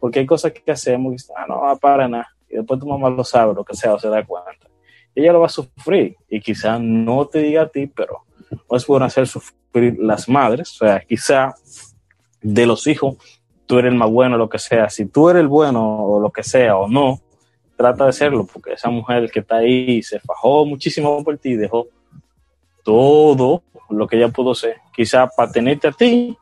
Porque 0.00 0.20
hay 0.20 0.26
cosas 0.26 0.52
que 0.52 0.72
hacemos 0.72 1.12
dices, 1.12 1.30
ah, 1.36 1.44
no 1.48 1.60
va 1.60 1.76
para 1.76 2.08
nada. 2.08 2.28
Y 2.48 2.56
después 2.56 2.80
tu 2.80 2.86
mamá 2.86 3.08
lo 3.10 3.24
sabe, 3.24 3.54
lo 3.54 3.64
que 3.64 3.74
sea, 3.74 3.94
o 3.94 3.98
se 3.98 4.08
da 4.08 4.24
cuenta. 4.24 4.66
Ella 5.14 5.32
lo 5.32 5.40
va 5.40 5.46
a 5.46 5.50
sufrir. 5.50 6.16
Y 6.28 6.40
quizás 6.40 6.80
no 6.80 7.26
te 7.26 7.40
diga 7.40 7.62
a 7.62 7.68
ti, 7.68 7.86
pero 7.86 8.24
no 8.50 8.76
es 8.76 8.86
bueno 8.86 9.06
hacer 9.06 9.26
sufrir 9.26 9.96
las 9.98 10.28
madres. 10.28 10.72
O 10.72 10.86
sea, 10.86 11.00
quizá 11.00 11.54
de 12.40 12.66
los 12.66 12.86
hijos, 12.86 13.16
tú 13.66 13.78
eres 13.78 13.92
el 13.92 13.98
más 13.98 14.10
bueno, 14.10 14.36
lo 14.36 14.48
que 14.48 14.58
sea. 14.58 14.88
Si 14.90 15.06
tú 15.06 15.28
eres 15.28 15.40
el 15.40 15.48
bueno 15.48 16.04
o 16.04 16.20
lo 16.20 16.30
que 16.30 16.42
sea 16.42 16.76
o 16.76 16.88
no, 16.88 17.20
trata 17.76 18.06
de 18.06 18.12
serlo, 18.12 18.46
porque 18.50 18.74
esa 18.74 18.90
mujer 18.90 19.30
que 19.30 19.40
está 19.40 19.56
ahí 19.56 20.02
se 20.02 20.20
fajó 20.20 20.64
muchísimo 20.66 21.22
por 21.24 21.38
ti, 21.38 21.56
dejó 21.56 21.86
todo 22.84 23.62
lo 23.90 24.06
que 24.06 24.16
ella 24.16 24.28
pudo 24.28 24.54
ser, 24.54 24.76
quizá 24.94 25.26
para 25.26 25.50
tenerte 25.50 25.88
a 25.88 25.92
ti, 25.92 26.36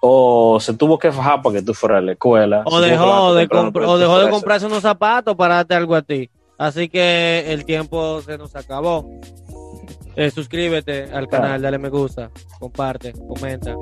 o 0.00 0.58
se 0.60 0.74
tuvo 0.74 0.98
que 0.98 1.10
fajar 1.10 1.40
para 1.40 1.56
que 1.56 1.62
tú 1.62 1.72
fueras 1.72 1.98
a 1.98 2.02
la 2.02 2.12
escuela. 2.12 2.62
O 2.66 2.80
dejó, 2.80 3.34
de, 3.34 3.48
o 3.50 3.98
dejó 3.98 4.18
de 4.18 4.30
comprarse 4.30 4.66
unos 4.66 4.82
zapatos 4.82 5.34
para 5.34 5.56
darte 5.56 5.74
algo 5.74 5.94
a 5.94 6.02
ti. 6.02 6.28
Así 6.58 6.88
que 6.88 7.44
el 7.48 7.64
tiempo 7.64 8.20
se 8.20 8.36
nos 8.36 8.54
acabó. 8.54 9.08
Eh, 10.16 10.30
suscríbete 10.30 11.04
al 11.12 11.28
canal, 11.28 11.60
dale 11.60 11.78
me 11.78 11.88
gusta, 11.88 12.30
comparte, 12.58 13.12
comenta. 13.12 13.74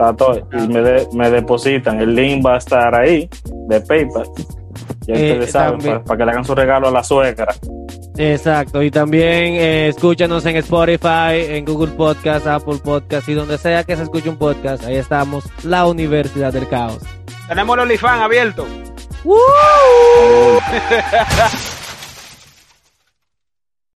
y 0.52 0.68
me, 0.68 0.80
de, 0.80 1.08
me 1.12 1.30
depositan. 1.30 2.00
El 2.00 2.14
link 2.14 2.44
va 2.44 2.54
a 2.54 2.58
estar 2.58 2.94
ahí 2.94 3.28
de 3.68 3.80
PayPal. 3.80 4.26
Ya 5.06 5.14
Eh, 5.14 5.32
ustedes 5.32 5.50
saben, 5.50 6.02
para 6.04 6.16
que 6.18 6.24
le 6.24 6.30
hagan 6.30 6.44
su 6.44 6.54
regalo 6.54 6.88
a 6.88 6.90
la 6.90 7.04
suegra. 7.04 7.54
Exacto, 8.16 8.82
y 8.82 8.90
también 8.90 9.54
eh, 9.54 9.88
escúchanos 9.88 10.44
en 10.46 10.56
Spotify, 10.56 11.44
en 11.48 11.64
Google 11.64 11.92
Podcast, 11.92 12.46
Apple 12.46 12.78
Podcast 12.82 13.28
y 13.28 13.34
donde 13.34 13.58
sea 13.58 13.84
que 13.84 13.96
se 13.96 14.02
escuche 14.02 14.28
un 14.28 14.36
podcast, 14.36 14.84
ahí 14.84 14.96
estamos, 14.96 15.44
la 15.64 15.86
Universidad 15.86 16.52
del 16.52 16.68
Caos. 16.68 16.98
Tenemos 17.48 17.74
el 17.76 17.80
OnlyFans 17.82 18.22
abierto. 18.22 18.66
¡Woo! 19.24 19.38